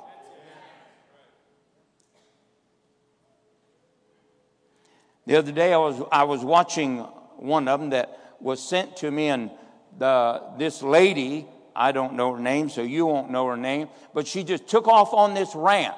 The 5.26 5.36
other 5.36 5.52
day 5.52 5.72
I 5.72 5.76
was, 5.76 6.02
I 6.10 6.24
was 6.24 6.44
watching 6.44 6.98
one 7.36 7.68
of 7.68 7.78
them 7.78 7.90
that 7.90 8.18
was 8.40 8.60
sent 8.66 8.96
to 8.98 9.10
me, 9.10 9.28
and 9.28 9.50
the, 9.98 10.42
this 10.58 10.82
lady, 10.82 11.46
I 11.76 11.92
don't 11.92 12.14
know 12.14 12.34
her 12.34 12.40
name, 12.40 12.68
so 12.68 12.82
you 12.82 13.06
won't 13.06 13.30
know 13.30 13.46
her 13.46 13.56
name, 13.56 13.88
but 14.14 14.26
she 14.26 14.42
just 14.42 14.66
took 14.66 14.88
off 14.88 15.14
on 15.14 15.34
this 15.34 15.54
rant 15.54 15.94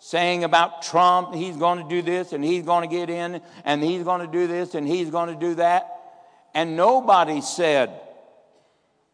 saying 0.00 0.44
about 0.44 0.82
Trump, 0.82 1.34
he's 1.34 1.56
going 1.56 1.78
to 1.78 1.88
do 1.88 2.02
this 2.02 2.32
and 2.32 2.42
he's 2.42 2.64
going 2.64 2.88
to 2.88 2.94
get 2.94 3.10
in 3.10 3.40
and 3.64 3.82
he's 3.82 4.02
going 4.02 4.22
to 4.22 4.26
do 4.26 4.46
this 4.46 4.74
and 4.74 4.88
he's 4.88 5.10
going 5.10 5.32
to 5.32 5.38
do 5.38 5.54
that. 5.56 5.96
And 6.54 6.76
nobody 6.76 7.40
said, 7.42 7.90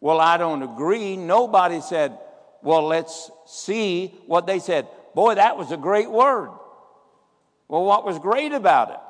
Well, 0.01 0.21
I 0.21 0.39
don't 0.39 0.63
agree. 0.63 1.17
Nobody 1.17 1.81
said, 1.81 2.17
Well, 2.63 2.87
let's 2.87 3.31
see 3.47 4.15
what 4.27 4.47
they 4.47 4.61
said. 4.61 4.87
Boy, 5.15 5.35
that 5.35 5.59
was 5.59 5.73
a 5.73 5.77
great 5.77 6.11
word. 6.11 6.51
Well, 7.69 7.85
what 7.85 8.05
was 8.05 8.19
great 8.21 8.53
about 8.53 8.91
it? 8.91 9.01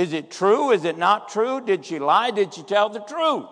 Is 0.00 0.12
it 0.12 0.30
true? 0.30 0.70
Is 0.70 0.84
it 0.84 0.96
not 0.96 1.28
true? 1.28 1.60
Did 1.60 1.84
she 1.84 1.98
lie? 1.98 2.30
Did 2.30 2.54
she 2.54 2.62
tell 2.62 2.88
the 2.88 3.00
truth? 3.00 3.46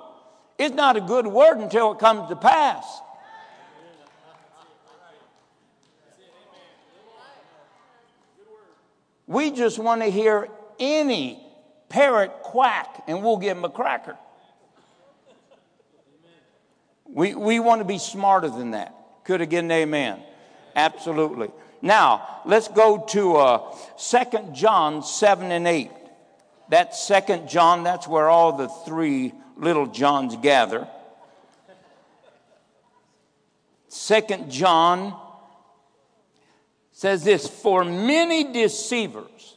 It's 0.58 0.74
not 0.74 0.96
a 0.96 1.00
good 1.00 1.26
word 1.26 1.58
until 1.58 1.92
it 1.92 1.98
comes 1.98 2.28
to 2.28 2.36
pass. 2.36 2.84
We 9.26 9.50
just 9.50 9.78
want 9.78 10.02
to 10.02 10.08
hear 10.08 10.48
any 10.78 11.40
parrot 11.88 12.30
quack 12.42 13.04
and 13.06 13.22
we'll 13.22 13.38
give 13.38 13.56
him 13.56 13.64
a 13.64 13.70
cracker. 13.70 14.16
We, 17.06 17.34
we 17.34 17.60
want 17.60 17.80
to 17.80 17.84
be 17.84 17.98
smarter 17.98 18.48
than 18.48 18.72
that. 18.72 18.94
Could 19.24 19.48
get 19.48 19.64
an 19.64 19.70
amen? 19.70 20.20
Absolutely. 20.74 21.50
Now, 21.80 22.40
let's 22.44 22.68
go 22.68 23.04
to 23.10 23.36
uh, 23.36 23.76
2 23.98 24.50
John 24.52 25.02
7 25.02 25.50
and 25.50 25.66
8. 25.66 25.90
That 26.70 26.94
second 26.94 27.48
John, 27.48 27.84
that's 27.84 28.08
where 28.08 28.28
all 28.28 28.56
the 28.56 28.68
three 28.68 29.32
little 29.56 29.86
Johns 29.86 30.36
gather. 30.36 30.88
Second 33.88 34.50
John 34.50 35.16
says 36.94 37.24
this 37.24 37.46
For 37.46 37.84
many 37.84 38.52
deceivers, 38.52 39.56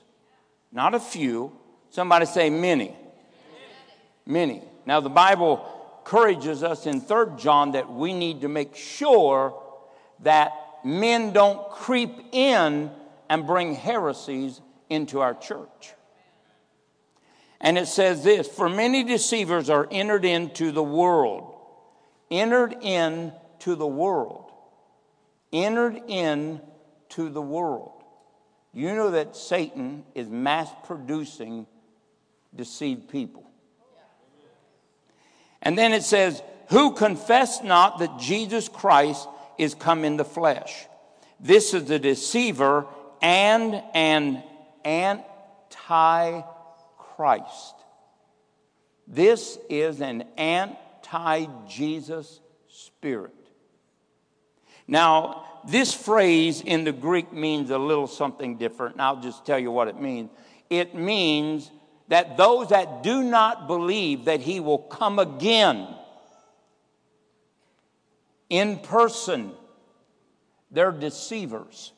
not 0.74 0.94
a 0.94 1.00
few, 1.00 1.54
somebody 1.90 2.26
say 2.26 2.50
many. 2.50 2.94
Many. 4.26 4.62
Now, 4.86 5.00
the 5.00 5.10
Bible 5.10 5.66
encourages 6.00 6.64
us 6.64 6.86
in 6.86 7.00
Third 7.00 7.38
John 7.38 7.72
that 7.72 7.90
we 7.90 8.12
need 8.12 8.42
to 8.42 8.50
make 8.50 8.76
sure 8.76 9.58
that 10.22 10.52
men 10.84 11.32
don't 11.32 11.70
creep 11.70 12.12
in 12.34 12.92
and 13.30 13.48
bring 13.48 13.76
heresies 13.76 14.60
into 14.90 15.22
our 15.22 15.34
church. 15.34 15.94
And 17.62 17.78
it 17.78 17.88
says 17.88 18.24
this 18.24 18.48
For 18.48 18.68
many 18.68 19.04
deceivers 19.04 19.70
are 19.70 19.88
entered 19.92 20.26
into 20.26 20.72
the 20.72 20.84
world. 20.84 21.54
Entered 22.32 22.74
into 22.82 23.76
the 23.76 23.88
world. 23.88 24.52
Entered 25.54 26.02
into 27.08 27.30
the 27.30 27.42
world. 27.42 28.04
You 28.74 28.94
know 28.94 29.12
that 29.12 29.36
Satan 29.36 30.04
is 30.14 30.28
mass 30.28 30.70
producing 30.86 31.66
deceived 32.56 33.10
people. 33.10 33.44
And 35.62 35.78
then 35.78 35.94
it 35.94 36.04
says, 36.04 36.42
Who 36.70 36.94
confess 36.94 37.64
not 37.64 38.00
that 38.00 38.20
Jesus 38.20 38.70
Christ 38.70 39.28
is 39.58 39.74
come 39.74 40.06
in 40.06 40.18
the 40.18 40.26
flesh? 40.26 40.86
This 41.40 41.74
is 41.74 41.86
the 41.86 42.00
deceiver 42.00 42.86
and 43.22 43.82
an 43.94 44.44
anti 44.84 46.42
Christ. 46.98 47.76
This 49.08 49.58
is 49.70 50.02
an 50.02 50.26
anti 50.38 51.48
Jesus 51.68 52.40
spirit. 52.68 53.37
Now, 54.88 55.46
this 55.68 55.94
phrase 55.94 56.62
in 56.62 56.84
the 56.84 56.92
Greek 56.92 57.34
means 57.34 57.70
a 57.70 57.78
little 57.78 58.08
something 58.08 58.58
different, 58.58 58.96
and 58.96 59.02
I'll 59.02 59.22
just 59.22 59.46
tell 59.46 59.60
you 59.60 59.72
what 59.72 59.88
it 59.88 60.00
means. 60.00 60.30
It 60.70 60.96
means 60.96 61.70
that 62.08 62.38
those 62.38 62.70
that 62.70 63.04
do 63.04 63.22
not 63.22 63.68
believe 63.68 64.26
that 64.26 64.40
he 64.40 64.60
will 64.60 64.78
come 64.78 65.20
again 65.20 65.88
in 68.50 68.80
person, 68.80 69.52
they're 70.72 70.92
deceivers. 70.92 71.92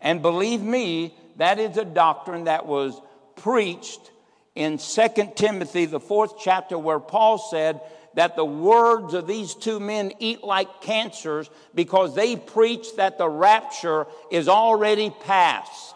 And 0.00 0.22
believe 0.22 0.62
me, 0.62 1.14
that 1.36 1.58
is 1.58 1.76
a 1.76 1.84
doctrine 1.84 2.44
that 2.44 2.66
was 2.66 3.00
preached 3.34 4.12
in 4.54 4.78
2 4.78 5.08
Timothy, 5.34 5.86
the 5.86 6.00
fourth 6.00 6.34
chapter, 6.38 6.78
where 6.78 7.00
Paul 7.00 7.38
said 7.38 7.80
that 8.16 8.34
the 8.34 8.44
words 8.44 9.12
of 9.12 9.26
these 9.26 9.54
two 9.54 9.78
men 9.78 10.10
eat 10.18 10.42
like 10.42 10.80
cancers 10.80 11.50
because 11.74 12.14
they 12.14 12.34
preach 12.34 12.96
that 12.96 13.18
the 13.18 13.28
rapture 13.28 14.06
is 14.30 14.48
already 14.48 15.10
past. 15.24 15.94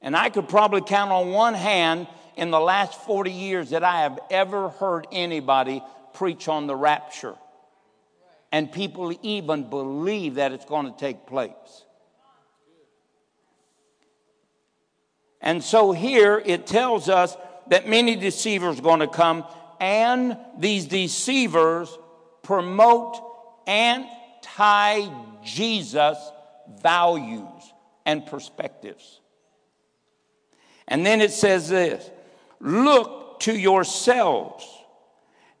And 0.00 0.16
I 0.16 0.30
could 0.30 0.48
probably 0.48 0.80
count 0.80 1.12
on 1.12 1.32
one 1.32 1.52
hand 1.52 2.08
in 2.36 2.50
the 2.50 2.58
last 2.58 2.98
40 3.02 3.30
years 3.30 3.70
that 3.70 3.84
I 3.84 4.00
have 4.00 4.18
ever 4.30 4.70
heard 4.70 5.06
anybody 5.12 5.82
preach 6.14 6.48
on 6.48 6.66
the 6.66 6.74
rapture. 6.74 7.34
And 8.50 8.72
people 8.72 9.14
even 9.20 9.68
believe 9.68 10.36
that 10.36 10.52
it's 10.52 10.64
going 10.64 10.90
to 10.90 10.98
take 10.98 11.26
place. 11.26 11.84
And 15.42 15.62
so 15.62 15.92
here 15.92 16.42
it 16.42 16.66
tells 16.66 17.10
us 17.10 17.36
that 17.68 17.88
many 17.88 18.16
deceivers 18.16 18.78
are 18.78 18.82
going 18.82 19.00
to 19.00 19.08
come, 19.08 19.44
and 19.80 20.36
these 20.58 20.86
deceivers 20.86 21.96
promote 22.42 23.20
anti 23.66 25.08
Jesus 25.44 26.18
values 26.80 27.72
and 28.04 28.24
perspectives. 28.26 29.20
And 30.88 31.04
then 31.04 31.20
it 31.20 31.32
says 31.32 31.68
this 31.68 32.10
Look 32.60 33.40
to 33.40 33.56
yourselves 33.56 34.66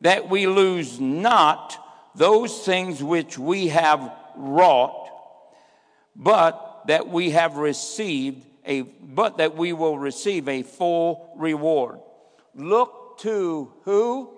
that 0.00 0.28
we 0.28 0.46
lose 0.46 1.00
not 1.00 1.76
those 2.14 2.64
things 2.64 3.02
which 3.02 3.38
we 3.38 3.68
have 3.68 4.12
wrought, 4.36 5.08
but 6.14 6.82
that 6.86 7.08
we 7.08 7.30
have 7.30 7.56
received 7.56 8.45
a 8.66 8.82
but 8.82 9.38
that 9.38 9.56
we 9.56 9.72
will 9.72 9.98
receive 9.98 10.48
a 10.48 10.62
full 10.62 11.32
reward. 11.36 12.00
Look 12.54 13.18
to 13.20 13.72
who? 13.84 14.30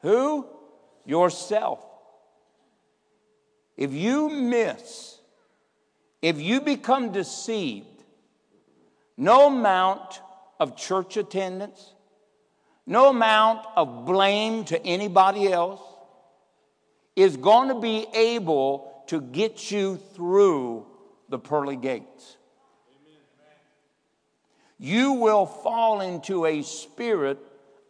Who? 0.00 0.46
Yourself. 1.04 1.84
If 3.76 3.92
you 3.92 4.28
miss, 4.28 5.18
if 6.20 6.40
you 6.40 6.60
become 6.60 7.12
deceived, 7.12 7.86
no 9.16 9.48
amount 9.48 10.20
of 10.60 10.76
church 10.76 11.16
attendance, 11.16 11.94
no 12.86 13.10
amount 13.10 13.66
of 13.76 14.04
blame 14.04 14.64
to 14.66 14.84
anybody 14.84 15.52
else 15.52 15.80
is 17.16 17.36
going 17.36 17.68
to 17.68 17.80
be 17.80 18.06
able 18.14 19.04
to 19.08 19.20
get 19.20 19.70
you 19.70 19.96
through 20.14 20.86
the 21.32 21.38
pearly 21.38 21.76
gates. 21.76 22.36
You 24.78 25.14
will 25.14 25.46
fall 25.46 26.02
into 26.02 26.44
a 26.44 26.62
spirit 26.62 27.38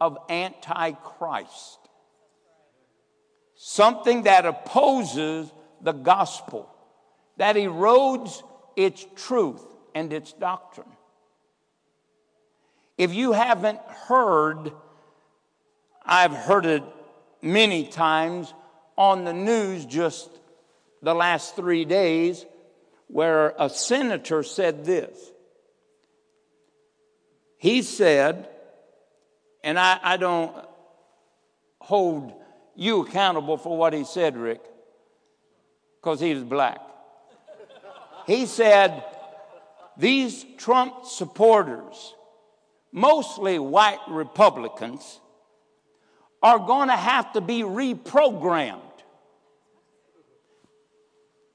of 0.00 0.16
antichrist, 0.30 1.78
something 3.56 4.22
that 4.22 4.46
opposes 4.46 5.52
the 5.80 5.92
gospel, 5.92 6.72
that 7.36 7.56
erodes 7.56 8.42
its 8.76 9.04
truth 9.16 9.66
and 9.94 10.12
its 10.12 10.32
doctrine. 10.32 10.86
If 12.96 13.12
you 13.12 13.32
haven't 13.32 13.80
heard, 14.06 14.70
I've 16.04 16.32
heard 16.32 16.66
it 16.66 16.84
many 17.40 17.88
times 17.88 18.54
on 18.96 19.24
the 19.24 19.32
news 19.32 19.84
just 19.84 20.30
the 21.02 21.14
last 21.14 21.56
three 21.56 21.84
days, 21.84 22.46
where 23.12 23.54
a 23.58 23.70
senator 23.70 24.42
said 24.42 24.84
this. 24.84 25.16
He 27.58 27.82
said, 27.82 28.48
and 29.62 29.78
I, 29.78 29.98
I 30.02 30.16
don't 30.16 30.52
hold 31.80 32.32
you 32.74 33.06
accountable 33.06 33.56
for 33.56 33.76
what 33.76 33.92
he 33.92 34.04
said, 34.04 34.36
Rick, 34.36 34.62
because 36.00 36.18
he 36.18 36.34
was 36.34 36.42
black. 36.42 36.80
He 38.26 38.46
said, 38.46 39.04
These 39.96 40.44
Trump 40.58 41.04
supporters 41.04 42.14
mostly 42.92 43.58
white 43.58 44.00
Republicans, 44.08 45.20
are 46.42 46.58
going 46.58 46.88
to 46.88 46.96
have 46.96 47.32
to 47.32 47.40
be 47.40 47.62
reprogrammed. 47.62 48.80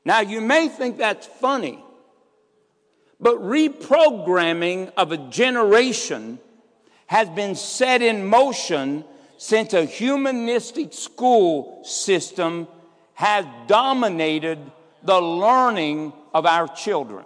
Now, 0.07 0.21
you 0.21 0.39
may 0.39 0.69
think 0.69 0.97
that's 0.97 1.27
funny, 1.27 1.83
but 3.19 3.37
reprogramming 3.41 4.93
of 4.95 5.11
a 5.11 5.17
generation 5.17 6.39
has 7.07 7.27
been 7.29 7.55
set 7.55 8.01
in 8.01 8.25
motion 8.25 9.03
since 9.37 9.73
a 9.73 9.83
humanistic 9.83 10.93
school 10.93 11.83
system 11.83 12.69
has 13.15 13.45
dominated 13.67 14.59
the 15.03 15.19
learning 15.19 16.13
of 16.33 16.45
our 16.45 16.69
children. 16.69 17.25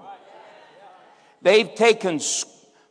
They've 1.44 1.74
taken 1.76 2.20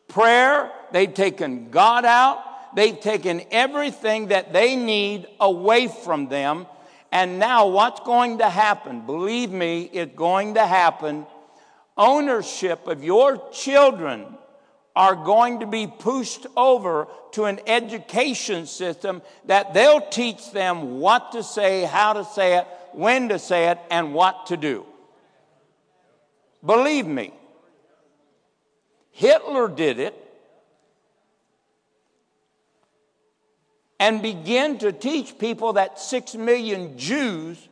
prayer 0.07 0.71
They've 0.93 1.12
taken 1.12 1.71
God 1.71 2.05
out. 2.05 2.75
They've 2.75 2.99
taken 2.99 3.43
everything 3.51 4.29
that 4.29 4.53
they 4.53 4.77
need 4.77 5.27
away 5.39 5.89
from 5.89 6.29
them. 6.29 6.67
And 7.12 7.39
now, 7.39 7.66
what's 7.66 8.01
going 8.01 8.39
to 8.39 8.49
happen? 8.49 9.05
Believe 9.05 9.51
me, 9.51 9.91
it's 9.93 10.15
going 10.15 10.55
to 10.55 10.66
happen. 10.66 11.27
Ownership 11.97 12.87
of 12.87 13.03
your 13.03 13.51
children 13.51 14.39
are 14.95 15.16
going 15.16 15.61
to 15.61 15.66
be 15.66 15.87
pushed 15.87 16.47
over 16.57 17.09
to 17.32 17.45
an 17.45 17.61
education 17.66 18.66
system 18.66 19.23
that 19.47 19.74
they'll 19.74 20.01
teach 20.01 20.53
them 20.53 21.01
what 21.01 21.32
to 21.32 21.43
say, 21.43 21.82
how 21.82 22.12
to 22.12 22.24
say 22.24 22.59
it, 22.59 22.66
when 22.93 23.28
to 23.28 23.39
say 23.39 23.69
it, 23.69 23.78
and 23.91 24.15
what 24.15 24.47
to 24.47 24.57
do. 24.57 24.85
Believe 26.65 27.07
me, 27.07 27.32
Hitler 29.11 29.69
did 29.69 29.99
it. 29.99 30.15
And 34.01 34.22
begin 34.22 34.78
to 34.78 34.93
teach 34.93 35.39
people 35.39 35.74
that 35.74 36.01
six 36.01 36.35
million 36.35 36.97
Jews 36.97 37.68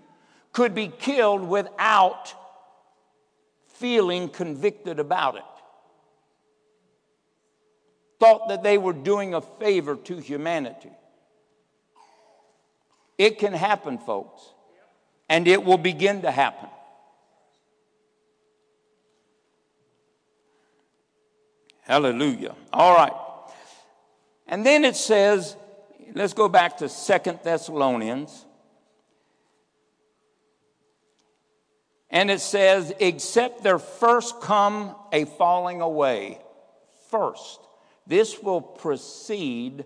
could 0.52 0.74
be 0.74 0.88
killed 0.88 1.42
without 1.48 2.34
feeling 3.68 4.28
convicted 4.28 5.00
about 5.00 5.36
it. 5.36 5.42
Thought 8.20 8.48
that 8.48 8.62
they 8.62 8.76
were 8.76 8.92
doing 8.92 9.32
a 9.32 9.40
favor 9.40 9.96
to 9.96 10.18
humanity. 10.18 10.90
It 13.16 13.38
can 13.38 13.54
happen, 13.54 13.96
folks, 13.96 14.42
and 15.30 15.48
it 15.48 15.64
will 15.64 15.78
begin 15.78 16.22
to 16.22 16.30
happen. 16.30 16.68
Hallelujah. 21.82 22.54
All 22.70 22.94
right. 22.94 23.12
And 24.46 24.66
then 24.66 24.84
it 24.84 24.94
says, 24.94 25.56
let's 26.18 26.34
go 26.34 26.48
back 26.48 26.78
to 26.78 26.88
Second 26.88 27.38
Thessalonians. 27.44 28.44
And 32.10 32.28
it 32.28 32.40
says, 32.40 32.92
except 32.98 33.62
there 33.62 33.78
first 33.78 34.40
come 34.40 34.96
a 35.12 35.26
falling 35.26 35.80
away. 35.80 36.40
First. 37.10 37.60
This 38.04 38.42
will 38.42 38.60
precede 38.60 39.84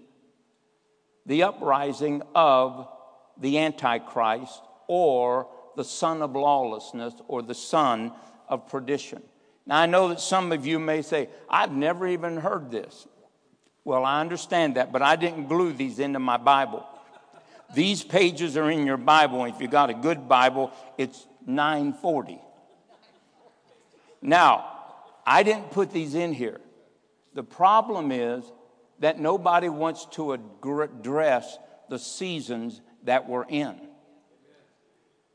the 1.26 1.42
uprising 1.42 2.22
of 2.34 2.88
the 3.36 3.58
Antichrist 3.58 4.62
or 4.88 5.48
the 5.76 5.84
son 5.84 6.22
of 6.22 6.34
lawlessness 6.34 7.12
or 7.28 7.42
the 7.42 7.54
son 7.54 8.12
of 8.48 8.68
perdition. 8.68 9.22
Now, 9.66 9.80
I 9.80 9.86
know 9.86 10.08
that 10.08 10.20
some 10.20 10.50
of 10.52 10.66
you 10.66 10.78
may 10.78 11.02
say, 11.02 11.28
I've 11.48 11.72
never 11.72 12.06
even 12.06 12.38
heard 12.38 12.70
this. 12.70 13.06
Well, 13.84 14.04
I 14.04 14.20
understand 14.20 14.76
that, 14.76 14.92
but 14.92 15.02
I 15.02 15.16
didn't 15.16 15.48
glue 15.48 15.72
these 15.72 15.98
into 15.98 16.18
my 16.18 16.36
Bible. 16.36 16.86
These 17.74 18.04
pages 18.04 18.56
are 18.56 18.70
in 18.70 18.86
your 18.86 18.96
Bible. 18.96 19.44
If 19.46 19.60
you 19.60 19.66
got 19.66 19.90
a 19.90 19.94
good 19.94 20.28
Bible, 20.28 20.72
it's 20.98 21.26
940. 21.46 22.40
Now, 24.20 24.66
I 25.26 25.42
didn't 25.42 25.70
put 25.70 25.90
these 25.90 26.14
in 26.14 26.32
here. 26.32 26.60
The 27.34 27.42
problem 27.42 28.12
is 28.12 28.44
that 29.00 29.18
nobody 29.18 29.68
wants 29.68 30.06
to 30.12 30.32
address 30.32 31.58
the 31.88 31.98
seasons 31.98 32.80
that 33.04 33.28
we're 33.28 33.46
in. 33.46 33.74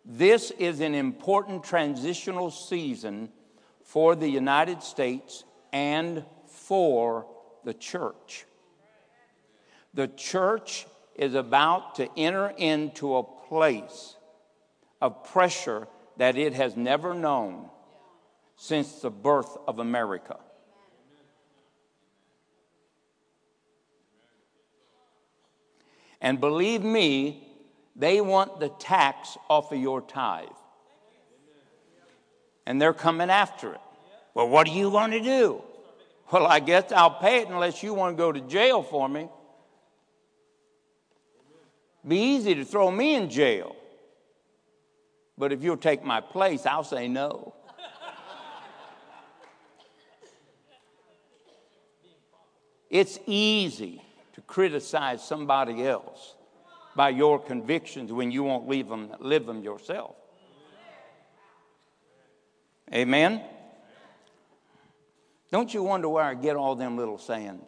This 0.05 0.51
is 0.51 0.79
an 0.79 0.95
important 0.95 1.63
transitional 1.65 2.49
season 2.49 3.29
for 3.83 4.15
the 4.15 4.29
United 4.29 4.83
States 4.83 5.43
and 5.73 6.23
for 6.47 7.25
the 7.67 7.73
church. 7.73 8.45
The 9.93 10.07
church 10.07 10.87
is 11.17 11.35
about 11.35 11.95
to 11.95 12.07
enter 12.15 12.47
into 12.55 13.17
a 13.17 13.23
place 13.23 14.15
of 15.01 15.25
pressure 15.25 15.89
that 16.15 16.37
it 16.37 16.53
has 16.53 16.77
never 16.77 17.13
known 17.13 17.67
since 18.55 19.01
the 19.01 19.09
birth 19.09 19.57
of 19.67 19.79
America. 19.79 20.37
And 26.21 26.39
believe 26.39 26.83
me, 26.83 27.45
they 27.97 28.21
want 28.21 28.61
the 28.61 28.69
tax 28.69 29.37
off 29.49 29.73
of 29.73 29.77
your 29.77 29.99
tithe. 29.99 30.47
And 32.65 32.81
they're 32.81 32.93
coming 32.93 33.29
after 33.29 33.73
it. 33.73 33.81
Well, 34.33 34.47
what 34.47 34.69
are 34.69 34.71
you 34.71 34.89
going 34.89 35.11
to 35.11 35.19
do? 35.19 35.61
Well, 36.31 36.45
I 36.45 36.59
guess 36.59 36.91
I'll 36.91 37.19
pay 37.19 37.41
it 37.41 37.47
unless 37.47 37.81
you 37.81 37.93
want 37.93 38.17
to 38.17 38.21
go 38.21 38.31
to 38.31 38.41
jail 38.41 38.83
for 38.83 39.07
me. 39.07 39.29
Be 42.05 42.17
easy 42.17 42.55
to 42.55 42.65
throw 42.65 42.91
me 42.91 43.15
in 43.15 43.29
jail. 43.29 43.75
But 45.37 45.51
if 45.51 45.63
you'll 45.63 45.77
take 45.77 46.03
my 46.03 46.19
place, 46.19 46.65
I'll 46.65 46.83
say 46.83 47.07
no. 47.07 47.53
It's 52.89 53.19
easy 53.25 54.01
to 54.33 54.41
criticize 54.41 55.23
somebody 55.23 55.85
else 55.85 56.35
by 56.95 57.09
your 57.09 57.37
convictions 57.37 58.11
when 58.11 58.31
you 58.31 58.43
won't 58.43 58.67
leave 58.67 58.87
them, 58.87 59.11
live 59.19 59.45
them 59.45 59.61
yourself. 59.61 60.15
Amen? 62.93 63.43
Don't 65.51 65.73
you 65.73 65.83
wonder 65.83 66.09
where 66.09 66.23
I 66.23 66.33
get 66.33 66.55
all 66.55 66.75
them 66.75 66.97
little 66.97 67.17
sayings? 67.17 67.67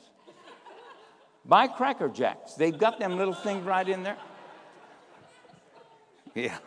Buy 1.45 1.67
Cracker 1.67 2.09
Jacks. 2.09 2.53
They've 2.53 2.77
got 2.77 2.99
them 2.99 3.17
little 3.17 3.33
things 3.33 3.65
right 3.65 3.87
in 3.87 4.03
there. 4.03 4.17
Yeah. 6.35 6.57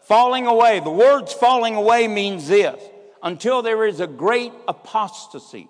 Falling 0.00 0.46
away. 0.46 0.80
The 0.80 0.90
words 0.90 1.34
falling 1.34 1.76
away 1.76 2.08
means 2.08 2.48
this 2.48 2.82
until 3.22 3.60
there 3.60 3.84
is 3.84 4.00
a 4.00 4.06
great 4.06 4.52
apostasy. 4.66 5.68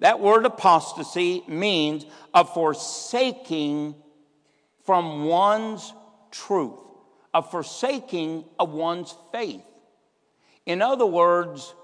That 0.00 0.18
word 0.18 0.46
apostasy 0.46 1.44
means 1.46 2.06
a 2.34 2.44
forsaking 2.44 3.94
from 4.84 5.26
one's 5.26 5.92
truth, 6.30 6.80
a 7.32 7.42
forsaking 7.42 8.46
of 8.58 8.72
one's 8.72 9.14
faith. 9.30 9.62
In 10.66 10.82
other 10.82 11.06
words, 11.06 11.74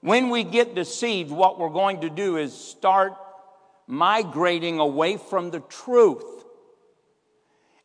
when 0.00 0.30
we 0.30 0.44
get 0.44 0.74
deceived, 0.74 1.30
what 1.30 1.58
we're 1.58 1.70
going 1.70 2.02
to 2.02 2.10
do 2.10 2.36
is 2.36 2.54
start 2.54 3.14
migrating 3.86 4.78
away 4.78 5.16
from 5.16 5.50
the 5.50 5.60
truth. 5.60 6.44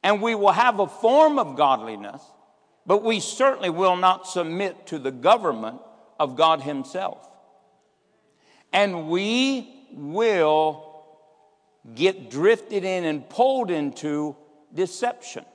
And 0.03 0.21
we 0.21 0.35
will 0.35 0.51
have 0.51 0.79
a 0.79 0.87
form 0.87 1.39
of 1.39 1.55
godliness, 1.55 2.21
but 2.85 3.03
we 3.03 3.19
certainly 3.19 3.69
will 3.69 3.95
not 3.95 4.27
submit 4.27 4.87
to 4.87 4.99
the 4.99 5.11
government 5.11 5.79
of 6.19 6.35
God 6.35 6.61
Himself. 6.61 7.27
And 8.71 9.07
we 9.09 9.73
will 9.93 11.05
get 11.95 12.29
drifted 12.29 12.83
in 12.83 13.05
and 13.05 13.27
pulled 13.27 13.71
into 13.71 14.35
deception. 14.73 15.45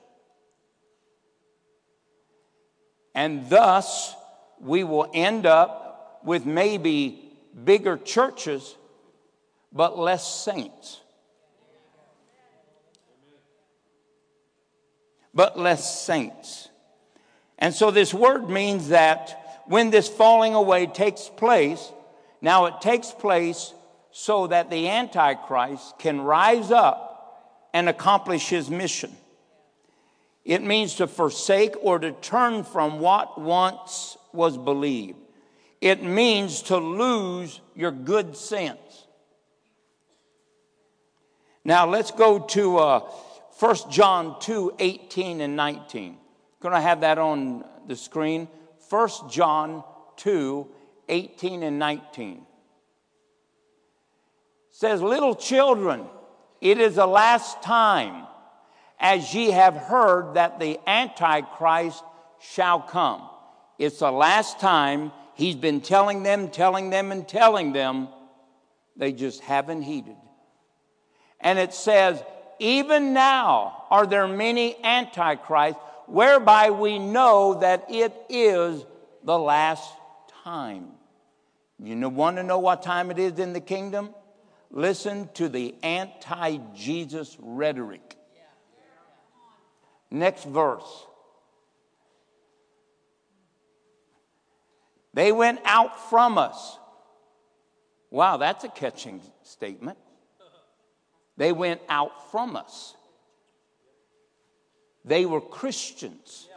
And 3.13 3.49
thus, 3.49 4.15
we 4.59 4.83
will 4.83 5.09
end 5.13 5.45
up 5.45 5.88
with 6.23 6.45
maybe 6.45 7.31
bigger 7.63 7.97
churches, 7.97 8.75
but 9.71 9.97
less 9.97 10.43
saints. 10.43 11.01
But 15.33 15.59
less 15.59 16.01
saints. 16.05 16.69
And 17.57 17.73
so, 17.73 17.91
this 17.91 18.13
word 18.13 18.49
means 18.49 18.89
that 18.89 19.61
when 19.67 19.91
this 19.91 20.07
falling 20.07 20.55
away 20.55 20.87
takes 20.87 21.29
place, 21.29 21.91
now 22.41 22.65
it 22.65 22.81
takes 22.81 23.11
place 23.11 23.73
so 24.11 24.47
that 24.47 24.69
the 24.69 24.89
Antichrist 24.89 25.99
can 25.99 26.21
rise 26.21 26.71
up 26.71 27.19
and 27.73 27.87
accomplish 27.87 28.49
his 28.49 28.69
mission. 28.69 29.15
It 30.43 30.63
means 30.63 30.95
to 30.95 31.07
forsake 31.07 31.75
or 31.81 31.99
to 31.99 32.11
turn 32.11 32.63
from 32.63 32.99
what 32.99 33.39
once 33.39 34.17
was 34.33 34.57
believed. 34.57 35.17
It 35.81 36.03
means 36.03 36.63
to 36.63 36.77
lose 36.77 37.61
your 37.75 37.91
good 37.91 38.35
sense. 38.35 39.07
Now 41.63 41.85
let's 41.87 42.11
go 42.11 42.39
to 42.39 42.77
uh, 42.77 42.99
1 43.59 43.75
John 43.89 44.39
2 44.39 44.75
18 44.79 45.41
and 45.41 45.55
19. 45.55 46.17
Going 46.61 46.75
to 46.75 46.81
have 46.81 47.01
that 47.01 47.17
on 47.17 47.63
the 47.87 47.95
screen. 47.95 48.47
1 48.89 49.09
John 49.29 49.83
2 50.17 50.67
18 51.07 51.63
and 51.63 51.79
19 51.79 52.45
says, 54.79 55.01
Little 55.01 55.35
children, 55.35 56.05
it 56.61 56.79
is 56.79 56.95
the 56.95 57.05
last 57.05 57.61
time, 57.61 58.25
as 58.97 59.33
ye 59.33 59.51
have 59.51 59.75
heard 59.75 60.35
that 60.35 60.59
the 60.59 60.79
Antichrist 60.87 62.01
shall 62.39 62.79
come. 62.79 63.29
It's 63.77 63.99
the 63.99 64.11
last 64.11 64.59
time 64.61 65.11
he's 65.39 65.55
been 65.55 65.81
telling 65.81 66.23
them, 66.23 66.49
telling 66.49 66.89
them, 66.89 67.11
and 67.11 67.27
telling 67.27 67.73
them. 67.73 68.09
They 68.95 69.13
just 69.13 69.41
haven't 69.41 69.83
heeded. 69.83 70.17
And 71.39 71.57
it 71.57 71.73
says, 71.73 72.21
even 72.59 73.13
now 73.13 73.85
are 73.89 74.05
there 74.05 74.27
many 74.27 74.75
antichrists, 74.83 75.79
whereby 76.05 76.71
we 76.71 76.99
know 76.99 77.59
that 77.61 77.85
it 77.89 78.13
is 78.29 78.85
the 79.23 79.39
last 79.39 79.89
time. 80.43 80.87
You 81.81 82.09
want 82.09 82.37
to 82.37 82.43
know 82.43 82.59
what 82.59 82.83
time 82.83 83.09
it 83.09 83.19
is 83.19 83.39
in 83.39 83.53
the 83.53 83.61
kingdom? 83.61 84.13
Listen 84.69 85.29
to 85.35 85.47
the 85.47 85.75
anti 85.81 86.57
Jesus 86.75 87.37
rhetoric. 87.39 88.17
Next 90.11 90.43
verse. 90.43 91.05
They 95.19 95.33
went 95.33 95.59
out 95.65 96.09
from 96.09 96.37
us. 96.37 96.77
Wow, 98.09 98.37
that's 98.37 98.63
a 98.63 98.69
catching 98.69 99.19
statement. 99.43 99.97
They 101.35 101.51
went 101.51 101.81
out 101.89 102.31
from 102.31 102.55
us. 102.55 102.95
They 105.03 105.25
were 105.25 105.41
Christians. 105.41 106.47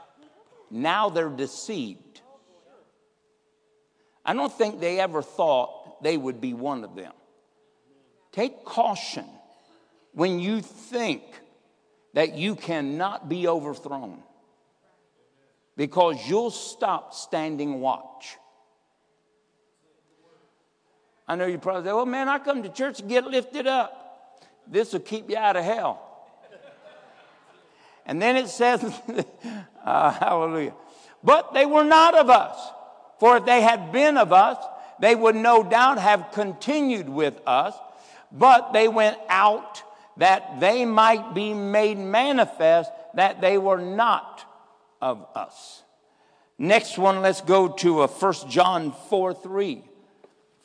Now 0.70 1.10
they're 1.10 1.28
deceived. 1.28 2.20
I 4.24 4.32
don't 4.32 4.52
think 4.52 4.78
they 4.78 5.00
ever 5.00 5.22
thought 5.22 6.00
they 6.00 6.16
would 6.16 6.40
be 6.40 6.54
one 6.54 6.84
of 6.84 6.94
them. 6.94 7.14
Take 8.30 8.64
caution 8.64 9.26
when 10.12 10.38
you 10.38 10.60
think 10.60 11.24
that 12.14 12.36
you 12.36 12.54
cannot 12.54 13.28
be 13.28 13.48
overthrown 13.48 14.22
because 15.76 16.28
you'll 16.28 16.52
stop 16.52 17.12
standing 17.12 17.80
watch. 17.80 18.36
I 21.26 21.36
know 21.36 21.46
you 21.46 21.58
probably 21.58 21.88
say, 21.88 21.92
well, 21.92 22.06
man, 22.06 22.28
I 22.28 22.38
come 22.38 22.62
to 22.62 22.68
church 22.68 22.98
to 22.98 23.04
get 23.04 23.24
lifted 23.24 23.66
up. 23.66 24.46
This 24.66 24.92
will 24.92 25.00
keep 25.00 25.30
you 25.30 25.36
out 25.36 25.56
of 25.56 25.64
hell. 25.64 26.08
And 28.04 28.20
then 28.20 28.36
it 28.36 28.48
says, 28.48 28.82
uh, 29.84 30.10
hallelujah. 30.12 30.74
But 31.22 31.54
they 31.54 31.66
were 31.66 31.84
not 31.84 32.16
of 32.16 32.30
us. 32.30 32.58
For 33.20 33.36
if 33.36 33.44
they 33.44 33.60
had 33.60 33.92
been 33.92 34.16
of 34.16 34.32
us, 34.32 34.58
they 34.98 35.14
would 35.14 35.36
no 35.36 35.62
doubt 35.62 35.98
have 35.98 36.32
continued 36.32 37.08
with 37.08 37.40
us. 37.46 37.74
But 38.32 38.72
they 38.72 38.88
went 38.88 39.18
out 39.28 39.82
that 40.16 40.60
they 40.60 40.84
might 40.84 41.34
be 41.34 41.54
made 41.54 41.98
manifest 41.98 42.90
that 43.14 43.40
they 43.40 43.58
were 43.58 43.80
not 43.80 44.44
of 45.00 45.26
us. 45.34 45.82
Next 46.58 46.98
one, 46.98 47.22
let's 47.22 47.40
go 47.40 47.68
to 47.68 48.00
uh, 48.00 48.06
1 48.06 48.34
John 48.48 48.92
4 49.08 49.34
3. 49.34 49.82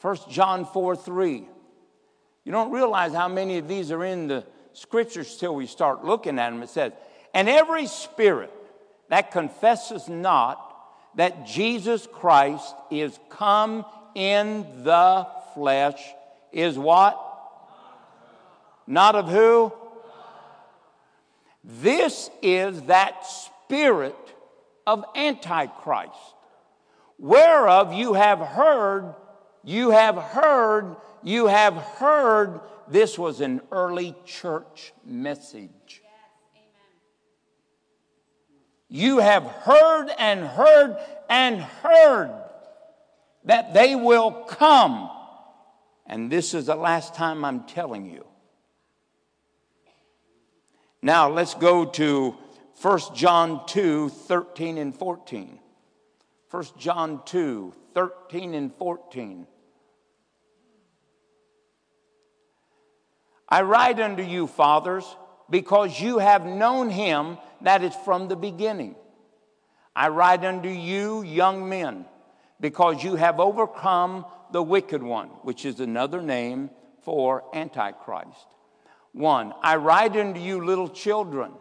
1 0.02 0.18
John 0.30 0.66
4 0.66 0.96
3. 0.96 1.48
You 2.44 2.52
don't 2.52 2.72
realize 2.72 3.14
how 3.14 3.28
many 3.28 3.58
of 3.58 3.68
these 3.68 3.92
are 3.92 4.04
in 4.04 4.28
the 4.28 4.46
scriptures 4.74 5.38
till 5.38 5.56
we 5.56 5.66
start 5.66 6.06
looking 6.06 6.40
at 6.40 6.52
them. 6.52 6.64
It 6.64 6.70
says, 6.70 6.94
And 7.34 7.50
every 7.50 7.88
spirit 7.88 8.54
that 9.10 9.32
confesses 9.32 10.08
not 10.08 10.64
that 11.16 11.46
Jesus 11.48 12.08
Christ 12.12 12.76
is 12.92 13.20
come 13.30 13.86
in 14.14 14.84
the 14.84 15.28
flesh 15.54 16.00
is 16.52 16.78
what? 16.78 17.20
Not 18.86 19.16
of 19.16 19.28
who? 19.28 19.74
This 21.64 22.30
is 22.42 22.84
that 22.84 23.26
spirit 23.26 24.16
of 24.86 25.04
Antichrist, 25.16 26.14
whereof 27.18 27.92
you 27.92 28.14
have 28.14 28.40
heard 28.40 29.14
you 29.68 29.90
have 29.90 30.16
heard, 30.16 30.96
you 31.24 31.48
have 31.48 31.74
heard. 31.74 32.62
This 32.88 33.20
was 33.20 33.42
an 33.42 33.60
early 33.70 34.16
church 34.24 34.94
message. 35.06 36.02
You 38.88 39.18
have 39.18 39.44
heard 39.44 40.08
and 40.18 40.40
heard 40.40 40.96
and 41.30 41.60
heard 41.60 42.32
that 43.44 43.74
they 43.74 43.94
will 43.94 44.32
come. 44.32 45.10
And 46.06 46.32
this 46.32 46.54
is 46.54 46.68
the 46.68 46.76
last 46.76 47.14
time 47.14 47.44
I'm 47.44 47.66
telling 47.66 48.06
you. 48.06 48.26
Now 51.02 51.30
let's 51.30 51.56
go 51.56 51.84
to 51.84 52.38
1 52.82 53.00
John 53.14 53.66
2 53.68 54.08
13 54.08 54.78
and 54.78 54.96
14. 54.96 55.60
1 56.50 56.66
John 56.78 57.22
2 57.26 57.74
13 57.94 58.54
and 58.54 58.74
14. 58.74 59.46
I 63.50 63.62
write 63.62 64.00
unto 64.00 64.24
you, 64.24 64.48
fathers, 64.48 65.06
because 65.50 66.00
you 66.00 66.18
have 66.18 66.46
known 66.46 66.90
him 66.90 67.38
that 67.62 67.84
is 67.84 67.96
from 68.04 68.28
the 68.28 68.36
beginning. 68.36 68.96
I 69.96 70.10
write 70.10 70.44
unto 70.44 70.70
you, 70.70 71.24
young 71.24 71.68
men, 71.68 72.06
because 72.60 73.04
you 73.04 73.16
have 73.16 73.40
overcome 73.40 74.26
the 74.52 74.62
wicked 74.62 75.02
one, 75.02 75.30
which 75.44 75.66
is 75.66 75.80
another 75.80 76.22
name 76.22 76.70
for 77.04 77.44
Antichrist. 77.54 78.48
One, 79.14 79.54
I 79.62 79.78
write 79.78 80.16
unto 80.16 80.40
you, 80.40 80.64
little 80.64 80.90
children, 80.90 81.52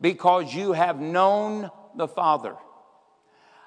because 0.00 0.52
you 0.54 0.72
have 0.72 1.00
known 1.00 1.70
the 1.94 2.08
Father. 2.08 2.56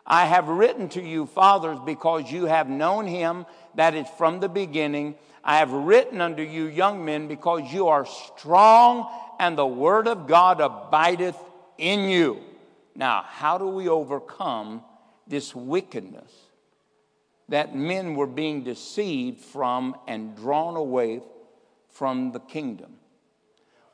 I 0.06 0.26
have 0.26 0.50
written 0.50 0.90
to 0.90 1.02
you, 1.02 1.28
fathers, 1.28 1.78
because 1.86 2.32
you 2.32 2.46
have 2.46 2.68
known 2.68 3.06
him 3.06 3.46
that 3.76 3.96
is 3.96 4.08
from 4.18 4.40
the 4.40 4.50
beginning. 4.50 5.16
I 5.44 5.58
have 5.58 5.72
written 5.72 6.22
unto 6.22 6.44
you, 6.44 6.66
young 6.66 7.04
men, 7.04 7.28
because 7.28 7.74
you 7.74 7.88
are 7.88 8.06
strong 8.06 9.10
and 9.40 9.58
the 9.58 9.66
word 9.66 10.08
of 10.08 10.28
God 10.28 10.62
abideth 10.62 11.38
in 11.78 12.08
you. 12.10 12.42
Now, 12.96 13.24
how 13.28 13.58
do 13.58 13.68
we 13.68 13.90
overcome 13.90 14.84
this 15.28 15.56
wickedness 15.56 16.32
that 17.50 17.76
men 17.76 18.16
were 18.16 18.28
being 18.28 18.64
deceived 18.64 19.40
from 19.40 19.96
and 20.08 20.36
drawn 20.36 20.76
away 20.76 21.22
from 21.90 22.32
the 22.32 22.40
kingdom? 22.40 22.94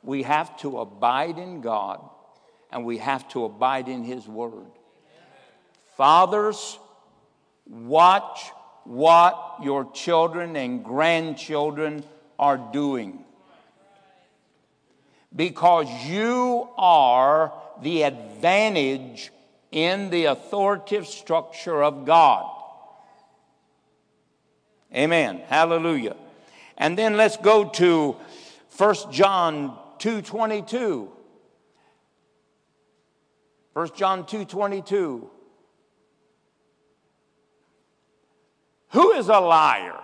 We 0.02 0.24
have 0.24 0.56
to 0.58 0.80
abide 0.80 1.38
in 1.38 1.60
God 1.60 2.00
and 2.70 2.84
we 2.84 2.98
have 2.98 3.26
to 3.30 3.44
abide 3.44 3.88
in 3.88 4.04
His 4.04 4.28
Word. 4.28 4.66
Fathers, 5.96 6.78
watch 7.66 8.52
what 8.88 9.56
your 9.62 9.92
children 9.92 10.56
and 10.56 10.82
grandchildren 10.82 12.02
are 12.38 12.56
doing. 12.56 13.22
Because 15.34 15.86
you 16.06 16.70
are 16.78 17.52
the 17.82 18.04
advantage 18.04 19.30
in 19.70 20.08
the 20.08 20.24
authoritative 20.24 21.06
structure 21.06 21.82
of 21.84 22.06
God. 22.06 22.50
Amen. 24.94 25.42
Hallelujah. 25.48 26.16
And 26.78 26.96
then 26.96 27.18
let's 27.18 27.36
go 27.36 27.68
to 27.68 28.16
1 28.74 29.12
John 29.12 29.76
2:22. 29.98 31.10
1 33.74 33.90
John 33.94 34.24
2:22. 34.24 35.28
Who 38.90 39.12
is 39.12 39.28
a 39.28 39.40
liar 39.40 40.00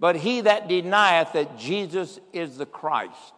but 0.00 0.16
he 0.16 0.42
that 0.42 0.68
denieth 0.68 1.32
that 1.32 1.58
Jesus 1.58 2.18
is 2.32 2.56
the 2.56 2.66
Christ? 2.66 3.32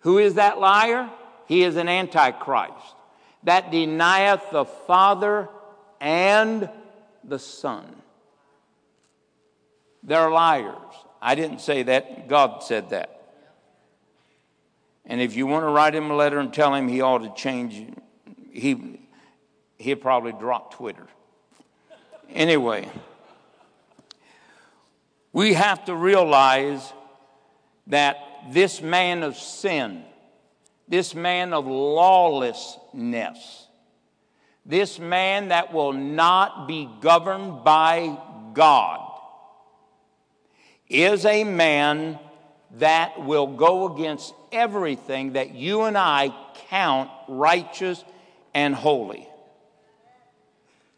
Who 0.00 0.18
is 0.18 0.34
that 0.34 0.58
liar? 0.58 1.10
He 1.46 1.62
is 1.62 1.76
an 1.76 1.88
antichrist 1.88 2.94
that 3.42 3.70
denieth 3.70 4.50
the 4.50 4.64
Father 4.64 5.48
and 6.00 6.68
the 7.22 7.38
Son. 7.38 7.84
They're 10.02 10.30
liars. 10.30 10.76
I 11.20 11.34
didn't 11.34 11.60
say 11.60 11.84
that, 11.84 12.28
God 12.28 12.62
said 12.62 12.90
that. 12.90 13.22
And 15.06 15.20
if 15.20 15.36
you 15.36 15.46
want 15.46 15.64
to 15.64 15.68
write 15.68 15.94
him 15.94 16.10
a 16.10 16.16
letter 16.16 16.38
and 16.38 16.52
tell 16.52 16.74
him 16.74 16.88
he 16.88 17.00
ought 17.00 17.18
to 17.18 17.32
change, 17.40 17.86
he, 18.50 19.00
he'd 19.78 19.96
probably 19.96 20.32
drop 20.32 20.74
Twitter. 20.74 21.06
Anyway, 22.30 22.88
we 25.34 25.54
have 25.54 25.84
to 25.86 25.96
realize 25.96 26.92
that 27.88 28.16
this 28.50 28.80
man 28.80 29.24
of 29.24 29.36
sin, 29.36 30.04
this 30.86 31.12
man 31.12 31.52
of 31.52 31.66
lawlessness, 31.66 33.66
this 34.64 35.00
man 35.00 35.48
that 35.48 35.74
will 35.74 35.92
not 35.92 36.68
be 36.68 36.88
governed 37.00 37.64
by 37.64 38.16
God, 38.54 39.10
is 40.88 41.26
a 41.26 41.42
man 41.42 42.20
that 42.76 43.24
will 43.24 43.48
go 43.48 43.92
against 43.92 44.32
everything 44.52 45.32
that 45.32 45.52
you 45.52 45.82
and 45.82 45.98
I 45.98 46.32
count 46.70 47.10
righteous 47.28 48.04
and 48.54 48.72
holy. 48.72 49.28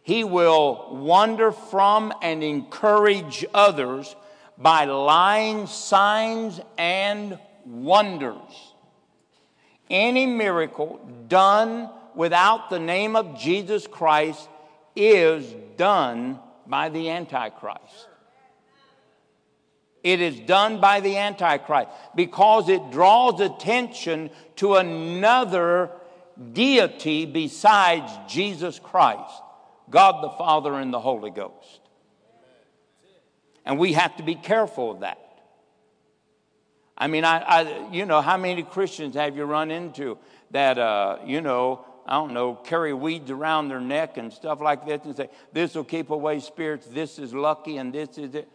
He 0.03 0.25
will 0.25 0.91
wander 0.93 1.53
from 1.53 2.13
and 2.21 2.45
encourage 2.45 3.47
others 3.55 4.15
by 4.59 4.85
lying 4.85 5.66
signs 5.66 6.61
and 6.78 7.39
wonders. 7.65 8.73
Any 9.89 10.27
miracle 10.27 11.01
done 11.28 11.91
without 12.15 12.70
the 12.70 12.78
name 12.78 13.15
of 13.15 13.39
Jesus 13.39 13.87
Christ 13.87 14.49
is 14.95 15.55
done 15.77 16.41
by 16.66 16.89
the 16.89 17.11
Antichrist. 17.11 18.09
It 20.03 20.20
is 20.20 20.39
done 20.41 20.81
by 20.81 21.01
the 21.01 21.16
Antichrist 21.16 21.91
because 22.15 22.69
it 22.69 22.91
draws 22.91 23.41
attention 23.41 24.31
to 24.57 24.77
another 24.77 25.91
deity 26.53 27.27
besides 27.27 28.12
Jesus 28.28 28.78
Christ, 28.78 29.43
God 29.91 30.23
the 30.23 30.31
Father 30.31 30.74
and 30.74 30.93
the 30.93 31.01
Holy 31.01 31.31
Ghost. 31.31 31.81
And 33.66 33.78
we 33.78 33.93
have 33.94 34.16
to 34.16 34.22
be 34.22 34.36
careful 34.36 34.93
of 34.93 35.01
that. 35.01 35.18
I 36.97 37.09
mean, 37.09 37.24
I, 37.24 37.38
I 37.40 37.93
you 37.93 38.06
know, 38.06 38.22
how 38.22 38.36
many 38.36 38.62
Christians 38.62 39.16
have 39.16 39.36
you 39.36 39.44
run 39.44 39.70
into 39.70 40.16
that, 40.52 40.78
uh, 40.78 41.18
you 41.26 41.40
know, 41.40 41.84
I 42.06 42.14
don't 42.14 42.32
know, 42.32 42.55
carry 42.55 42.94
weeds 42.94 43.30
around 43.30 43.68
their 43.68 43.80
neck 43.80 44.16
and 44.16 44.32
stuff 44.32 44.60
like 44.60 44.86
this 44.86 45.05
and 45.05 45.16
say, 45.16 45.28
this 45.52 45.74
will 45.74 45.84
keep 45.84 46.10
away 46.10 46.38
spirits, 46.38 46.86
this 46.86 47.18
is 47.18 47.34
lucky, 47.34 47.76
and 47.76 47.93
this 47.93 48.16
is 48.16 48.34
it. 48.36 48.48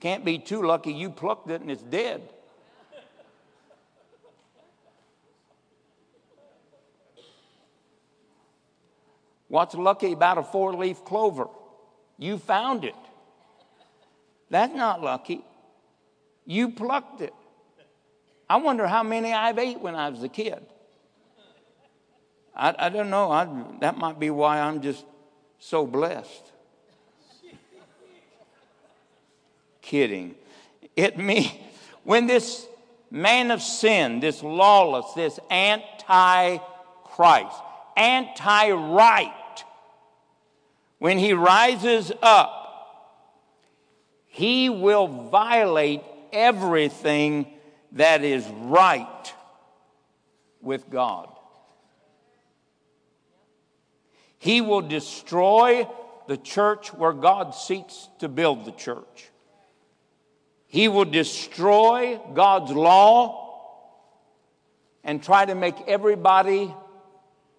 Can't 0.00 0.24
be 0.24 0.38
too 0.38 0.62
lucky. 0.62 0.92
You 0.92 1.10
plucked 1.10 1.50
it 1.50 1.60
and 1.60 1.70
it's 1.70 1.82
dead. 1.82 2.22
What's 9.48 9.74
lucky 9.74 10.12
about 10.12 10.38
a 10.38 10.42
four 10.42 10.74
leaf 10.74 11.04
clover? 11.04 11.46
You 12.18 12.38
found 12.38 12.84
it. 12.84 12.94
That's 14.50 14.74
not 14.74 15.02
lucky. 15.02 15.44
You 16.46 16.70
plucked 16.70 17.20
it. 17.20 17.34
I 18.48 18.56
wonder 18.56 18.86
how 18.86 19.02
many 19.02 19.32
I've 19.32 19.58
ate 19.58 19.80
when 19.80 19.94
I 19.94 20.10
was 20.10 20.22
a 20.22 20.28
kid. 20.28 20.64
I, 22.54 22.74
I 22.78 22.88
don't 22.88 23.10
know. 23.10 23.30
I, 23.30 23.48
that 23.80 23.98
might 23.98 24.20
be 24.20 24.30
why 24.30 24.60
I'm 24.60 24.80
just 24.80 25.04
so 25.58 25.86
blessed. 25.86 26.52
Kidding. 29.80 30.34
It 30.96 31.18
me 31.18 31.60
when 32.04 32.26
this 32.26 32.66
man 33.10 33.50
of 33.50 33.62
sin, 33.62 34.20
this 34.20 34.42
lawless, 34.42 35.12
this 35.14 35.38
anti 35.50 36.58
Christ, 37.04 37.56
anti 37.96 38.70
right, 38.70 39.64
when 40.98 41.18
he 41.18 41.32
rises 41.32 42.12
up, 42.22 42.63
he 44.34 44.68
will 44.68 45.06
violate 45.06 46.02
everything 46.32 47.46
that 47.92 48.24
is 48.24 48.44
right 48.48 49.32
with 50.60 50.90
God. 50.90 51.28
He 54.38 54.60
will 54.60 54.80
destroy 54.80 55.88
the 56.26 56.36
church 56.36 56.92
where 56.92 57.12
God 57.12 57.54
seeks 57.54 58.08
to 58.18 58.28
build 58.28 58.64
the 58.64 58.72
church. 58.72 59.30
He 60.66 60.88
will 60.88 61.04
destroy 61.04 62.20
God's 62.34 62.72
law 62.72 63.70
and 65.04 65.22
try 65.22 65.44
to 65.44 65.54
make 65.54 65.76
everybody 65.86 66.74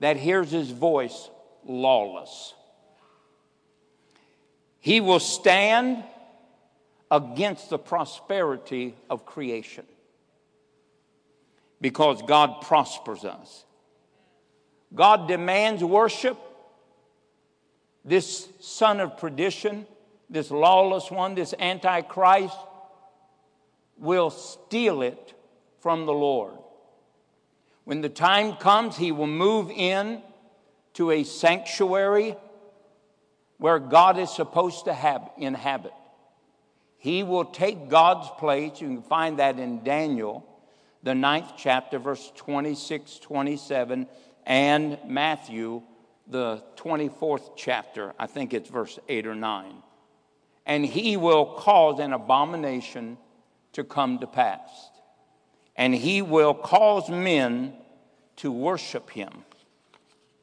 that 0.01 0.17
hears 0.17 0.51
his 0.51 0.71
voice 0.71 1.29
lawless. 1.63 2.53
He 4.81 4.99
will 4.99 5.21
stand 5.21 6.03
against 7.11 7.69
the 7.69 7.77
prosperity 7.77 8.95
of 9.09 9.25
creation 9.25 9.85
because 11.81 12.21
God 12.23 12.61
prospers 12.61 13.25
us. 13.25 13.65
God 14.93 15.27
demands 15.27 15.83
worship. 15.83 16.37
This 18.03 18.47
son 18.59 18.99
of 18.99 19.17
perdition, 19.17 19.85
this 20.29 20.51
lawless 20.51 21.11
one, 21.11 21.35
this 21.35 21.53
antichrist, 21.57 22.57
will 23.97 24.29
steal 24.29 25.01
it 25.01 25.33
from 25.79 26.05
the 26.05 26.13
Lord. 26.13 26.53
When 27.83 28.01
the 28.01 28.09
time 28.09 28.55
comes, 28.55 28.97
he 28.97 29.11
will 29.11 29.27
move 29.27 29.69
in 29.69 30.21
to 30.95 31.11
a 31.11 31.23
sanctuary 31.23 32.35
where 33.57 33.79
God 33.79 34.17
is 34.17 34.29
supposed 34.31 34.85
to 34.85 34.93
have, 34.93 35.29
inhabit. 35.37 35.93
He 37.05 37.21
will 37.21 37.45
take 37.45 37.87
God's 37.87 38.27
place. 38.39 38.81
You 38.81 38.87
can 38.87 39.03
find 39.03 39.37
that 39.37 39.59
in 39.59 39.83
Daniel, 39.83 40.43
the 41.03 41.13
ninth 41.13 41.51
chapter, 41.55 41.99
verse 41.99 42.31
26, 42.35 43.19
27, 43.19 44.07
and 44.47 44.97
Matthew, 45.05 45.83
the 46.25 46.63
24th 46.77 47.51
chapter. 47.55 48.15
I 48.17 48.25
think 48.25 48.55
it's 48.55 48.71
verse 48.71 48.97
8 49.07 49.27
or 49.27 49.35
9. 49.35 49.75
And 50.65 50.83
he 50.83 51.15
will 51.15 51.45
cause 51.45 51.99
an 51.99 52.11
abomination 52.11 53.19
to 53.73 53.83
come 53.83 54.17
to 54.17 54.25
pass. 54.25 54.89
And 55.75 55.93
he 55.93 56.23
will 56.23 56.55
cause 56.55 57.07
men 57.07 57.75
to 58.37 58.51
worship 58.51 59.11
him 59.11 59.45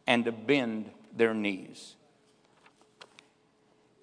and 0.07 0.27
to 0.27 0.31
bend 0.31 0.93
their 1.13 1.35
knees. 1.35 1.97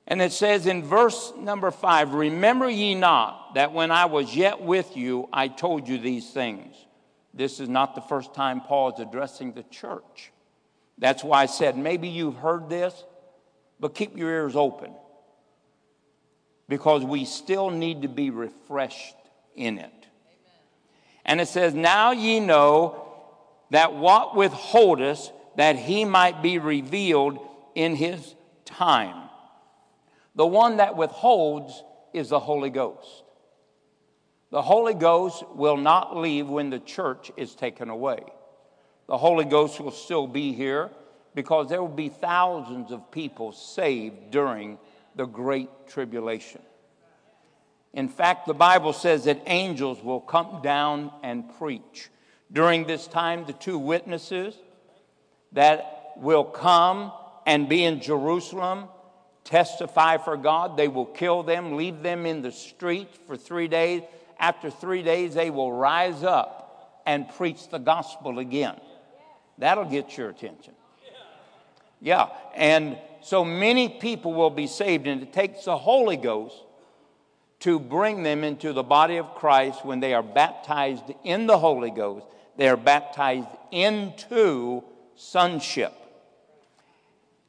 And 0.10 0.24
it 0.24 0.32
says 0.32 0.66
in 0.66 0.84
verse 0.84 1.32
number 1.38 1.70
five 1.70 2.14
Remember 2.14 2.68
ye 2.68 2.96
not 2.96 3.54
that 3.54 3.72
when 3.72 3.92
I 3.92 4.06
was 4.06 4.36
yet 4.36 4.60
with 4.60 4.98
you, 4.98 5.30
I 5.32 5.48
told 5.48 5.88
you 5.88 6.00
these 6.00 6.30
things. 6.32 6.76
This 7.34 7.60
is 7.60 7.70
not 7.70 7.94
the 7.94 8.02
first 8.02 8.34
time 8.34 8.60
Paul 8.60 8.94
is 8.94 9.00
addressing 9.00 9.54
the 9.54 9.64
church. 9.64 10.32
That's 10.98 11.24
why 11.24 11.44
I 11.44 11.46
said 11.46 11.78
maybe 11.78 12.10
you've 12.10 12.36
heard 12.36 12.70
this, 12.70 13.06
but 13.80 13.94
keep 13.94 14.18
your 14.18 14.30
ears 14.30 14.56
open 14.56 14.92
because 16.68 17.04
we 17.04 17.24
still 17.24 17.70
need 17.70 18.02
to 18.02 18.08
be 18.08 18.32
refreshed 18.32 19.16
in 19.56 19.78
it. 19.78 19.94
And 21.24 21.40
it 21.40 21.48
says, 21.48 21.76
Now 21.76 22.12
ye 22.12 22.40
know 22.40 23.06
that 23.70 23.94
what 23.94 24.36
withholdeth, 24.36 25.32
that 25.56 25.76
he 25.76 26.04
might 26.04 26.42
be 26.42 26.58
revealed 26.58 27.40
in 27.76 27.96
his 27.96 28.34
time. 28.66 29.29
The 30.36 30.46
one 30.46 30.78
that 30.78 30.96
withholds 30.96 31.84
is 32.14 32.30
the 32.30 32.40
Holy 32.40 32.70
Ghost. 32.70 33.24
The 34.52 34.62
Holy 34.62 34.94
Ghost 34.94 35.44
will 35.50 35.78
not 35.78 36.18
leave 36.18 36.48
when 36.48 36.70
the 36.70 36.80
church 36.80 37.32
is 37.38 37.54
taken 37.56 37.90
away. 37.90 38.20
The 39.08 39.18
Holy 39.18 39.46
Ghost 39.46 39.80
will 39.80 39.92
still 39.92 40.28
be 40.28 40.54
here 40.54 40.90
because 41.36 41.70
there 41.70 41.82
will 41.82 41.88
be 41.88 42.10
thousands 42.10 42.92
of 42.92 43.12
people 43.12 43.52
saved 43.52 44.32
during 44.32 44.78
the 45.16 45.26
Great 45.26 45.70
Tribulation. 45.88 46.62
In 47.94 48.08
fact, 48.08 48.46
the 48.46 48.54
Bible 48.54 48.94
says 48.94 49.26
that 49.26 49.42
angels 49.48 50.04
will 50.04 50.20
come 50.20 50.62
down 50.62 51.12
and 51.24 51.46
preach. 51.58 52.10
During 52.52 52.86
this 52.86 53.08
time, 53.08 53.46
the 53.46 53.54
two 53.54 53.78
witnesses 53.78 54.56
that 55.52 56.14
will 56.18 56.44
come 56.44 57.12
and 57.46 57.68
be 57.68 57.84
in 57.84 58.02
Jerusalem 58.02 58.86
testify 59.50 60.18
for 60.18 60.38
God. 60.38 60.78
They 60.78 60.88
will 60.88 61.06
kill 61.06 61.44
them, 61.44 61.76
leave 61.76 62.02
them 62.04 62.26
in 62.26 62.42
the 62.42 62.52
street 62.52 63.10
for 63.28 63.36
three 63.36 63.68
days. 63.68 64.04
After 64.40 64.70
three 64.70 65.02
days, 65.02 65.34
they 65.34 65.50
will 65.50 65.74
rise 65.74 66.24
up 66.24 67.02
and 67.06 67.28
preach 67.28 67.68
the 67.70 67.80
gospel 67.80 68.40
again. 68.40 68.80
That'll 69.58 69.86
get 69.86 70.18
your 70.18 70.30
attention. 70.30 70.74
Yeah, 72.00 72.30
and 72.56 72.98
so 73.22 73.44
many 73.44 73.90
people 73.90 74.34
will 74.34 74.52
be 74.52 74.68
saved, 74.68 75.08
and 75.08 75.22
it 75.22 75.34
takes 75.34 75.66
the 75.66 75.78
Holy 75.78 76.16
Ghost 76.16 76.56
to 77.62 77.78
bring 77.78 78.24
them 78.24 78.46
into 78.46 78.72
the 78.72 78.84
body 78.84 79.18
of 79.18 79.36
Christ 79.36 79.84
when 79.84 80.00
they 80.00 80.14
are 80.14 80.24
baptized 80.24 81.04
in 81.26 81.48
the 81.48 81.58
Holy 81.58 81.92
Ghost. 81.92 82.26
They 82.56 82.70
are 82.70 82.78
baptized 82.78 83.50
into 83.72 84.84
sonship. 85.16 85.94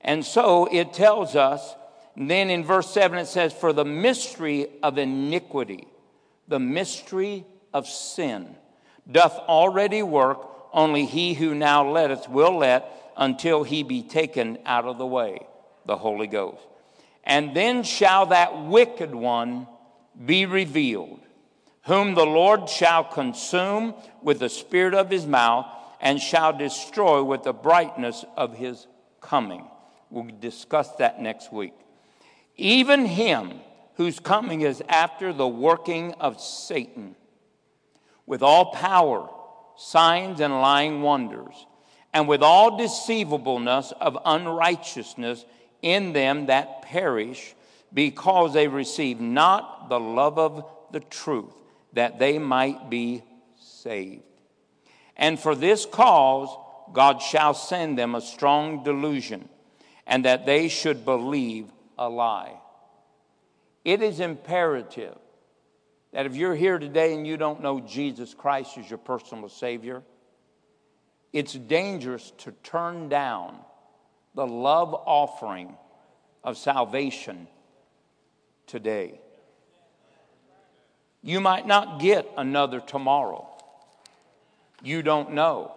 And 0.00 0.24
so 0.24 0.66
it 0.66 0.92
tells 0.92 1.36
us, 1.36 1.76
then 2.16 2.50
in 2.50 2.64
verse 2.64 2.90
7 2.90 3.18
it 3.18 3.26
says, 3.26 3.52
For 3.52 3.72
the 3.72 3.84
mystery 3.84 4.68
of 4.82 4.98
iniquity, 4.98 5.86
the 6.48 6.58
mystery 6.58 7.44
of 7.72 7.86
sin, 7.86 8.56
doth 9.10 9.36
already 9.38 10.02
work, 10.02 10.46
only 10.72 11.06
he 11.06 11.34
who 11.34 11.54
now 11.54 11.88
letteth 11.88 12.28
will 12.28 12.58
let 12.58 13.12
until 13.16 13.62
he 13.62 13.82
be 13.82 14.02
taken 14.02 14.58
out 14.66 14.84
of 14.84 14.98
the 14.98 15.06
way, 15.06 15.46
the 15.86 15.96
Holy 15.96 16.26
Ghost. 16.26 16.62
And 17.24 17.54
then 17.54 17.82
shall 17.82 18.26
that 18.26 18.64
wicked 18.64 19.14
one 19.14 19.66
be 20.24 20.46
revealed, 20.46 21.20
whom 21.84 22.14
the 22.14 22.26
Lord 22.26 22.68
shall 22.68 23.04
consume 23.04 23.94
with 24.22 24.38
the 24.38 24.48
spirit 24.48 24.94
of 24.94 25.10
his 25.10 25.26
mouth 25.26 25.66
and 26.00 26.20
shall 26.20 26.56
destroy 26.56 27.22
with 27.22 27.42
the 27.42 27.52
brightness 27.52 28.24
of 28.36 28.56
his 28.56 28.86
coming. 29.20 29.66
We'll 30.08 30.30
discuss 30.40 30.90
that 30.96 31.20
next 31.20 31.52
week. 31.52 31.74
Even 32.56 33.06
him 33.06 33.60
whose 33.94 34.18
coming 34.18 34.62
is 34.62 34.82
after 34.88 35.32
the 35.32 35.48
working 35.48 36.12
of 36.14 36.40
Satan, 36.40 37.16
with 38.26 38.42
all 38.42 38.72
power, 38.72 39.28
signs, 39.76 40.40
and 40.40 40.60
lying 40.60 41.02
wonders, 41.02 41.66
and 42.12 42.26
with 42.26 42.42
all 42.42 42.76
deceivableness 42.76 43.92
of 44.00 44.18
unrighteousness 44.24 45.44
in 45.82 46.12
them 46.12 46.46
that 46.46 46.82
perish 46.82 47.54
because 47.92 48.52
they 48.52 48.68
receive 48.68 49.20
not 49.20 49.88
the 49.88 50.00
love 50.00 50.38
of 50.38 50.64
the 50.92 51.00
truth, 51.00 51.54
that 51.92 52.18
they 52.18 52.38
might 52.38 52.88
be 52.88 53.22
saved. 53.58 54.22
And 55.16 55.38
for 55.38 55.54
this 55.54 55.86
cause, 55.86 56.48
God 56.92 57.20
shall 57.20 57.54
send 57.54 57.98
them 57.98 58.14
a 58.14 58.20
strong 58.20 58.82
delusion, 58.82 59.48
and 60.06 60.24
that 60.24 60.46
they 60.46 60.68
should 60.68 61.04
believe 61.04 61.66
a 62.00 62.08
lie. 62.08 62.54
It 63.84 64.02
is 64.02 64.18
imperative 64.18 65.16
that 66.12 66.26
if 66.26 66.34
you're 66.34 66.56
here 66.56 66.78
today 66.78 67.14
and 67.14 67.24
you 67.26 67.36
don't 67.36 67.62
know 67.62 67.78
Jesus 67.78 68.34
Christ 68.34 68.76
as 68.78 68.90
your 68.90 68.98
personal 68.98 69.48
Savior, 69.48 70.02
it's 71.32 71.52
dangerous 71.52 72.32
to 72.38 72.52
turn 72.64 73.08
down 73.08 73.56
the 74.34 74.46
love 74.46 74.94
offering 74.94 75.76
of 76.42 76.56
salvation 76.56 77.46
today. 78.66 79.20
You 81.22 81.40
might 81.40 81.66
not 81.66 82.00
get 82.00 82.26
another 82.36 82.80
tomorrow. 82.80 83.46
You 84.82 85.02
don't 85.02 85.32
know. 85.32 85.74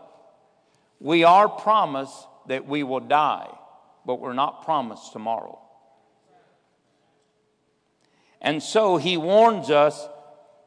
We 0.99 1.25
are 1.25 1.49
promised 1.49 2.27
that 2.47 2.65
we 2.65 2.83
will 2.83 3.01
die, 3.01 3.49
but 4.05 4.21
we're 4.21 4.33
not 4.33 4.63
promised 4.63 5.11
tomorrow. 5.11 5.59
And 8.43 8.61
so 8.61 8.97
he 8.97 9.17
warns 9.17 9.71
us 9.71 10.07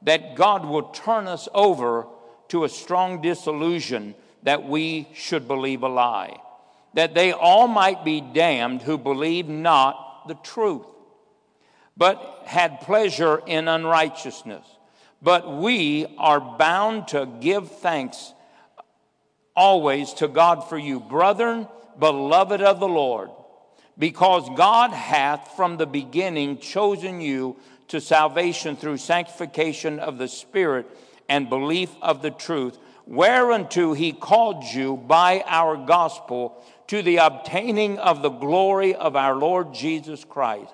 that 0.03 0.35
God 0.35 0.65
will 0.65 0.85
turn 0.85 1.29
us 1.29 1.49
over 1.55 2.07
to 2.49 2.65
a 2.65 2.69
strong 2.69 3.21
disillusion 3.21 4.15
that 4.43 4.67
we 4.67 5.09
should 5.15 5.47
believe 5.47 5.83
a 5.83 5.89
lie, 5.89 6.41
that 6.95 7.15
they 7.15 7.33
all 7.33 7.69
might 7.69 8.05
be 8.05 8.21
damned 8.21 8.83
who 8.83 8.99
believe 8.99 9.49
not 9.49 10.27
the 10.27 10.35
truth 10.35 10.87
but 11.97 12.43
had 12.45 12.81
pleasure 12.81 13.43
in 13.47 13.69
unrighteousness. 13.69 14.65
But 15.23 15.57
we 15.57 16.07
are 16.19 16.41
bound 16.41 17.09
to 17.09 17.27
give 17.41 17.71
thanks 17.71 18.35
always 19.55 20.13
to 20.15 20.29
God 20.29 20.69
for 20.69 20.77
you, 20.77 21.01
brethren, 21.01 21.67
beloved 21.99 22.61
of 22.61 22.81
the 22.81 22.89
Lord, 22.89 23.31
because 23.99 24.49
God 24.57 24.91
hath 24.91 25.57
from 25.57 25.77
the 25.77 25.87
beginning 25.87 26.59
chosen 26.59 27.21
you 27.21 27.57
to 27.89 28.01
salvation 28.01 28.77
through 28.77 28.99
sanctification 28.99 29.99
of 29.99 30.19
the 30.19 30.29
Spirit 30.29 30.87
and 31.29 31.49
belief 31.49 31.91
of 32.03 32.23
the 32.23 32.31
truth, 32.31 32.79
whereunto 33.07 33.93
he 33.93 34.13
called 34.13 34.65
you 34.65 34.97
by 34.97 35.43
our 35.47 35.77
gospel 35.77 36.63
to 36.89 37.03
the 37.03 37.17
obtaining 37.17 37.99
of 37.99 38.23
the 38.23 38.31
glory 38.31 38.95
of 38.95 39.17
our 39.17 39.35
Lord 39.35 39.73
Jesus 39.73 40.25
Christ. 40.25 40.73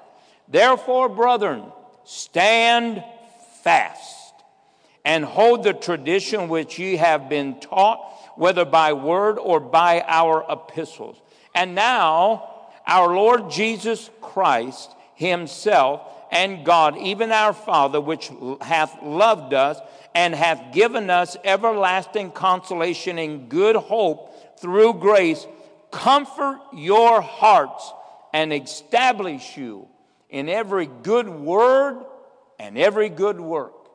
Therefore, 0.48 1.08
brethren, 1.08 1.64
stand 2.04 3.02
fast 3.62 4.34
and 5.04 5.24
hold 5.24 5.64
the 5.64 5.72
tradition 5.72 6.48
which 6.48 6.78
ye 6.78 6.96
have 6.96 7.28
been 7.28 7.58
taught, 7.60 7.98
whether 8.36 8.64
by 8.64 8.92
word 8.92 9.38
or 9.38 9.60
by 9.60 10.02
our 10.06 10.44
epistles. 10.50 11.16
And 11.54 11.74
now, 11.74 12.51
our 12.92 13.14
Lord 13.14 13.50
Jesus 13.50 14.10
Christ 14.20 14.94
Himself 15.14 16.02
and 16.30 16.62
God, 16.62 16.98
even 16.98 17.32
our 17.32 17.54
Father, 17.54 18.02
which 18.02 18.30
hath 18.60 19.02
loved 19.02 19.54
us 19.54 19.78
and 20.14 20.34
hath 20.34 20.74
given 20.74 21.08
us 21.08 21.34
everlasting 21.42 22.32
consolation 22.32 23.18
and 23.18 23.48
good 23.48 23.76
hope 23.76 24.58
through 24.60 24.94
grace, 24.94 25.46
comfort 25.90 26.60
your 26.74 27.22
hearts 27.22 27.90
and 28.34 28.52
establish 28.52 29.56
you 29.56 29.88
in 30.28 30.50
every 30.50 30.86
good 31.02 31.30
word 31.30 32.04
and 32.58 32.76
every 32.76 33.08
good 33.08 33.40
work. 33.40 33.88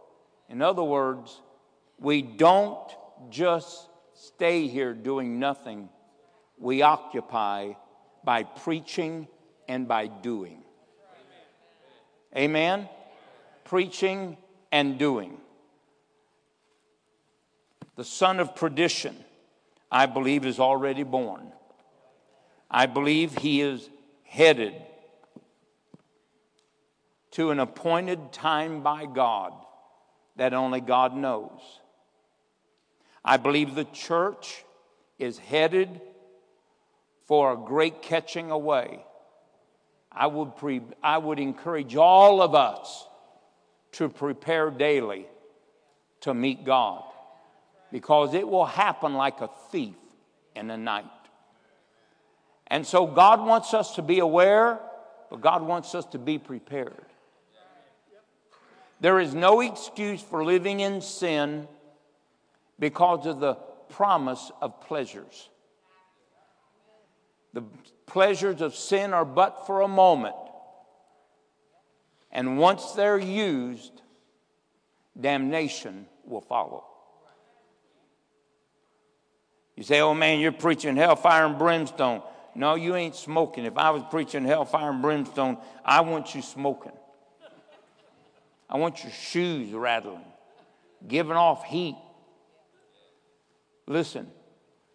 In 0.49 0.63
other 0.63 0.83
words, 0.83 1.39
we 1.99 2.23
don't 2.23 2.89
just 3.29 3.89
stay 4.15 4.67
here 4.67 4.95
doing 4.95 5.37
nothing, 5.37 5.89
we 6.57 6.81
occupy 6.81 7.73
by 8.27 8.43
preaching 8.43 9.29
and 9.69 9.87
by 9.87 10.07
doing. 10.07 10.61
Amen? 12.35 12.89
preaching 13.63 14.37
and 14.71 14.97
doing. 14.97 15.37
The 17.95 18.03
son 18.03 18.39
of 18.39 18.55
perdition, 18.55 19.15
I 19.91 20.05
believe, 20.05 20.45
is 20.45 20.59
already 20.59 21.03
born. 21.03 21.51
I 22.69 22.85
believe 22.85 23.37
he 23.37 23.61
is 23.61 23.89
headed 24.23 24.73
to 27.31 27.51
an 27.51 27.59
appointed 27.59 28.31
time 28.31 28.83
by 28.83 29.05
God 29.05 29.53
that 30.35 30.53
only 30.53 30.81
God 30.81 31.15
knows. 31.15 31.59
I 33.23 33.37
believe 33.37 33.75
the 33.75 33.85
church 33.85 34.63
is 35.19 35.37
headed 35.37 36.01
for 37.27 37.53
a 37.53 37.57
great 37.57 38.01
catching 38.01 38.51
away. 38.51 39.03
I 40.11 40.27
would, 40.27 40.55
pre- 40.55 40.81
I 41.03 41.17
would 41.17 41.39
encourage 41.39 41.95
all 41.95 42.41
of 42.41 42.55
us 42.55 43.07
to 43.93 44.09
prepare 44.09 44.71
daily 44.71 45.27
to 46.21 46.33
meet 46.33 46.65
God 46.65 47.03
because 47.91 48.33
it 48.33 48.47
will 48.47 48.65
happen 48.65 49.13
like 49.13 49.41
a 49.41 49.49
thief 49.71 49.95
in 50.55 50.67
the 50.67 50.77
night. 50.77 51.05
And 52.67 52.85
so 52.85 53.05
God 53.05 53.45
wants 53.45 53.73
us 53.73 53.95
to 53.95 54.01
be 54.01 54.19
aware, 54.19 54.79
but 55.29 55.41
God 55.41 55.61
wants 55.61 55.93
us 55.95 56.05
to 56.07 56.17
be 56.17 56.37
prepared. 56.37 57.05
There 58.99 59.19
is 59.19 59.35
no 59.35 59.61
excuse 59.61 60.21
for 60.21 60.43
living 60.43 60.79
in 60.79 61.01
sin 61.01 61.67
because 62.79 63.25
of 63.27 63.39
the 63.39 63.53
promise 63.89 64.51
of 64.61 64.81
pleasures. 64.81 65.49
The 67.57 67.63
pleasures 68.05 68.61
of 68.61 68.75
sin 68.75 69.15
are 69.15 69.25
but 69.25 69.65
for 69.65 69.81
a 69.81 69.87
moment. 69.87 70.35
And 72.31 72.59
once 72.59 72.91
they're 72.91 73.17
used, 73.17 73.99
damnation 75.19 76.05
will 76.23 76.41
follow. 76.41 76.85
You 79.75 79.81
say, 79.81 80.01
oh 80.01 80.13
man, 80.13 80.39
you're 80.39 80.51
preaching 80.51 80.95
hellfire 80.95 81.47
and 81.47 81.57
brimstone. 81.57 82.21
No, 82.53 82.75
you 82.75 82.95
ain't 82.95 83.15
smoking. 83.15 83.65
If 83.65 83.75
I 83.75 83.89
was 83.89 84.03
preaching 84.11 84.45
hellfire 84.45 84.91
and 84.91 85.01
brimstone, 85.01 85.57
I 85.83 86.01
want 86.01 86.35
you 86.35 86.43
smoking. 86.43 86.91
I 88.69 88.77
want 88.77 89.01
your 89.01 89.13
shoes 89.13 89.73
rattling, 89.73 90.21
giving 91.07 91.35
off 91.35 91.63
heat. 91.63 91.97
Listen, 93.87 94.27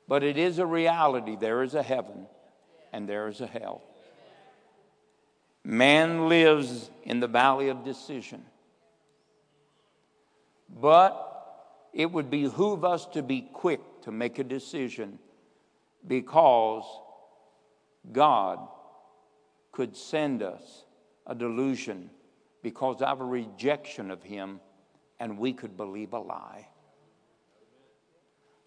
but 0.06 0.22
it 0.22 0.38
is 0.38 0.60
a 0.60 0.66
reality. 0.66 1.34
There 1.34 1.64
is 1.64 1.74
a 1.74 1.82
heaven 1.82 2.28
and 2.92 3.08
there 3.08 3.28
is 3.28 3.40
a 3.40 3.46
hell. 3.46 3.82
Man 5.64 6.28
lives 6.28 6.90
in 7.04 7.20
the 7.20 7.28
valley 7.28 7.68
of 7.68 7.84
decision. 7.84 8.44
But 10.68 11.28
it 11.92 12.10
would 12.10 12.30
behoove 12.30 12.84
us 12.84 13.06
to 13.06 13.22
be 13.22 13.42
quick 13.52 13.80
to 14.02 14.10
make 14.10 14.38
a 14.38 14.44
decision 14.44 15.18
because 16.06 16.84
God 18.10 18.58
could 19.70 19.96
send 19.96 20.42
us 20.42 20.84
a 21.26 21.34
delusion 21.34 22.10
because 22.62 23.02
of 23.02 23.20
a 23.20 23.24
rejection 23.24 24.10
of 24.10 24.22
Him 24.22 24.60
and 25.20 25.38
we 25.38 25.52
could 25.52 25.76
believe 25.76 26.12
a 26.14 26.18
lie. 26.18 26.68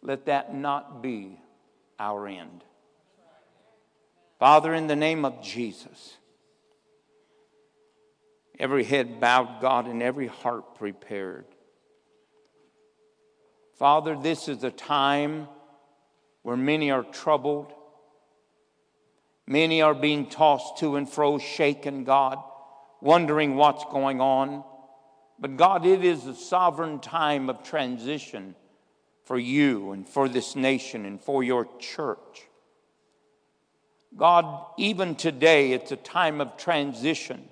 Let 0.02 0.28
that 0.28 0.54
not 0.54 1.02
be 1.02 1.40
our 2.00 2.28
end. 2.28 2.64
Father, 4.40 4.74
in 4.74 4.88
the 4.88 4.96
name 4.96 5.24
of 5.24 5.42
Jesus, 5.42 6.18
every 8.60 8.84
head 8.84 9.20
bowed, 9.22 9.62
God, 9.62 9.88
and 9.88 10.04
every 10.04 10.28
heart 10.28 10.76
prepared. 10.76 11.46
Father, 13.78 14.18
this 14.18 14.48
is 14.48 14.64
a 14.64 14.72
time 14.72 15.48
where 16.42 16.58
many 16.58 16.92
are 16.92 17.04
troubled. 17.04 17.74
Many 19.48 19.82
are 19.82 19.94
being 19.94 20.28
tossed 20.28 20.78
to 20.80 20.96
and 20.96 21.10
fro, 21.10 21.38
shaken, 21.38 22.04
God, 22.04 22.38
wondering 23.02 23.56
what's 23.56 23.86
going 23.86 24.20
on. 24.20 24.64
But 25.40 25.58
God, 25.58 25.86
it 25.86 26.04
is 26.04 26.26
a 26.26 26.36
sovereign 26.36 27.00
time 27.00 27.50
of 27.50 27.64
transition 27.64 28.56
for 29.26 29.38
you 29.38 29.92
and 29.92 30.08
for 30.08 30.30
this 30.30 30.56
nation 30.56 31.06
and 31.06 31.22
for 31.22 31.44
your 31.44 31.68
church. 31.80 32.48
God, 34.18 34.66
even 34.78 35.16
today, 35.16 35.74
it's 35.74 35.92
a 35.92 35.98
time 35.98 36.40
of 36.40 36.58
transition 36.58 37.50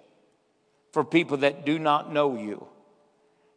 for 0.91 1.03
people 1.03 1.37
that 1.37 1.65
do 1.65 1.77
not 1.77 2.13
know 2.13 2.37
you. 2.37 2.67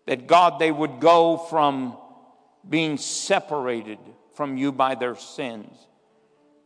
That 0.07 0.27
God, 0.27 0.59
they 0.59 0.73
would 0.73 1.01
go 1.01 1.37
from 1.37 1.97
being 2.69 2.97
separated 2.99 3.99
from 4.35 4.57
you 4.57 4.73
by 4.73 4.95
their 4.95 5.17
sins. 5.17 5.75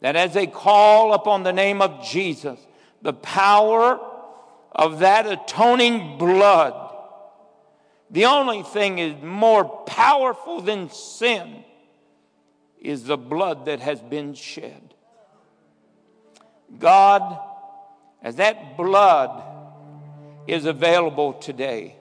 That 0.00 0.16
as 0.16 0.32
they 0.32 0.46
call 0.46 1.12
upon 1.12 1.42
the 1.42 1.52
name 1.52 1.82
of 1.82 2.04
Jesus, 2.04 2.58
the 3.02 3.12
power 3.12 4.00
of 4.72 5.00
that 5.00 5.26
atoning 5.26 6.16
blood, 6.18 6.94
the 8.10 8.24
only 8.24 8.62
thing 8.62 8.98
is 8.98 9.22
more 9.22 9.64
powerful 9.64 10.60
than 10.60 10.90
sin 10.90 11.64
is 12.80 13.04
the 13.04 13.18
blood 13.18 13.66
that 13.66 13.80
has 13.80 14.00
been 14.00 14.34
shed. 14.34 14.94
God, 16.78 17.38
as 18.22 18.36
that 18.36 18.76
blood 18.76 19.42
is 20.46 20.64
available 20.64 21.34
today, 21.34 21.96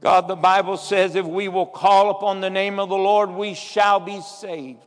God, 0.00 0.28
the 0.28 0.36
Bible 0.36 0.76
says 0.76 1.16
if 1.16 1.26
we 1.26 1.48
will 1.48 1.66
call 1.66 2.10
upon 2.10 2.40
the 2.40 2.50
name 2.50 2.78
of 2.78 2.88
the 2.88 2.96
Lord, 2.96 3.30
we 3.30 3.54
shall 3.54 3.98
be 3.98 4.20
saved. 4.20 4.78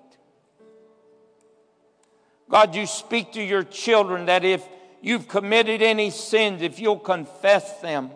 God, 2.49 2.76
you 2.76 2.85
speak 2.85 3.34
to 3.34 3.43
your 3.43 3.63
children 3.63 4.26
that 4.26 4.45
if 4.45 4.65
you've 5.01 5.27
committed 5.27 5.81
any 5.81 6.11
sins, 6.11 6.61
if 6.61 6.80
you'll 6.80 6.99
confess 6.99 7.80
them, 7.81 8.11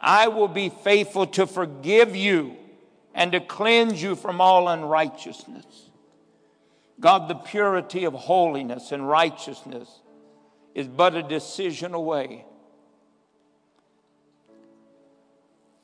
I 0.00 0.28
will 0.28 0.48
be 0.48 0.68
faithful 0.68 1.26
to 1.28 1.46
forgive 1.46 2.14
you 2.14 2.56
and 3.14 3.32
to 3.32 3.40
cleanse 3.40 4.02
you 4.02 4.14
from 4.14 4.40
all 4.40 4.68
unrighteousness. 4.68 5.85
God, 6.98 7.28
the 7.28 7.34
purity 7.34 8.04
of 8.04 8.14
holiness 8.14 8.92
and 8.92 9.08
righteousness 9.08 9.88
is 10.74 10.88
but 10.88 11.14
a 11.14 11.22
decision 11.22 11.94
away. 11.94 12.44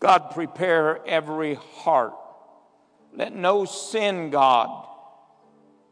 God, 0.01 0.31
prepare 0.33 1.01
every 1.07 1.55
heart. 1.55 2.15
Let 3.15 3.35
no 3.35 3.65
sin, 3.67 4.31
God, 4.31 4.87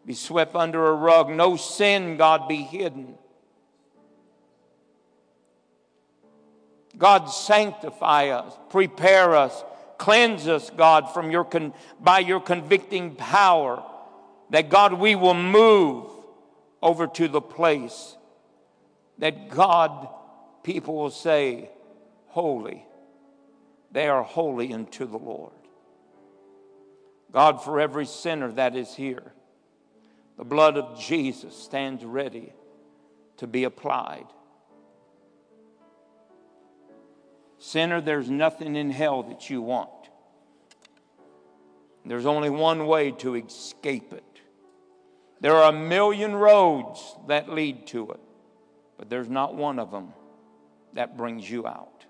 be 0.05 0.14
swept 0.14 0.55
under 0.55 0.88
a 0.88 0.94
rug. 0.94 1.30
No 1.30 1.56
sin, 1.56 2.16
God, 2.16 2.48
be 2.48 2.56
hidden. 2.56 3.16
God, 6.97 7.26
sanctify 7.26 8.28
us, 8.28 8.52
prepare 8.68 9.34
us, 9.36 9.64
cleanse 9.97 10.48
us, 10.48 10.70
God, 10.70 11.12
from 11.14 11.30
your 11.30 11.44
con- 11.44 11.72
by 12.01 12.18
your 12.18 12.40
convicting 12.40 13.14
power. 13.14 13.82
That 14.51 14.68
God, 14.68 14.94
we 14.94 15.14
will 15.14 15.35
move 15.35 16.10
over 16.82 17.06
to 17.06 17.28
the 17.28 17.40
place 17.40 18.16
that 19.18 19.48
God, 19.48 20.09
people 20.62 20.97
will 20.97 21.10
say, 21.10 21.70
Holy 22.28 22.86
they 23.93 24.09
are 24.09 24.22
holy 24.22 24.72
unto 24.72 25.06
the 25.06 25.18
Lord. 25.18 25.52
God, 27.32 27.62
for 27.62 27.81
every 27.81 28.06
sinner 28.06 28.51
that 28.52 28.77
is 28.77 28.94
here, 28.94 29.32
the 30.36 30.44
blood 30.44 30.77
of 30.77 30.98
Jesus 30.98 31.55
stands 31.55 32.05
ready 32.05 32.52
to 33.39 33.47
be 33.47 33.64
applied. 33.64 34.27
Sinner, 37.59 38.01
there's 38.01 38.31
nothing 38.31 38.74
in 38.74 38.90
hell 38.90 39.22
that 39.24 39.51
you 39.51 39.60
want. 39.60 39.90
There's 42.05 42.27
only 42.27 42.51
one 42.51 42.86
way 42.86 43.10
to 43.12 43.35
escape 43.35 44.12
it. 44.12 44.24
There 45.41 45.55
are 45.55 45.71
a 45.71 45.73
million 45.73 46.35
roads 46.35 47.17
that 47.29 47.49
lead 47.49 47.87
to 47.89 48.11
it, 48.11 48.21
but 48.99 49.09
there's 49.09 49.29
not 49.29 49.55
one 49.55 49.79
of 49.79 49.91
them 49.91 50.12
that 50.93 51.17
brings 51.17 51.51
you 51.51 51.67
out. 51.67 52.05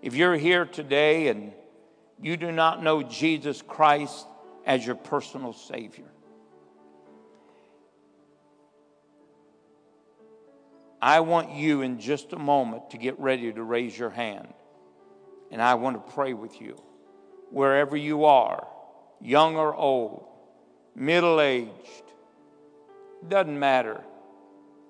If 0.00 0.14
you're 0.14 0.36
here 0.36 0.64
today 0.64 1.28
and 1.28 1.52
you 2.20 2.36
do 2.36 2.52
not 2.52 2.82
know 2.82 3.02
Jesus 3.02 3.60
Christ 3.60 4.26
as 4.64 4.86
your 4.86 4.94
personal 4.94 5.52
Savior, 5.52 6.06
I 11.02 11.20
want 11.20 11.52
you 11.52 11.82
in 11.82 12.00
just 12.00 12.32
a 12.32 12.38
moment 12.38 12.90
to 12.90 12.98
get 12.98 13.18
ready 13.20 13.52
to 13.52 13.62
raise 13.62 13.96
your 13.96 14.10
hand. 14.10 14.48
And 15.50 15.62
I 15.62 15.74
want 15.74 16.06
to 16.06 16.12
pray 16.12 16.34
with 16.34 16.60
you. 16.60 16.76
Wherever 17.50 17.96
you 17.96 18.24
are, 18.24 18.66
young 19.20 19.56
or 19.56 19.74
old, 19.74 20.28
middle 20.98 21.40
aged, 21.40 22.02
doesn't 23.26 23.58
matter. 23.58 24.02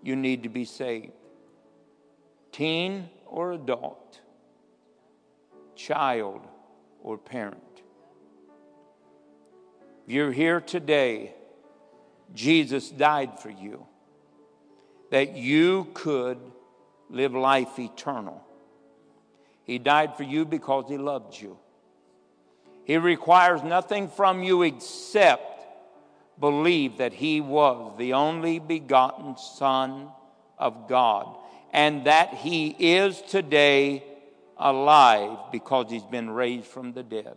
You 0.02 0.16
need 0.16 0.42
to 0.44 0.48
be 0.48 0.64
saved. 0.64 1.12
Teen 2.52 3.08
or 3.26 3.52
adult, 3.52 4.20
child 5.76 6.46
or 7.02 7.18
parent. 7.18 7.62
If 10.06 10.12
you're 10.12 10.32
here 10.32 10.60
today, 10.60 11.34
Jesus 12.34 12.90
died 12.90 13.38
for 13.40 13.50
you 13.50 13.86
that 15.10 15.36
you 15.36 15.88
could 15.94 16.38
live 17.10 17.34
life 17.34 17.78
eternal. 17.78 18.42
He 19.64 19.78
died 19.78 20.16
for 20.16 20.22
you 20.22 20.44
because 20.44 20.86
he 20.88 20.98
loved 20.98 21.38
you. 21.38 21.58
He 22.84 22.96
requires 22.96 23.62
nothing 23.62 24.08
from 24.08 24.42
you 24.42 24.62
except 24.62 25.57
believe 26.40 26.98
that 26.98 27.12
he 27.12 27.40
was 27.40 27.96
the 27.98 28.12
only 28.14 28.58
begotten 28.58 29.36
Son 29.36 30.08
of 30.58 30.88
God 30.88 31.36
and 31.72 32.04
that 32.04 32.34
he 32.34 32.68
is 32.78 33.20
today 33.22 34.04
alive 34.56 35.38
because 35.52 35.90
he's 35.90 36.04
been 36.04 36.30
raised 36.30 36.66
from 36.66 36.92
the 36.92 37.02
dead. 37.02 37.36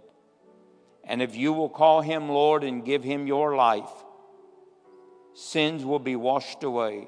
And 1.03 1.21
if 1.21 1.35
you 1.35 1.53
will 1.53 1.69
call 1.69 2.01
him 2.01 2.29
Lord 2.29 2.63
and 2.63 2.85
give 2.85 3.03
him 3.03 3.27
your 3.27 3.55
life, 3.55 3.89
sins 5.33 5.83
will 5.83 5.99
be 5.99 6.15
washed 6.15 6.63
away. 6.63 7.07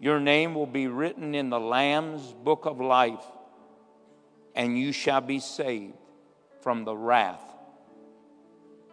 Your 0.00 0.20
name 0.20 0.54
will 0.54 0.66
be 0.66 0.86
written 0.86 1.34
in 1.34 1.50
the 1.50 1.60
Lamb's 1.60 2.32
book 2.32 2.66
of 2.66 2.80
life, 2.80 3.24
and 4.54 4.78
you 4.78 4.92
shall 4.92 5.20
be 5.20 5.40
saved 5.40 5.94
from 6.60 6.84
the 6.84 6.96
wrath 6.96 7.42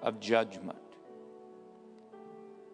of 0.02 0.20
judgment. 0.20 0.78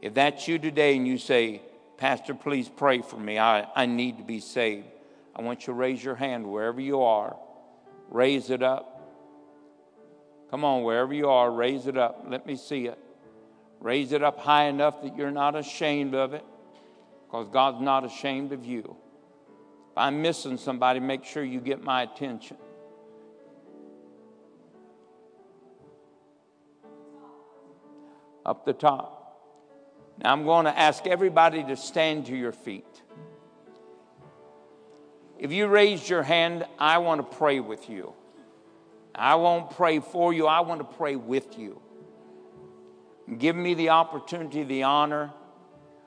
If 0.01 0.15
that's 0.15 0.47
you 0.47 0.57
today 0.57 0.97
and 0.97 1.07
you 1.07 1.17
say, 1.17 1.61
Pastor, 1.97 2.33
please 2.33 2.67
pray 2.67 3.01
for 3.01 3.17
me, 3.17 3.37
I, 3.37 3.67
I 3.75 3.85
need 3.85 4.17
to 4.17 4.23
be 4.23 4.39
saved, 4.39 4.87
I 5.35 5.43
want 5.43 5.61
you 5.61 5.67
to 5.67 5.73
raise 5.73 6.03
your 6.03 6.15
hand 6.15 6.45
wherever 6.45 6.81
you 6.81 7.03
are. 7.03 7.37
Raise 8.09 8.49
it 8.49 8.61
up. 8.61 8.87
Come 10.49 10.65
on, 10.65 10.83
wherever 10.83 11.13
you 11.13 11.29
are, 11.29 11.49
raise 11.49 11.87
it 11.87 11.97
up. 11.97 12.25
Let 12.27 12.45
me 12.45 12.57
see 12.57 12.87
it. 12.87 12.99
Raise 13.79 14.11
it 14.11 14.21
up 14.21 14.39
high 14.39 14.65
enough 14.65 15.01
that 15.03 15.15
you're 15.15 15.31
not 15.31 15.55
ashamed 15.55 16.13
of 16.13 16.33
it, 16.33 16.43
because 17.25 17.47
God's 17.53 17.79
not 17.81 18.03
ashamed 18.03 18.51
of 18.51 18.65
you. 18.65 18.97
If 19.91 19.97
I'm 19.97 20.21
missing 20.21 20.57
somebody, 20.57 20.99
make 20.99 21.23
sure 21.23 21.43
you 21.43 21.61
get 21.61 21.83
my 21.83 22.01
attention. 22.01 22.57
Up 28.45 28.65
the 28.65 28.73
top. 28.73 29.20
Now 30.23 30.33
I'm 30.33 30.43
going 30.43 30.65
to 30.65 30.77
ask 30.77 31.07
everybody 31.07 31.63
to 31.63 31.75
stand 31.75 32.27
to 32.27 32.35
your 32.35 32.51
feet. 32.51 32.85
If 35.39 35.51
you 35.51 35.67
raised 35.67 36.07
your 36.07 36.21
hand, 36.21 36.65
I 36.77 36.99
want 36.99 37.19
to 37.19 37.37
pray 37.37 37.59
with 37.59 37.89
you. 37.89 38.13
I 39.15 39.35
won't 39.35 39.71
pray 39.71 39.99
for 39.99 40.31
you, 40.31 40.47
I 40.47 40.61
want 40.61 40.79
to 40.79 40.97
pray 40.97 41.15
with 41.15 41.57
you. 41.57 41.81
Give 43.37 43.55
me 43.55 43.73
the 43.73 43.89
opportunity, 43.89 44.63
the 44.63 44.83
honor 44.83 45.31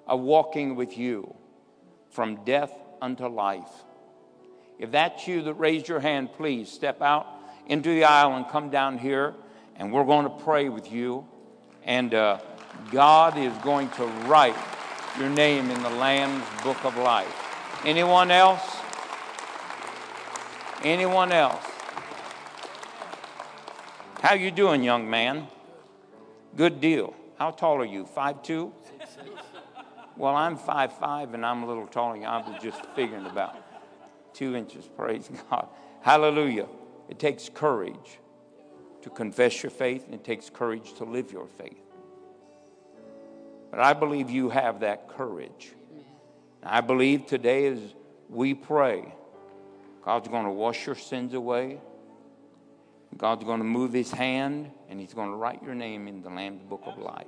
of 0.07 0.21
walking 0.21 0.77
with 0.77 0.97
you 0.97 1.35
from 2.11 2.45
death 2.45 2.73
unto 3.03 3.27
life. 3.27 3.71
If 4.79 4.91
that's 4.93 5.27
you 5.27 5.43
that 5.43 5.55
raised 5.55 5.89
your 5.89 6.01
hand, 6.01 6.33
please 6.33 6.71
step 6.71 7.03
out 7.03 7.27
into 7.67 7.91
the 7.91 8.05
aisle 8.05 8.37
and 8.37 8.49
come 8.49 8.71
down 8.71 8.99
here, 8.99 9.35
and 9.77 9.93
we're 9.93 10.05
going 10.05 10.25
to 10.25 10.45
pray 10.45 10.69
with 10.69 10.91
you. 10.91 11.27
And 11.85 12.15
uh, 12.15 12.39
God 12.91 13.37
is 13.39 13.53
going 13.59 13.89
to 13.91 14.07
write 14.27 14.57
your 15.19 15.29
name 15.29 15.71
in 15.71 15.83
the 15.83 15.91
Lamb's 15.91 16.45
book 16.63 16.85
of 16.85 16.97
life. 16.97 17.33
Anyone 17.85 18.31
else? 18.31 18.77
Anyone 20.83 21.33
else? 21.33 21.65
How 24.21 24.35
you 24.35 24.51
doing, 24.51 24.83
young 24.83 25.09
man? 25.09 25.47
Good 26.57 26.81
deal. 26.81 27.15
How 27.39 27.51
tall 27.51 27.77
are 27.77 27.85
you? 27.85 28.07
Five 28.07 28.43
two? 28.43 28.73
Well, 30.17 30.35
I'm 30.35 30.57
five 30.57 30.93
five, 30.97 31.35
and 31.35 31.45
I'm 31.45 31.63
a 31.63 31.67
little 31.67 31.87
taller. 31.87 32.25
I 32.25 32.39
was 32.39 32.63
just 32.63 32.87
figuring 32.95 33.27
about 33.27 33.57
two 34.33 34.55
inches. 34.57 34.89
Praise 34.97 35.31
God. 35.51 35.69
Hallelujah. 36.01 36.69
It 37.09 37.19
takes 37.19 37.49
courage 37.49 38.19
to 39.03 39.11
confess 39.11 39.63
your 39.63 39.71
faith, 39.71 40.07
and 40.07 40.15
it 40.15 40.25
takes 40.25 40.49
courage 40.49 40.95
to 40.95 41.05
live 41.05 41.33
your 41.33 41.47
faith. 41.47 41.84
But 43.75 43.83
I 43.83 43.93
believe 43.93 44.31
you 44.31 44.51
have 44.51 44.81
that 44.81 45.09
courage. 45.09 45.73
I 46.63 46.81
believe 46.81 47.27
today 47.27 47.67
as 47.67 47.81
we 48.29 48.55
pray, 48.55 49.13
God's 50.05 50.29
going 50.29 50.45
to 50.45 50.53
wash 50.53 50.87
your 50.87 50.95
sins 50.95 51.35
away. 51.35 51.81
God's 53.17 53.43
going 53.43 53.59
to 53.59 53.65
move 53.65 53.93
his 53.93 54.13
hand 54.13 54.71
and 54.89 55.01
he's 55.01 55.13
going 55.13 55.31
to 55.31 55.37
write 55.37 55.65
your 55.65 55.75
name 55.75 56.07
in 56.07 56.23
the 56.23 56.31
Lamb's 56.31 56.63
book 56.63 56.83
of 56.87 56.99
life. 56.99 57.27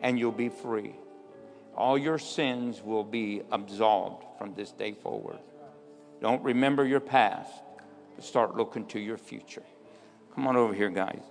And 0.00 0.16
you'll 0.16 0.30
be 0.30 0.48
free. 0.48 0.94
All 1.74 1.98
your 1.98 2.20
sins 2.20 2.80
will 2.80 3.02
be 3.02 3.42
absolved 3.50 4.22
from 4.38 4.54
this 4.54 4.70
day 4.70 4.92
forward. 4.92 5.40
Don't 6.20 6.44
remember 6.44 6.86
your 6.86 7.00
past, 7.00 7.50
but 8.14 8.24
start 8.24 8.56
looking 8.56 8.86
to 8.86 9.00
your 9.00 9.18
future. 9.18 9.64
Come 10.36 10.46
on 10.46 10.56
over 10.56 10.72
here, 10.72 10.90
guys. 10.90 11.22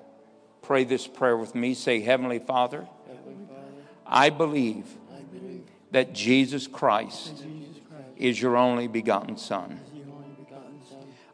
Pray 0.64 0.84
this 0.84 1.08
prayer 1.08 1.38
with 1.38 1.56
me. 1.56 1.74
Say, 1.74 2.02
Heavenly 2.02 2.40
Father, 2.40 2.86
I 4.06 4.30
believe 4.30 4.86
that 5.92 6.14
Jesus 6.14 6.68
Christ 6.68 7.46
is 8.18 8.42
your 8.42 8.58
only 8.58 8.88
begotten 8.88 9.38
Son. 9.38 9.80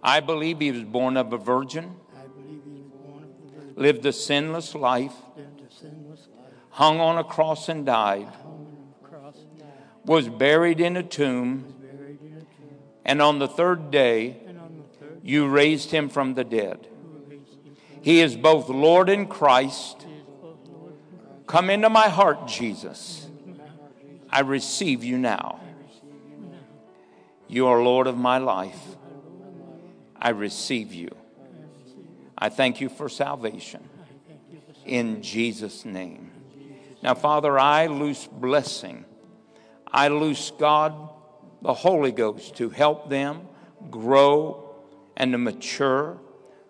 I 0.03 0.19
believe 0.19 0.59
he 0.59 0.71
was 0.71 0.83
born 0.83 1.17
of 1.17 1.31
a 1.31 1.37
virgin, 1.37 1.95
lived 3.75 4.05
a 4.05 4.13
sinless 4.13 4.73
life, 4.73 5.13
hung 6.71 6.99
on 6.99 7.17
a 7.17 7.23
cross 7.23 7.69
and 7.69 7.85
died, 7.85 8.27
was 10.05 10.27
buried 10.29 10.79
in 10.79 10.97
a 10.97 11.03
tomb, 11.03 11.73
and 13.05 13.21
on 13.21 13.39
the 13.39 13.47
third 13.47 13.91
day, 13.91 14.37
you 15.23 15.47
raised 15.47 15.91
him 15.91 16.09
from 16.09 16.33
the 16.33 16.43
dead. 16.43 16.87
He 18.01 18.21
is 18.21 18.35
both 18.35 18.69
Lord 18.69 19.09
and 19.09 19.29
Christ. 19.29 20.07
Come 21.51 21.69
into 21.69 21.89
my 21.89 22.07
heart, 22.07 22.47
Jesus. 22.47 23.27
I 24.29 24.39
receive 24.39 25.03
you 25.03 25.17
now. 25.17 25.59
You 27.49 27.67
are 27.67 27.83
Lord 27.83 28.07
of 28.07 28.15
my 28.15 28.37
life. 28.37 28.81
I 30.15 30.29
receive 30.29 30.93
you. 30.93 31.09
I 32.37 32.47
thank 32.47 32.79
you 32.79 32.87
for 32.87 33.09
salvation 33.09 33.83
in 34.85 35.21
Jesus' 35.21 35.83
name. 35.83 36.31
Now, 37.03 37.15
Father, 37.15 37.59
I 37.59 37.87
loose 37.87 38.27
blessing. 38.27 39.03
I 39.91 40.07
loose 40.07 40.53
God, 40.57 41.09
the 41.61 41.73
Holy 41.73 42.13
Ghost, 42.13 42.55
to 42.55 42.69
help 42.69 43.09
them 43.09 43.41
grow 43.89 44.73
and 45.17 45.33
to 45.33 45.37
mature. 45.37 46.17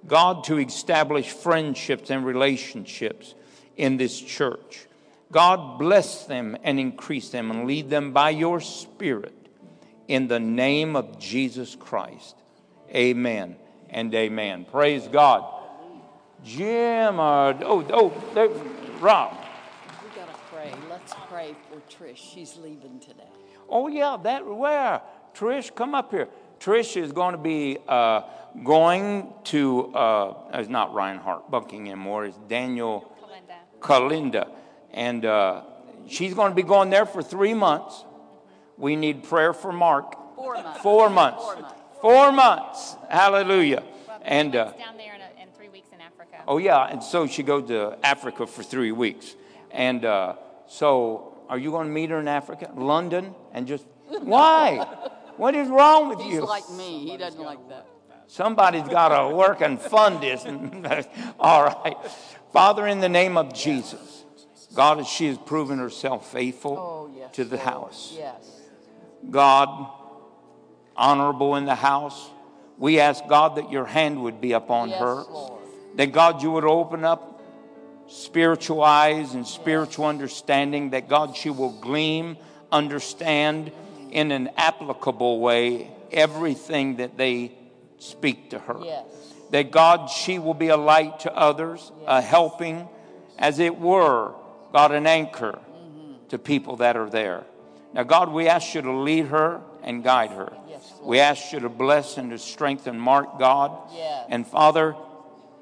God, 0.07 0.43
to 0.45 0.57
establish 0.57 1.29
friendships 1.29 2.09
and 2.09 2.25
relationships 2.25 3.35
in 3.77 3.97
this 3.97 4.19
church. 4.19 4.87
God, 5.31 5.79
bless 5.79 6.25
them 6.25 6.57
and 6.63 6.79
increase 6.79 7.29
them 7.29 7.51
and 7.51 7.65
lead 7.65 7.89
them 7.89 8.11
by 8.11 8.31
your 8.31 8.59
Spirit 8.59 9.33
in 10.07 10.27
the 10.27 10.39
name 10.39 10.95
of 10.95 11.19
Jesus 11.19 11.75
Christ. 11.75 12.35
Amen 12.93 13.55
and 13.89 14.13
amen. 14.13 14.65
Praise 14.69 15.07
God. 15.07 15.45
Jim, 16.43 17.19
uh, 17.19 17.53
oh, 17.63 17.85
oh, 17.91 18.31
there, 18.33 18.49
Rob. 18.99 19.37
We 20.03 20.19
gotta 20.19 20.37
pray. 20.51 20.73
Let's 20.89 21.13
pray 21.29 21.55
for 21.69 21.79
Trish. 21.95 22.17
She's 22.17 22.57
leaving 22.57 22.99
today. 22.99 23.23
Oh, 23.69 23.87
yeah, 23.87 24.17
that, 24.23 24.45
where? 24.45 25.01
Trish, 25.33 25.73
come 25.73 25.95
up 25.95 26.11
here. 26.11 26.27
Trish 26.59 27.01
is 27.01 27.11
going 27.11 27.31
to 27.31 27.37
be 27.37 27.77
uh, 27.87 28.21
going 28.63 29.33
to, 29.45 29.93
uh, 29.95 30.33
it's 30.53 30.69
not 30.69 30.93
Reinhard 30.93 31.43
Bonnke 31.49 31.73
anymore, 31.73 32.25
it's 32.25 32.37
Daniel 32.47 33.10
Kolenda. 33.81 34.49
And 34.91 35.25
uh, 35.25 35.63
she's 36.07 36.33
going 36.33 36.51
to 36.51 36.55
be 36.55 36.63
going 36.63 36.89
there 36.89 37.05
for 37.05 37.21
three 37.21 37.53
months. 37.53 38.05
We 38.77 38.95
need 38.95 39.23
prayer 39.23 39.53
for 39.53 39.71
Mark. 39.71 40.35
Four 40.35 40.55
months. 40.55 40.79
Four 40.81 41.09
months. 41.09 41.43
Four 41.43 41.55
months. 41.61 41.75
Four 42.01 42.31
months. 42.31 42.95
Hallelujah. 43.09 43.83
And 44.23 44.55
uh, 44.55 44.71
down 44.71 44.97
there 44.97 45.15
in, 45.15 45.21
a, 45.21 45.43
in 45.43 45.49
three 45.55 45.69
weeks 45.69 45.89
in 45.93 46.01
Africa. 46.01 46.43
oh 46.47 46.57
yeah, 46.57 46.85
and 46.85 47.03
so 47.03 47.27
she 47.27 47.43
goes 47.43 47.67
to 47.67 47.97
Africa 48.03 48.47
for 48.47 48.63
three 48.63 48.91
weeks. 48.91 49.35
And 49.71 50.05
uh, 50.05 50.35
so, 50.67 51.37
are 51.49 51.57
you 51.57 51.71
going 51.71 51.87
to 51.87 51.93
meet 51.93 52.09
her 52.11 52.19
in 52.19 52.27
Africa, 52.27 52.71
London, 52.75 53.35
and 53.53 53.67
just 53.67 53.85
why? 54.07 54.85
What 55.37 55.55
is 55.55 55.69
wrong 55.69 56.09
with 56.09 56.21
He's 56.21 56.33
you? 56.33 56.45
like 56.45 56.69
me. 56.71 57.09
He 57.09 57.17
doesn't 57.17 57.41
like 57.41 57.67
that. 57.69 57.87
Somebody's 58.27 58.87
got 58.87 59.09
to 59.09 59.35
work 59.35 59.61
and 59.61 59.79
fund 59.79 60.21
this. 60.21 60.45
All 61.39 61.63
right. 61.65 61.97
Father, 62.53 62.85
in 62.87 62.99
the 62.99 63.09
name 63.09 63.37
of 63.37 63.53
Jesus, 63.53 64.23
God, 64.75 64.99
as 64.99 65.07
she 65.07 65.27
has 65.27 65.37
proven 65.37 65.79
herself 65.79 66.31
faithful 66.31 66.77
Oh, 66.77 67.11
yes. 67.17 67.33
to 67.35 67.43
the 67.45 67.55
Lord. 67.57 67.67
house. 67.67 68.13
Yes. 68.17 68.59
God, 69.29 69.89
honorable 70.95 71.55
in 71.55 71.65
the 71.65 71.75
house, 71.75 72.29
We 72.77 72.99
ask 72.99 73.27
God 73.27 73.57
that 73.57 73.71
your 73.71 73.85
hand 73.85 74.23
would 74.23 74.41
be 74.41 74.53
upon 74.53 74.89
Yes, 74.89 74.99
her. 74.99 75.13
Lord. 75.29 75.61
That 75.97 76.11
God, 76.11 76.41
you 76.41 76.49
would 76.49 76.65
open 76.65 77.03
up 77.05 77.39
spiritual 78.07 78.81
eyes 78.81 79.35
and 79.35 79.45
spiritual 79.45 80.05
understanding. 80.05 80.89
That 80.89 81.07
God, 81.07 81.37
she 81.37 81.51
will 81.51 81.69
glean, 81.79 82.37
understand 82.71 83.71
in 84.09 84.31
an 84.31 84.49
applicable 84.57 85.39
way 85.41 85.91
everything 86.11 86.95
that 86.95 87.17
they 87.17 87.51
speak 87.99 88.49
to 88.49 88.57
her. 88.57 88.77
Yes. 88.83 89.05
That 89.51 89.71
God, 89.71 90.09
she 90.09 90.39
will 90.39 90.53
be 90.53 90.69
a 90.69 90.77
light 90.77 91.21
to 91.21 91.35
others, 91.35 91.91
a 92.07 92.21
helping, 92.21 92.87
as 93.37 93.59
it 93.59 93.77
were, 93.77 94.33
God, 94.71 94.91
an 94.91 95.07
anchor 95.07 95.59
mm-hmm. 95.59 96.27
to 96.29 96.39
people 96.39 96.77
that 96.77 96.97
are 96.97 97.09
there. 97.09 97.45
Now, 97.93 98.03
God, 98.03 98.31
we 98.31 98.47
ask 98.47 98.73
you 98.73 98.81
to 98.81 98.91
lead 98.91 99.27
her 99.27 99.61
and 99.83 100.03
guide 100.03 100.31
her. 100.31 100.53
we 101.03 101.19
ask 101.19 101.51
you 101.51 101.59
to 101.59 101.69
bless 101.69 102.17
and 102.17 102.31
to 102.31 102.37
strengthen 102.37 102.99
Mark, 102.99 103.37
God. 103.39 103.77
Yes. 103.93 104.27
And 104.29 104.47
Father, 104.47 104.95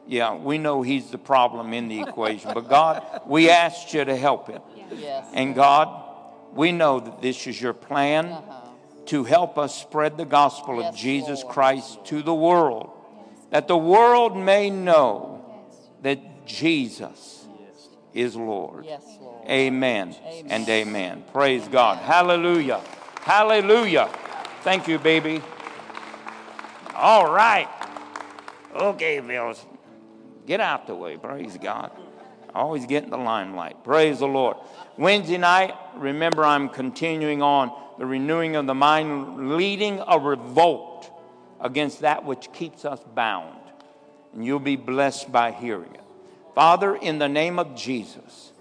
yeah, 0.08 0.36
we 0.36 0.58
know 0.58 0.82
he's 0.82 1.12
the 1.12 1.18
problem 1.18 1.74
in 1.74 1.88
the 1.88 2.02
equation, 2.02 2.52
but 2.54 2.68
God, 2.68 3.22
we 3.26 3.50
ask 3.66 3.94
you 3.94 4.04
to 4.04 4.16
help 4.16 4.48
him. 4.48 4.62
Yes. 4.92 5.28
And 5.34 5.56
God, 5.56 6.04
we 6.54 6.72
know 6.72 7.00
that 7.00 7.22
this 7.22 7.46
is 7.48 7.62
your 7.62 7.74
plan 7.74 8.26
uh-huh. 8.26 8.70
to 9.08 9.24
help 9.24 9.58
us 9.58 9.80
spread 9.80 10.18
the 10.18 10.26
gospel 10.26 10.84
of 10.84 10.96
Jesus 10.96 11.44
Christ 11.48 12.04
to 12.06 12.22
the 12.22 12.34
world, 12.34 12.92
that 13.52 13.68
the 13.68 13.78
world 13.78 14.38
may 14.38 14.70
know 14.70 15.44
that 16.02 16.46
Jesus 16.46 17.46
is 18.14 18.36
Lord. 18.36 18.86
Yes, 18.86 19.04
Lord. 19.22 19.48
Amen, 19.50 20.16
and 20.48 20.68
amen. 20.68 21.24
Praise 21.32 21.68
God. 21.68 21.98
Hallelujah. 21.98 22.82
Hallelujah. 23.22 24.10
Thank 24.62 24.88
you, 24.88 25.00
baby. 25.00 25.42
All 26.96 27.32
right. 27.32 27.70
Okay, 28.76 29.20
Bills. 29.20 29.66
Get 30.46 30.60
out 30.60 30.88
the 30.88 30.96
way. 30.96 31.18
Praise 31.18 31.58
God. 31.58 31.92
Always 32.54 32.86
get 32.86 33.04
in 33.04 33.10
the 33.12 33.18
limelight. 33.18 33.84
Praise 33.84 34.20
the 34.20 34.28
Lord. 34.28 34.58
Wednesday 34.98 35.38
night, 35.38 35.76
remember 35.96 36.44
I'm 36.44 36.70
continuing 36.70 37.42
on 37.42 37.72
the 38.00 38.06
renewing 38.06 38.56
of 38.56 38.66
the 38.66 38.74
mind, 38.74 39.56
leading 39.56 40.02
a 40.08 40.18
revolt 40.18 40.89
against 41.60 42.02
that 42.02 42.26
which 42.26 42.52
keeps 42.54 42.86
us 42.86 43.00
bound. 43.16 43.60
And 44.34 44.46
you'll 44.46 44.60
be 44.60 44.76
blessed 44.76 45.32
by 45.32 45.52
hearing 45.52 45.94
it. 45.94 46.02
Father, 46.56 46.96
in 46.96 47.20
the 47.20 47.30
name 47.30 47.60
of 47.60 47.76
Jesus, 47.76 48.52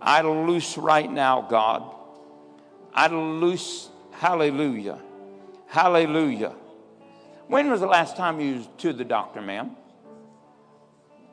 I 0.00 0.22
loose 0.22 0.76
right 0.76 1.10
now, 1.10 1.42
God. 1.42 1.82
I 2.94 3.08
loose, 3.08 3.88
hallelujah, 4.12 4.98
hallelujah. 5.66 6.54
When 7.48 7.70
was 7.70 7.80
the 7.80 7.86
last 7.86 8.16
time 8.16 8.40
you 8.40 8.56
was 8.56 8.68
to 8.78 8.92
the 8.92 9.04
doctor, 9.04 9.40
ma'am? 9.40 9.76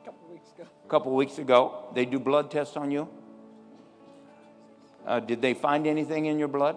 A 0.02 0.04
couple 0.04 0.28
weeks 0.30 0.50
ago. 0.54 0.68
A 0.84 0.88
couple 0.88 1.14
weeks 1.14 1.38
ago. 1.38 1.88
They 1.94 2.04
do 2.04 2.18
blood 2.18 2.50
tests 2.50 2.76
on 2.76 2.90
you? 2.90 3.08
Uh, 5.06 5.20
did 5.20 5.42
they 5.42 5.54
find 5.54 5.86
anything 5.86 6.26
in 6.26 6.38
your 6.38 6.48
blood? 6.48 6.76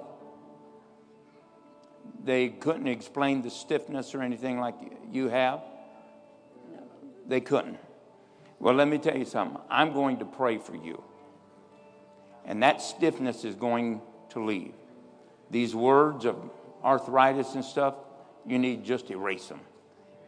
They 2.27 2.49
couldn't 2.49 2.87
explain 2.87 3.41
the 3.41 3.49
stiffness 3.49 4.13
or 4.13 4.21
anything 4.21 4.59
like 4.59 4.75
you 5.13 5.29
have? 5.29 5.61
They 7.25 7.39
couldn't. 7.39 7.77
Well, 8.59 8.73
let 8.73 8.89
me 8.89 8.97
tell 8.97 9.17
you 9.17 9.23
something. 9.23 9.61
I'm 9.69 9.93
going 9.93 10.19
to 10.19 10.25
pray 10.25 10.57
for 10.57 10.75
you. 10.75 11.01
And 12.43 12.61
that 12.63 12.81
stiffness 12.81 13.45
is 13.45 13.55
going 13.55 14.01
to 14.31 14.43
leave. 14.43 14.73
These 15.51 15.73
words 15.73 16.25
of 16.25 16.35
arthritis 16.83 17.55
and 17.55 17.63
stuff, 17.63 17.95
you 18.45 18.59
need 18.59 18.83
just 18.83 19.09
erase 19.09 19.47
them. 19.47 19.61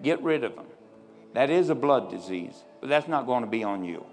Get 0.01 0.23
rid 0.23 0.45
of 0.45 0.55
them. 0.55 0.67
That 1.33 1.49
is 1.49 1.69
a 1.69 1.75
blood 1.75 2.09
disease, 2.09 2.63
but 2.79 2.87
that's 2.87 3.09
not 3.09 3.25
going 3.25 3.43
to 3.43 3.49
be 3.49 3.65
on 3.65 3.83
you. 3.83 4.05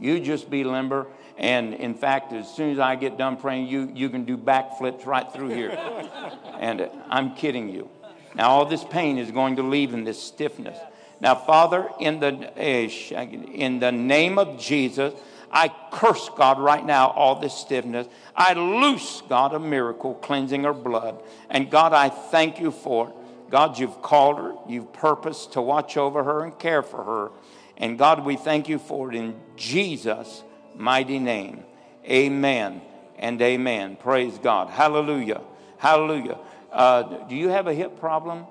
You 0.00 0.20
just 0.20 0.50
be 0.50 0.64
limber. 0.64 1.06
And 1.36 1.74
in 1.74 1.94
fact, 1.94 2.32
as 2.32 2.52
soon 2.52 2.72
as 2.72 2.78
I 2.78 2.96
get 2.96 3.16
done 3.16 3.36
praying, 3.36 3.68
you, 3.68 3.90
you 3.94 4.10
can 4.10 4.24
do 4.24 4.36
backflips 4.36 5.06
right 5.06 5.30
through 5.32 5.50
here. 5.50 5.70
and 6.58 6.80
uh, 6.80 6.88
I'm 7.08 7.34
kidding 7.34 7.68
you. 7.68 7.88
Now, 8.34 8.50
all 8.50 8.66
this 8.66 8.84
pain 8.84 9.18
is 9.18 9.30
going 9.30 9.56
to 9.56 9.62
leave 9.62 9.94
in 9.94 10.04
this 10.04 10.20
stiffness. 10.22 10.78
Now, 11.20 11.34
Father, 11.34 11.88
in 11.98 12.20
the, 12.20 12.52
in 12.56 13.80
the 13.80 13.92
name 13.92 14.38
of 14.38 14.58
Jesus, 14.58 15.14
I 15.50 15.72
curse 15.90 16.28
God 16.36 16.60
right 16.60 16.84
now, 16.84 17.08
all 17.08 17.36
this 17.36 17.54
stiffness. 17.54 18.06
I 18.36 18.52
loose 18.52 19.22
God 19.28 19.54
a 19.54 19.58
miracle, 19.58 20.14
cleansing 20.14 20.64
her 20.64 20.72
blood. 20.72 21.22
And 21.48 21.70
God, 21.70 21.92
I 21.92 22.08
thank 22.10 22.60
you 22.60 22.70
for 22.70 23.08
it. 23.08 23.14
God, 23.50 23.78
you've 23.78 24.02
called 24.02 24.36
her, 24.38 24.54
you've 24.68 24.92
purposed 24.92 25.54
to 25.54 25.62
watch 25.62 25.96
over 25.96 26.22
her 26.22 26.44
and 26.44 26.58
care 26.58 26.82
for 26.82 27.02
her. 27.02 27.30
And 27.78 27.98
God, 27.98 28.24
we 28.24 28.36
thank 28.36 28.68
you 28.68 28.78
for 28.78 29.10
it 29.10 29.16
in 29.16 29.40
Jesus' 29.56 30.42
mighty 30.74 31.18
name. 31.18 31.62
Amen 32.04 32.82
and 33.16 33.40
amen. 33.40 33.96
Praise 33.96 34.36
God. 34.38 34.68
Hallelujah. 34.68 35.40
Hallelujah. 35.78 36.38
Uh, 36.72 37.26
do 37.28 37.36
you 37.36 37.48
have 37.48 37.66
a 37.66 37.74
hip 37.74 37.98
problem? 37.98 38.46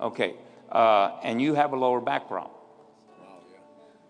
Okay. 0.00 0.34
Uh, 0.72 1.18
and 1.22 1.40
you 1.40 1.54
have 1.54 1.72
a 1.72 1.76
lower 1.76 2.00
back 2.00 2.28
problem? 2.28 2.56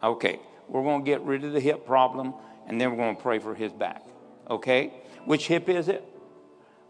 Okay. 0.02 0.40
We're 0.68 0.82
going 0.82 1.04
to 1.04 1.06
get 1.06 1.22
rid 1.22 1.44
of 1.44 1.52
the 1.52 1.60
hip 1.60 1.84
problem 1.84 2.34
and 2.66 2.80
then 2.80 2.90
we're 2.90 2.96
going 2.96 3.16
to 3.16 3.22
pray 3.22 3.40
for 3.40 3.54
his 3.54 3.72
back. 3.72 4.04
Okay? 4.48 4.92
Which 5.24 5.48
hip 5.48 5.68
is 5.68 5.88
it? 5.88 6.04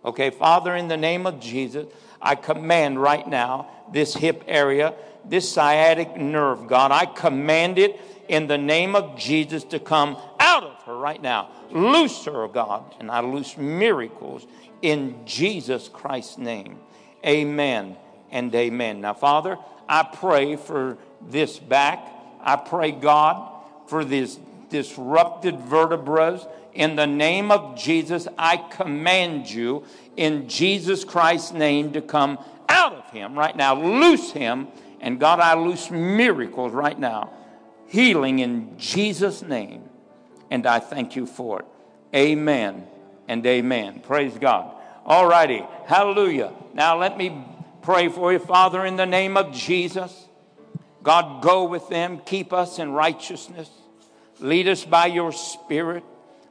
Okay, 0.04 0.30
Father, 0.30 0.74
in 0.76 0.88
the 0.88 0.96
name 0.96 1.26
of 1.26 1.40
Jesus, 1.40 1.86
I 2.22 2.34
command 2.34 3.00
right 3.00 3.26
now 3.26 3.68
this 3.92 4.14
hip 4.14 4.44
area, 4.46 4.94
this 5.24 5.50
sciatic 5.50 6.16
nerve, 6.16 6.66
God, 6.66 6.92
I 6.92 7.06
command 7.06 7.78
it 7.78 8.00
in 8.28 8.46
the 8.46 8.58
name 8.58 8.94
of 8.94 9.18
Jesus 9.18 9.64
to 9.64 9.78
come 9.78 10.16
out 10.38 10.64
of 10.64 10.82
her 10.84 10.96
right 10.96 11.20
now. 11.20 11.50
Loose 11.70 12.24
her, 12.24 12.48
God, 12.48 12.94
and 13.00 13.10
I 13.10 13.20
loose 13.20 13.56
miracles 13.56 14.46
in 14.82 15.24
Jesus 15.26 15.88
Christ's 15.88 16.38
name. 16.38 16.78
Amen 17.26 17.96
and 18.30 18.54
amen. 18.54 19.00
Now, 19.00 19.14
Father, 19.14 19.58
I 19.88 20.04
pray 20.04 20.56
for 20.56 20.96
this 21.20 21.58
back. 21.58 22.06
I 22.40 22.56
pray, 22.56 22.92
God, 22.92 23.52
for 23.86 24.04
these 24.04 24.38
disrupted 24.70 25.58
vertebrae. 25.60 26.40
In 26.72 26.94
the 26.94 27.06
name 27.06 27.50
of 27.50 27.76
Jesus, 27.76 28.28
I 28.38 28.56
command 28.56 29.50
you 29.50 29.84
in 30.16 30.48
Jesus 30.48 31.04
Christ's 31.04 31.52
name 31.52 31.92
to 31.92 32.00
come 32.00 32.38
out 32.68 32.92
of 32.92 33.10
him 33.10 33.36
right 33.36 33.56
now. 33.56 33.74
Loose 33.74 34.30
him. 34.30 34.68
And 35.00 35.18
God, 35.18 35.40
I 35.40 35.54
loose 35.54 35.90
miracles 35.90 36.72
right 36.72 36.98
now. 36.98 37.32
Healing 37.86 38.38
in 38.38 38.78
Jesus' 38.78 39.42
name. 39.42 39.88
And 40.50 40.66
I 40.66 40.80
thank 40.80 41.16
you 41.16 41.26
for 41.26 41.60
it. 41.60 41.66
Amen 42.14 42.86
and 43.28 43.44
amen. 43.46 44.00
Praise 44.00 44.36
God. 44.38 44.74
All 45.06 45.26
righty. 45.26 45.64
Hallelujah. 45.86 46.52
Now 46.74 46.98
let 46.98 47.16
me 47.16 47.44
pray 47.82 48.08
for 48.08 48.32
you, 48.32 48.38
Father, 48.38 48.84
in 48.84 48.96
the 48.96 49.06
name 49.06 49.36
of 49.36 49.52
Jesus. 49.52 50.28
God, 51.02 51.42
go 51.42 51.64
with 51.64 51.88
them. 51.88 52.20
Keep 52.26 52.52
us 52.52 52.78
in 52.78 52.92
righteousness. 52.92 53.70
Lead 54.38 54.68
us 54.68 54.84
by 54.84 55.06
your 55.06 55.32
Spirit. 55.32 56.04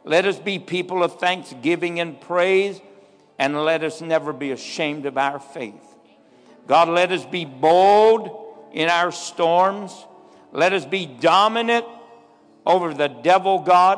Let 0.04 0.26
us 0.26 0.40
be 0.40 0.60
people 0.60 1.04
of 1.04 1.20
thanksgiving 1.20 2.00
and 2.00 2.20
praise, 2.20 2.82
and 3.38 3.64
let 3.64 3.84
us 3.84 4.02
never 4.02 4.34
be 4.34 4.52
ashamed 4.52 5.06
of 5.06 5.18
our 5.18 5.40
faith. 5.40 5.89
God, 6.70 6.88
let 6.88 7.12
us 7.12 7.26
be 7.26 7.46
bold 7.46 8.70
in 8.72 8.90
our 8.90 9.12
storms. 9.12 10.06
Let 10.52 10.72
us 10.72 10.86
be 10.86 11.08
dominant 11.08 11.84
over 12.64 12.94
the 12.94 13.08
devil, 13.08 13.58
God, 13.58 13.98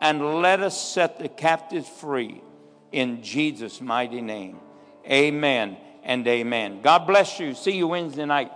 and 0.00 0.42
let 0.42 0.58
us 0.58 0.78
set 0.78 1.20
the 1.20 1.28
captives 1.28 1.88
free 1.88 2.42
in 2.90 3.22
Jesus' 3.22 3.80
mighty 3.80 4.20
name. 4.20 4.58
Amen 5.08 5.76
and 6.02 6.26
amen. 6.26 6.82
God 6.82 7.06
bless 7.06 7.38
you. 7.38 7.54
See 7.54 7.76
you 7.76 7.86
Wednesday 7.86 8.24
night. 8.24 8.50